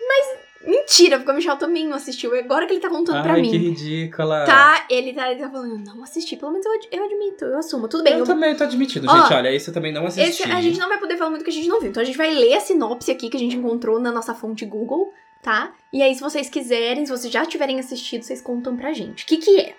Mas, 0.00 0.38
mentira, 0.66 1.18
porque 1.18 1.30
o 1.30 1.34
Michel 1.34 1.56
também 1.58 1.86
não 1.86 1.96
assistiu, 1.96 2.34
agora 2.34 2.66
que 2.66 2.72
ele 2.72 2.80
tá 2.80 2.88
contando 2.88 3.22
pra 3.22 3.34
Ai, 3.34 3.42
mim. 3.42 3.50
que 3.50 3.58
ridícula. 3.58 4.46
Tá, 4.46 4.86
ele 4.88 5.12
tá, 5.12 5.30
ele 5.30 5.40
tá 5.42 5.50
falando, 5.50 5.86
eu 5.86 5.94
não 5.94 6.02
assisti, 6.02 6.34
pelo 6.34 6.52
menos 6.52 6.64
eu, 6.64 6.72
eu 6.90 7.04
admito, 7.04 7.44
eu 7.44 7.58
assumo. 7.58 7.88
Tudo 7.88 8.04
bem, 8.04 8.14
eu 8.14 8.20
eu- 8.20 8.24
também 8.24 8.56
tô 8.56 8.64
admitindo, 8.64 9.06
Ó, 9.06 9.14
gente. 9.20 9.34
Olha, 9.34 9.52
esse 9.54 9.68
eu 9.68 9.74
também 9.74 9.92
não 9.92 10.06
assisti. 10.06 10.30
esse, 10.44 10.50
a 10.50 10.62
gente 10.62 10.78
não 10.78 10.88
vai 10.88 10.98
poder 10.98 11.18
falar 11.18 11.28
muito 11.28 11.44
que 11.44 11.50
a 11.50 11.52
gente 11.52 11.68
não 11.68 11.78
viu. 11.78 11.90
Então 11.90 12.02
a 12.02 12.06
gente 12.06 12.16
vai 12.16 12.30
ler 12.32 12.54
a 12.54 12.60
sinopse 12.60 13.10
aqui 13.10 13.28
que 13.28 13.36
a 13.36 13.40
gente 13.40 13.54
encontrou 13.56 14.00
na 14.00 14.10
nossa 14.10 14.32
fonte 14.34 14.64
Google, 14.64 15.12
tá? 15.42 15.72
E 15.92 16.02
aí, 16.02 16.14
se 16.14 16.20
vocês 16.20 16.48
quiserem, 16.48 17.06
se 17.06 17.12
vocês 17.12 17.32
já 17.32 17.44
tiverem 17.46 17.78
assistido, 17.78 18.22
vocês 18.22 18.40
contam 18.40 18.76
pra 18.76 18.92
gente. 18.92 19.24
O 19.24 19.26
que 19.26 19.36
que 19.38 19.60
é? 19.60 19.76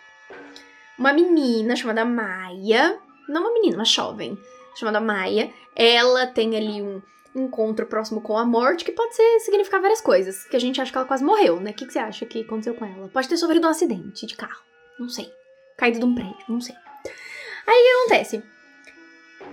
Uma 0.97 1.13
menina 1.13 1.75
chamada 1.75 2.03
Maia. 2.03 2.99
Não 3.27 3.41
uma 3.41 3.53
menina, 3.53 3.77
uma 3.77 3.85
jovem. 3.85 4.37
Chamada 4.75 4.99
Maia. 4.99 5.51
Ela 5.75 6.27
tem 6.27 6.55
ali 6.55 6.81
um 6.81 7.01
encontro 7.35 7.85
próximo 7.85 8.21
com 8.21 8.37
a 8.37 8.45
morte, 8.45 8.83
que 8.83 8.91
pode 8.91 9.15
ser, 9.15 9.39
significar 9.39 9.81
várias 9.81 10.01
coisas. 10.01 10.45
Que 10.45 10.57
a 10.57 10.59
gente 10.59 10.81
acha 10.81 10.91
que 10.91 10.97
ela 10.97 11.07
quase 11.07 11.23
morreu, 11.23 11.59
né? 11.59 11.71
O 11.71 11.73
que, 11.73 11.85
que 11.85 11.93
você 11.93 11.99
acha 11.99 12.25
que 12.25 12.41
aconteceu 12.41 12.73
com 12.73 12.85
ela? 12.85 13.07
Pode 13.07 13.29
ter 13.29 13.37
sofrido 13.37 13.65
um 13.65 13.69
acidente 13.69 14.25
de 14.25 14.35
carro. 14.35 14.63
Não 14.99 15.07
sei. 15.07 15.31
Caído 15.77 15.99
de 15.99 16.05
um 16.05 16.13
prédio, 16.13 16.45
não 16.49 16.59
sei. 16.59 16.75
Aí 17.65 17.75
o 17.75 17.83
que 17.83 18.13
acontece? 18.13 18.43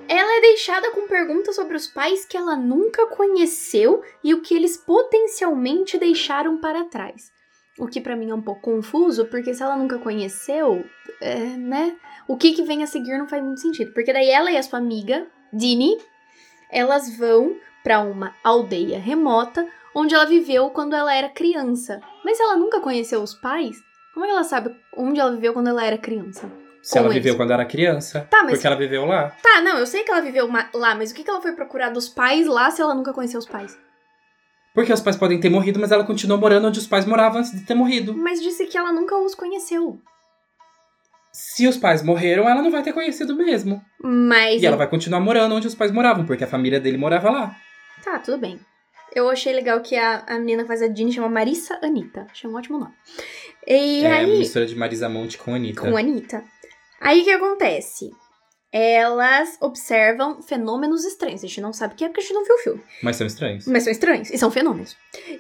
Ela 0.08 0.38
é 0.38 0.40
deixada 0.40 0.90
com 0.92 1.08
perguntas 1.08 1.56
sobre 1.56 1.76
os 1.76 1.88
pais 1.88 2.24
que 2.24 2.36
ela 2.36 2.56
nunca 2.56 3.06
conheceu 3.08 4.02
e 4.22 4.32
o 4.34 4.40
que 4.40 4.54
eles 4.54 4.76
potencialmente 4.76 5.98
deixaram 5.98 6.58
para 6.58 6.84
trás. 6.84 7.32
O 7.78 7.86
que 7.86 8.00
pra 8.00 8.16
mim 8.16 8.30
é 8.30 8.34
um 8.34 8.40
pouco 8.40 8.62
confuso, 8.62 9.26
porque 9.26 9.52
se 9.52 9.62
ela 9.62 9.76
nunca 9.76 9.98
conheceu, 9.98 10.84
é, 11.20 11.36
né? 11.38 11.96
O 12.28 12.36
que, 12.36 12.52
que 12.52 12.62
vem 12.62 12.82
a 12.82 12.86
seguir 12.86 13.18
não 13.18 13.28
faz 13.28 13.42
muito 13.42 13.60
sentido. 13.60 13.92
Porque 13.92 14.12
daí 14.12 14.30
ela 14.30 14.50
e 14.50 14.56
a 14.56 14.62
sua 14.62 14.78
amiga, 14.78 15.26
Dini, 15.52 15.98
elas 16.70 17.16
vão 17.16 17.56
pra 17.82 18.00
uma 18.00 18.34
aldeia 18.42 18.98
remota 18.98 19.66
onde 19.94 20.14
ela 20.14 20.24
viveu 20.24 20.70
quando 20.70 20.94
ela 20.94 21.14
era 21.14 21.28
criança. 21.28 22.00
Mas 22.24 22.36
se 22.36 22.42
ela 22.42 22.56
nunca 22.56 22.80
conheceu 22.80 23.22
os 23.22 23.34
pais, 23.34 23.76
como 24.14 24.24
é 24.24 24.30
ela 24.30 24.44
sabe 24.44 24.74
onde 24.96 25.20
ela 25.20 25.32
viveu 25.32 25.52
quando 25.52 25.68
ela 25.68 25.84
era 25.84 25.98
criança? 25.98 26.50
Se 26.86 26.98
ela 26.98 27.08
viveu 27.08 27.36
quando 27.36 27.52
era 27.52 27.64
criança. 27.64 28.28
Tá, 28.30 28.44
mas 28.44 28.52
Porque 28.52 28.66
ela 28.68 28.76
viveu 28.76 29.04
lá. 29.04 29.32
Tá, 29.42 29.60
não, 29.60 29.76
eu 29.76 29.84
sei 29.84 30.04
que 30.04 30.10
ela 30.12 30.20
viveu 30.20 30.48
lá, 30.72 30.94
mas 30.94 31.10
o 31.10 31.14
que, 31.16 31.24
que 31.24 31.28
ela 31.28 31.40
foi 31.40 31.50
procurar 31.50 31.90
dos 31.90 32.08
pais 32.08 32.46
lá 32.46 32.70
se 32.70 32.80
ela 32.80 32.94
nunca 32.94 33.12
conheceu 33.12 33.40
os 33.40 33.46
pais? 33.46 33.76
Porque 34.72 34.92
os 34.92 35.00
pais 35.00 35.16
podem 35.16 35.40
ter 35.40 35.50
morrido, 35.50 35.80
mas 35.80 35.90
ela 35.90 36.04
continuou 36.04 36.38
morando 36.38 36.68
onde 36.68 36.78
os 36.78 36.86
pais 36.86 37.04
moravam 37.04 37.40
antes 37.40 37.50
de 37.50 37.66
ter 37.66 37.74
morrido. 37.74 38.14
Mas 38.14 38.40
disse 38.40 38.66
que 38.66 38.78
ela 38.78 38.92
nunca 38.92 39.18
os 39.18 39.34
conheceu. 39.34 40.00
Se 41.32 41.66
os 41.66 41.76
pais 41.76 42.04
morreram, 42.04 42.48
ela 42.48 42.62
não 42.62 42.70
vai 42.70 42.84
ter 42.84 42.92
conhecido 42.92 43.34
mesmo. 43.34 43.82
Mas. 44.00 44.62
E 44.62 44.66
ela 44.66 44.76
vai 44.76 44.86
continuar 44.86 45.18
morando 45.18 45.56
onde 45.56 45.66
os 45.66 45.74
pais 45.74 45.90
moravam, 45.90 46.24
porque 46.24 46.44
a 46.44 46.48
família 46.48 46.78
dele 46.78 46.98
morava 46.98 47.30
lá. 47.30 47.56
Tá, 48.04 48.20
tudo 48.20 48.38
bem. 48.38 48.60
Eu 49.12 49.28
achei 49.28 49.52
legal 49.52 49.80
que 49.80 49.96
a, 49.96 50.22
a 50.24 50.38
menina 50.38 50.62
que 50.62 50.68
faz 50.68 50.82
a 50.82 50.86
Dini 50.86 51.12
chama 51.12 51.28
Marissa 51.28 51.80
Anitta. 51.82 52.28
Achei 52.30 52.48
um 52.48 52.54
ótimo 52.54 52.78
nome. 52.78 52.94
E 53.66 54.04
é 54.04 54.12
aí. 54.12 54.38
mistura 54.38 54.66
de 54.66 54.76
Marisa 54.76 55.08
Monte 55.08 55.36
com 55.36 55.52
Anitta. 55.52 55.80
Com 55.80 55.96
Anitta. 55.96 56.44
Aí 57.00 57.20
o 57.20 57.24
que 57.24 57.30
acontece? 57.30 58.10
Elas 58.72 59.56
observam 59.60 60.42
fenômenos 60.42 61.04
estranhos. 61.04 61.42
A 61.42 61.46
gente 61.46 61.60
não 61.60 61.72
sabe 61.72 61.94
o 61.94 61.96
que 61.96 62.04
é 62.04 62.08
porque 62.08 62.20
a 62.20 62.22
gente 62.22 62.34
não 62.34 62.44
viu 62.44 62.54
o 62.54 62.58
filme. 62.58 62.82
Mas 63.02 63.16
são 63.16 63.26
estranhos. 63.26 63.66
Mas 63.66 63.84
são 63.84 63.92
estranhos. 63.92 64.30
E 64.30 64.38
são 64.38 64.50
fenômenos. 64.50 64.96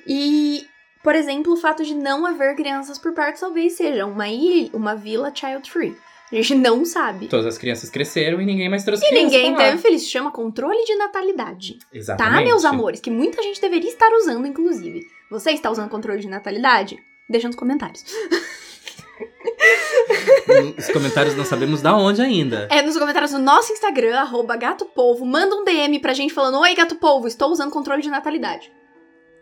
E, 0.06 0.66
por 1.02 1.14
exemplo, 1.14 1.52
o 1.52 1.56
fato 1.56 1.84
de 1.84 1.94
não 1.94 2.24
haver 2.24 2.54
crianças 2.56 2.98
por 2.98 3.12
perto 3.12 3.40
talvez 3.40 3.74
seja 3.74 4.06
uma 4.06 4.28
ilha, 4.28 4.70
uma 4.72 4.94
vila 4.94 5.32
child 5.34 5.70
free. 5.70 5.96
A 6.32 6.34
gente 6.34 6.56
não 6.56 6.84
sabe. 6.84 7.28
Todas 7.28 7.46
as 7.46 7.58
crianças 7.58 7.88
cresceram 7.88 8.40
e 8.40 8.44
ninguém 8.44 8.68
mais 8.68 8.84
trouxe 8.84 9.04
E 9.04 9.08
criança 9.08 9.24
ninguém 9.24 9.54
teve 9.54 9.78
feliz. 9.78 10.08
Chama 10.08 10.32
controle 10.32 10.84
de 10.84 10.96
natalidade. 10.96 11.78
Exatamente. 11.92 12.34
Tá, 12.36 12.44
meus 12.44 12.64
amores? 12.64 13.00
Que 13.00 13.10
muita 13.10 13.42
gente 13.42 13.60
deveria 13.60 13.90
estar 13.90 14.10
usando, 14.12 14.46
inclusive. 14.46 15.06
Você 15.30 15.52
está 15.52 15.70
usando 15.70 15.88
controle 15.88 16.20
de 16.20 16.28
natalidade? 16.28 16.98
Deixa 17.28 17.46
nos 17.46 17.56
comentários. 17.56 18.04
Os 20.78 20.88
comentários 20.90 21.34
não 21.34 21.44
sabemos 21.44 21.80
da 21.82 21.96
onde 21.96 22.20
ainda. 22.22 22.68
É 22.70 22.82
nos 22.82 22.96
comentários 22.96 23.32
do 23.32 23.38
nosso 23.38 23.72
Instagram, 23.72 24.16
arroba. 24.18 24.58
Manda 25.24 25.56
um 25.56 25.64
DM 25.64 25.98
pra 26.00 26.12
gente 26.14 26.32
falando: 26.34 26.58
Oi, 26.60 26.74
gato 26.74 26.96
polvo, 26.96 27.26
estou 27.26 27.50
usando 27.50 27.70
controle 27.70 28.02
de 28.02 28.08
natalidade. 28.10 28.72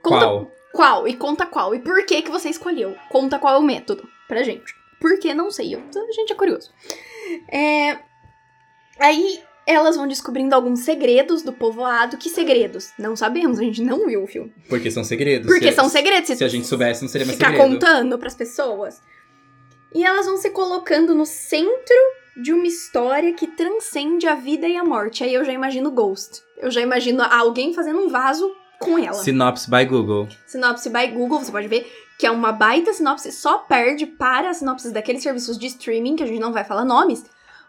Conta 0.02 0.24
Qual? 0.26 0.50
qual 0.72 1.08
e 1.08 1.14
conta 1.14 1.46
qual. 1.46 1.74
E 1.74 1.78
por 1.78 2.04
que 2.04 2.22
que 2.22 2.30
você 2.30 2.48
escolheu. 2.48 2.94
Conta 3.08 3.38
qual 3.38 3.54
é 3.54 3.58
o 3.58 3.62
método 3.62 4.06
pra 4.28 4.42
gente. 4.42 4.74
Por 5.00 5.18
que? 5.18 5.34
Não 5.34 5.50
sei. 5.50 5.74
Eu- 5.74 5.80
A 5.80 6.12
gente 6.12 6.32
é 6.32 6.36
curioso. 6.36 6.70
É... 7.50 7.98
Aí 8.98 9.40
elas 9.66 9.96
vão 9.96 10.06
descobrindo 10.06 10.54
alguns 10.54 10.80
segredos 10.80 11.42
do 11.42 11.52
povoado. 11.52 12.16
Que 12.18 12.28
segredos? 12.28 12.90
Não 12.98 13.16
sabemos, 13.16 13.58
a 13.58 13.62
gente 13.62 13.82
não 13.82 14.06
viu 14.06 14.22
o 14.22 14.26
filme. 14.26 14.52
Porque 14.68 14.90
são 14.90 15.02
segredos. 15.04 15.46
Porque 15.46 15.70
Se- 15.70 15.76
são 15.76 15.88
segredos. 15.88 16.36
Se 16.36 16.44
a 16.44 16.48
gente 16.48 16.66
soubesse, 16.66 17.02
não 17.02 17.08
seria 17.08 17.26
mais 17.26 17.38
ficar 17.38 17.50
segredo. 17.50 17.72
contando 17.72 18.18
pras 18.18 18.34
pessoas. 18.34 19.00
E 19.94 20.04
elas 20.04 20.26
vão 20.26 20.36
se 20.36 20.50
colocando 20.50 21.14
no 21.14 21.24
centro 21.24 21.96
de 22.42 22.52
uma 22.52 22.66
história 22.66 23.32
que 23.32 23.46
transcende 23.46 24.26
a 24.26 24.34
vida 24.34 24.66
e 24.66 24.76
a 24.76 24.82
morte. 24.84 25.22
Aí 25.22 25.32
eu 25.32 25.44
já 25.44 25.52
imagino 25.52 25.90
Ghost. 25.90 26.42
Eu 26.58 26.70
já 26.70 26.80
imagino 26.80 27.22
alguém 27.22 27.72
fazendo 27.72 28.00
um 28.00 28.08
vaso 28.08 28.50
com 28.80 28.98
ela. 28.98 29.14
Sinopse 29.14 29.70
by 29.70 29.84
Google. 29.84 30.28
Sinopse 30.46 30.90
by 30.90 31.06
Google, 31.08 31.38
você 31.38 31.52
pode 31.52 31.68
ver 31.68 31.90
que 32.18 32.26
é 32.26 32.30
uma 32.30 32.52
baita 32.52 32.92
sinopse, 32.92 33.30
só 33.32 33.58
perde 33.58 34.06
para 34.06 34.50
as 34.50 34.58
sinopses 34.58 34.92
daqueles 34.92 35.22
serviços 35.22 35.58
de 35.58 35.66
streaming, 35.66 36.14
que 36.16 36.22
a 36.22 36.26
gente 36.26 36.38
não 36.40 36.52
vai 36.52 36.64
falar 36.64 36.84
nomes, 36.84 37.24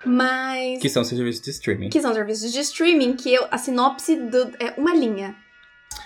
mas 0.05 0.79
Que 0.81 0.89
são 0.89 1.03
serviços 1.03 1.41
de 1.41 1.49
streaming. 1.51 1.89
que 1.89 1.99
são 2.01 2.13
serviços 2.13 2.51
de 2.51 2.59
streaming, 2.59 3.15
que 3.15 3.33
eu- 3.33 3.47
a 3.49 3.57
sinopse 3.57 4.15
do, 4.15 4.51
é 4.59 4.73
uma 4.77 4.93
linha. 4.93 5.35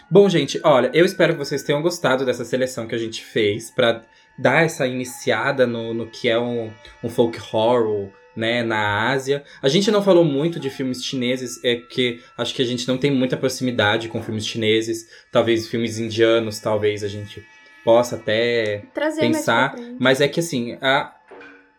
Bom, 0.10 0.30
gente, 0.30 0.60
olha, 0.64 0.90
eu 0.94 1.06
espero 1.06 1.34
que 1.34 1.40
vocês 1.40 1.64
tenham 1.64 1.82
gostado 1.82 2.26
dessa 2.26 2.46
seleção 2.46 2.88
que 2.88 2.96
a 2.96 2.98
gente 2.98 3.24
fez 3.24 3.72
pra 3.72 4.02
dar 4.40 4.64
essa 4.64 4.88
iniciada 4.88 5.68
no, 5.68 5.94
no 5.94 6.08
que 6.08 6.30
é 6.30 6.40
um, 6.40 6.72
um 7.04 7.10
folk 7.10 7.38
horror, 7.54 8.10
né, 8.36 8.64
na 8.64 9.10
Ásia. 9.10 9.44
A 9.62 9.68
gente 9.68 9.92
não 9.92 10.02
falou 10.02 10.24
muito 10.24 10.60
de 10.60 10.70
filmes 10.70 11.04
chineses, 11.04 11.62
é 11.64 11.76
porque 11.76 12.20
acho 12.38 12.54
que 12.56 12.62
a 12.62 12.66
gente 12.66 12.88
não 12.88 12.98
tem 12.98 13.12
muita 13.12 13.36
proximidade 13.36 14.08
com 14.08 14.24
filmes 14.24 14.46
chineses. 14.48 15.08
Talvez 15.32 15.68
filmes 15.68 16.00
indianos, 16.00 16.60
talvez 16.60 17.04
a 17.04 17.08
gente 17.10 17.46
possa 17.84 18.16
até 18.16 18.84
Trazer 18.94 19.22
Pensar. 19.22 19.76
Mas 20.00 20.22
é 20.22 20.28
que 20.28 20.40
assim, 20.40 20.78
a- 20.82 21.14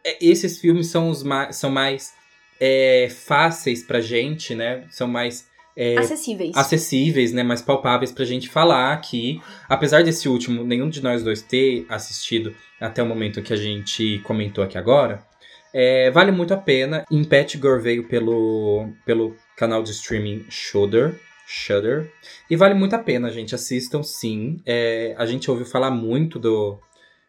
é- 0.04 0.18
esses 0.20 0.58
filmes 0.58 0.88
são 0.88 1.08
os 1.08 1.22
mais, 1.22 1.56
são 1.56 1.70
mais 1.70 2.12
é, 2.60 3.08
fáceis 3.10 3.82
pra 3.82 4.02
gente, 4.02 4.54
né? 4.54 4.84
São 4.90 5.08
mais 5.08 5.48
é, 5.82 5.98
acessíveis. 5.98 6.54
acessíveis, 6.54 7.32
né? 7.32 7.42
Mais 7.42 7.62
palpáveis 7.62 8.12
pra 8.12 8.26
gente 8.26 8.50
falar 8.50 8.92
aqui. 8.92 9.40
Apesar 9.66 10.04
desse 10.04 10.28
último, 10.28 10.62
nenhum 10.62 10.90
de 10.90 11.02
nós 11.02 11.22
dois 11.22 11.40
ter 11.40 11.86
assistido 11.88 12.54
até 12.78 13.02
o 13.02 13.06
momento 13.06 13.40
que 13.40 13.54
a 13.54 13.56
gente 13.56 14.18
comentou 14.24 14.62
aqui 14.62 14.76
agora. 14.76 15.24
é, 15.72 16.10
vale 16.10 16.30
muito 16.32 16.52
a 16.52 16.58
pena. 16.58 17.06
Impetigore 17.10 17.80
veio 17.80 18.06
pelo, 18.06 18.90
pelo 19.06 19.34
canal 19.56 19.82
de 19.82 19.92
streaming 19.92 20.44
Shudder. 20.50 21.18
Shudder. 21.46 22.12
E 22.50 22.56
vale 22.56 22.74
muito 22.74 22.94
a 22.94 22.98
pena, 22.98 23.30
gente. 23.30 23.54
Assistam 23.54 24.02
sim. 24.02 24.60
É, 24.66 25.14
a 25.16 25.24
gente 25.24 25.50
ouviu 25.50 25.64
falar 25.64 25.90
muito 25.90 26.38
do 26.38 26.78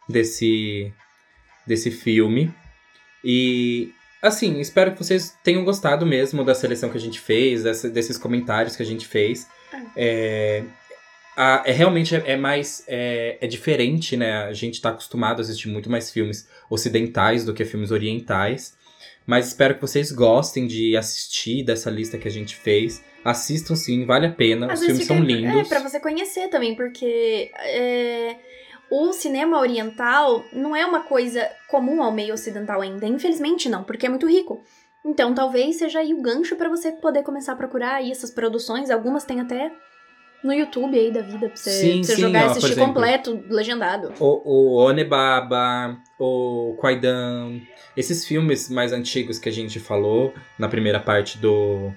desse, 0.09 0.91
desse 1.65 1.89
filme. 1.89 2.53
E 3.23 3.93
assim, 4.21 4.59
espero 4.59 4.91
que 4.91 4.99
vocês 5.03 5.35
tenham 5.43 5.63
gostado 5.63 6.05
mesmo 6.05 6.43
da 6.43 6.53
seleção 6.53 6.89
que 6.89 6.97
a 6.97 7.01
gente 7.01 7.19
fez, 7.19 7.63
dessa, 7.63 7.89
desses 7.89 8.17
comentários 8.17 8.75
que 8.75 8.83
a 8.83 8.85
gente 8.85 9.07
fez. 9.07 9.47
É, 9.95 10.63
a, 11.35 11.63
é 11.65 11.71
realmente 11.71 12.15
é, 12.15 12.23
é 12.25 12.37
mais 12.37 12.83
é, 12.87 13.37
é, 13.41 13.47
diferente, 13.47 14.15
né? 14.15 14.43
A 14.43 14.53
gente 14.53 14.75
está 14.75 14.89
acostumado 14.89 15.39
a 15.39 15.41
assistir 15.41 15.69
muito 15.69 15.89
mais 15.89 16.11
filmes 16.11 16.47
ocidentais 16.69 17.43
do 17.45 17.53
que 17.53 17.65
filmes 17.65 17.91
orientais. 17.91 18.79
Mas 19.25 19.47
espero 19.47 19.75
que 19.75 19.81
vocês 19.81 20.11
gostem 20.11 20.67
de 20.67 20.97
assistir 20.97 21.63
dessa 21.63 21.89
lista 21.89 22.17
que 22.17 22.27
a 22.27 22.31
gente 22.31 22.55
fez. 22.55 23.03
Assistam 23.23 23.75
sim, 23.75 24.05
vale 24.05 24.25
a 24.25 24.31
pena. 24.31 24.71
Às 24.71 24.79
Os 24.79 24.85
filmes 24.85 25.05
são 25.05 25.19
lindos. 25.19 25.61
É, 25.61 25.63
pra 25.63 25.79
você 25.79 25.99
conhecer 25.99 26.49
também, 26.49 26.75
porque 26.75 27.51
é, 27.55 28.35
o 28.91 29.13
cinema 29.13 29.57
oriental 29.57 30.43
não 30.51 30.75
é 30.75 30.85
uma 30.85 30.99
coisa 30.99 31.49
comum 31.69 32.03
ao 32.03 32.11
meio 32.11 32.33
ocidental 32.33 32.81
ainda. 32.81 33.07
Infelizmente 33.07 33.69
não, 33.69 33.85
porque 33.85 34.05
é 34.05 34.09
muito 34.09 34.27
rico. 34.27 34.61
Então 35.03 35.33
talvez 35.33 35.77
seja 35.77 35.99
aí 35.99 36.13
o 36.13 36.21
gancho 36.21 36.57
para 36.57 36.67
você 36.67 36.91
poder 36.91 37.23
começar 37.23 37.53
a 37.53 37.55
procurar 37.55 37.95
aí 37.95 38.11
essas 38.11 38.29
produções. 38.29 38.91
Algumas 38.91 39.23
tem 39.23 39.39
até 39.39 39.71
no 40.43 40.51
YouTube 40.51 40.97
aí 40.97 41.09
da 41.09 41.21
vida 41.21 41.47
pra 41.47 41.55
você, 41.55 41.69
sim, 41.69 42.03
você 42.03 42.15
sim, 42.15 42.21
jogar 42.21 42.41
e 42.41 42.45
assistir 42.45 42.71
exemplo, 42.71 42.93
completo, 42.93 43.43
legendado. 43.47 44.11
O, 44.19 44.41
o 44.43 44.75
Onebaba, 44.75 45.97
o 46.19 46.75
Kwaidan, 46.77 47.61
esses 47.95 48.25
filmes 48.25 48.69
mais 48.69 48.91
antigos 48.91 49.39
que 49.39 49.47
a 49.47 49.51
gente 49.51 49.79
falou 49.79 50.33
na 50.57 50.67
primeira 50.67 50.99
parte 50.99 51.37
do, 51.37 51.93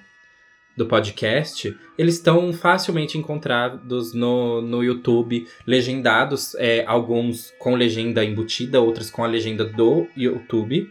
do 0.75 0.85
podcast, 0.85 1.77
eles 1.97 2.15
estão 2.15 2.51
facilmente 2.51 3.17
encontrados 3.17 4.13
no, 4.13 4.61
no 4.61 4.83
YouTube, 4.83 5.47
legendados, 5.65 6.53
é, 6.55 6.83
alguns 6.85 7.53
com 7.57 7.75
legenda 7.75 8.23
embutida, 8.23 8.81
outros 8.81 9.09
com 9.09 9.23
a 9.23 9.27
legenda 9.27 9.63
do 9.63 10.07
YouTube. 10.15 10.89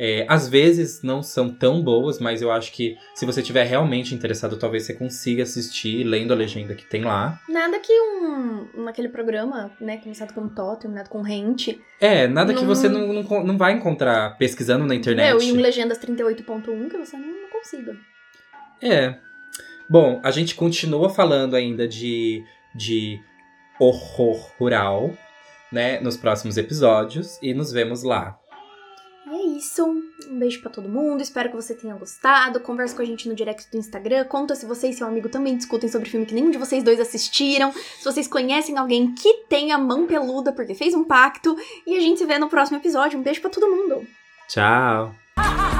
É, 0.00 0.24
às 0.28 0.48
vezes 0.48 1.02
não 1.02 1.24
são 1.24 1.50
tão 1.50 1.82
boas, 1.82 2.20
mas 2.20 2.40
eu 2.40 2.52
acho 2.52 2.70
que 2.70 2.96
se 3.16 3.26
você 3.26 3.42
tiver 3.42 3.64
realmente 3.64 4.14
interessado, 4.14 4.56
talvez 4.56 4.84
você 4.84 4.94
consiga 4.94 5.42
assistir 5.42 6.04
lendo 6.04 6.32
a 6.32 6.36
legenda 6.36 6.74
que 6.76 6.86
tem 6.86 7.02
lá. 7.02 7.40
Nada 7.48 7.80
que 7.80 7.92
um. 7.92 8.84
naquele 8.84 9.08
programa, 9.08 9.72
né? 9.80 9.96
Começado 9.96 10.32
com 10.32 10.48
Tó, 10.48 10.76
terminado 10.76 11.10
com 11.10 11.20
Rente. 11.20 11.80
É, 12.00 12.28
nada 12.28 12.52
não... 12.52 12.60
que 12.60 12.64
você 12.64 12.88
não, 12.88 13.12
não, 13.12 13.44
não 13.44 13.58
vai 13.58 13.72
encontrar 13.72 14.38
pesquisando 14.38 14.86
na 14.86 14.94
internet. 14.94 15.26
É, 15.26 15.48
e 15.48 15.52
um 15.52 15.56
Legendas 15.56 15.98
38.1 15.98 16.88
que 16.88 16.96
você 16.96 17.16
não, 17.16 17.26
não 17.26 17.50
consiga. 17.50 17.96
É. 18.82 19.16
Bom, 19.88 20.20
a 20.22 20.30
gente 20.30 20.54
continua 20.54 21.08
falando 21.08 21.54
ainda 21.54 21.88
de, 21.88 22.44
de 22.74 23.20
horror 23.80 24.50
rural, 24.58 25.16
né? 25.72 26.00
Nos 26.00 26.16
próximos 26.16 26.56
episódios. 26.56 27.38
E 27.42 27.54
nos 27.54 27.72
vemos 27.72 28.02
lá. 28.02 28.38
E 29.26 29.30
é 29.30 29.58
isso. 29.58 29.84
Um 30.30 30.38
beijo 30.38 30.60
para 30.60 30.70
todo 30.70 30.88
mundo. 30.88 31.22
Espero 31.22 31.48
que 31.48 31.56
você 31.56 31.74
tenha 31.74 31.94
gostado. 31.94 32.60
Converse 32.60 32.94
com 32.94 33.02
a 33.02 33.04
gente 33.04 33.28
no 33.28 33.34
direct 33.34 33.70
do 33.70 33.78
Instagram. 33.78 34.24
Conta 34.24 34.54
se 34.54 34.66
você 34.66 34.88
e 34.88 34.92
seu 34.92 35.06
amigo 35.06 35.28
também 35.28 35.56
discutem 35.56 35.88
sobre 35.88 36.08
filme 36.08 36.26
que 36.26 36.34
nenhum 36.34 36.50
de 36.50 36.58
vocês 36.58 36.82
dois 36.82 37.00
assistiram. 37.00 37.72
Se 37.72 38.04
vocês 38.04 38.28
conhecem 38.28 38.76
alguém 38.76 39.14
que 39.14 39.44
tem 39.48 39.72
a 39.72 39.78
mão 39.78 40.06
peluda 40.06 40.52
porque 40.52 40.74
fez 40.74 40.94
um 40.94 41.04
pacto. 41.04 41.56
E 41.86 41.96
a 41.96 42.00
gente 42.00 42.18
se 42.18 42.26
vê 42.26 42.38
no 42.38 42.48
próximo 42.48 42.78
episódio. 42.78 43.18
Um 43.18 43.22
beijo 43.22 43.40
para 43.40 43.50
todo 43.50 43.70
mundo. 43.70 44.06
Tchau. 44.48 45.14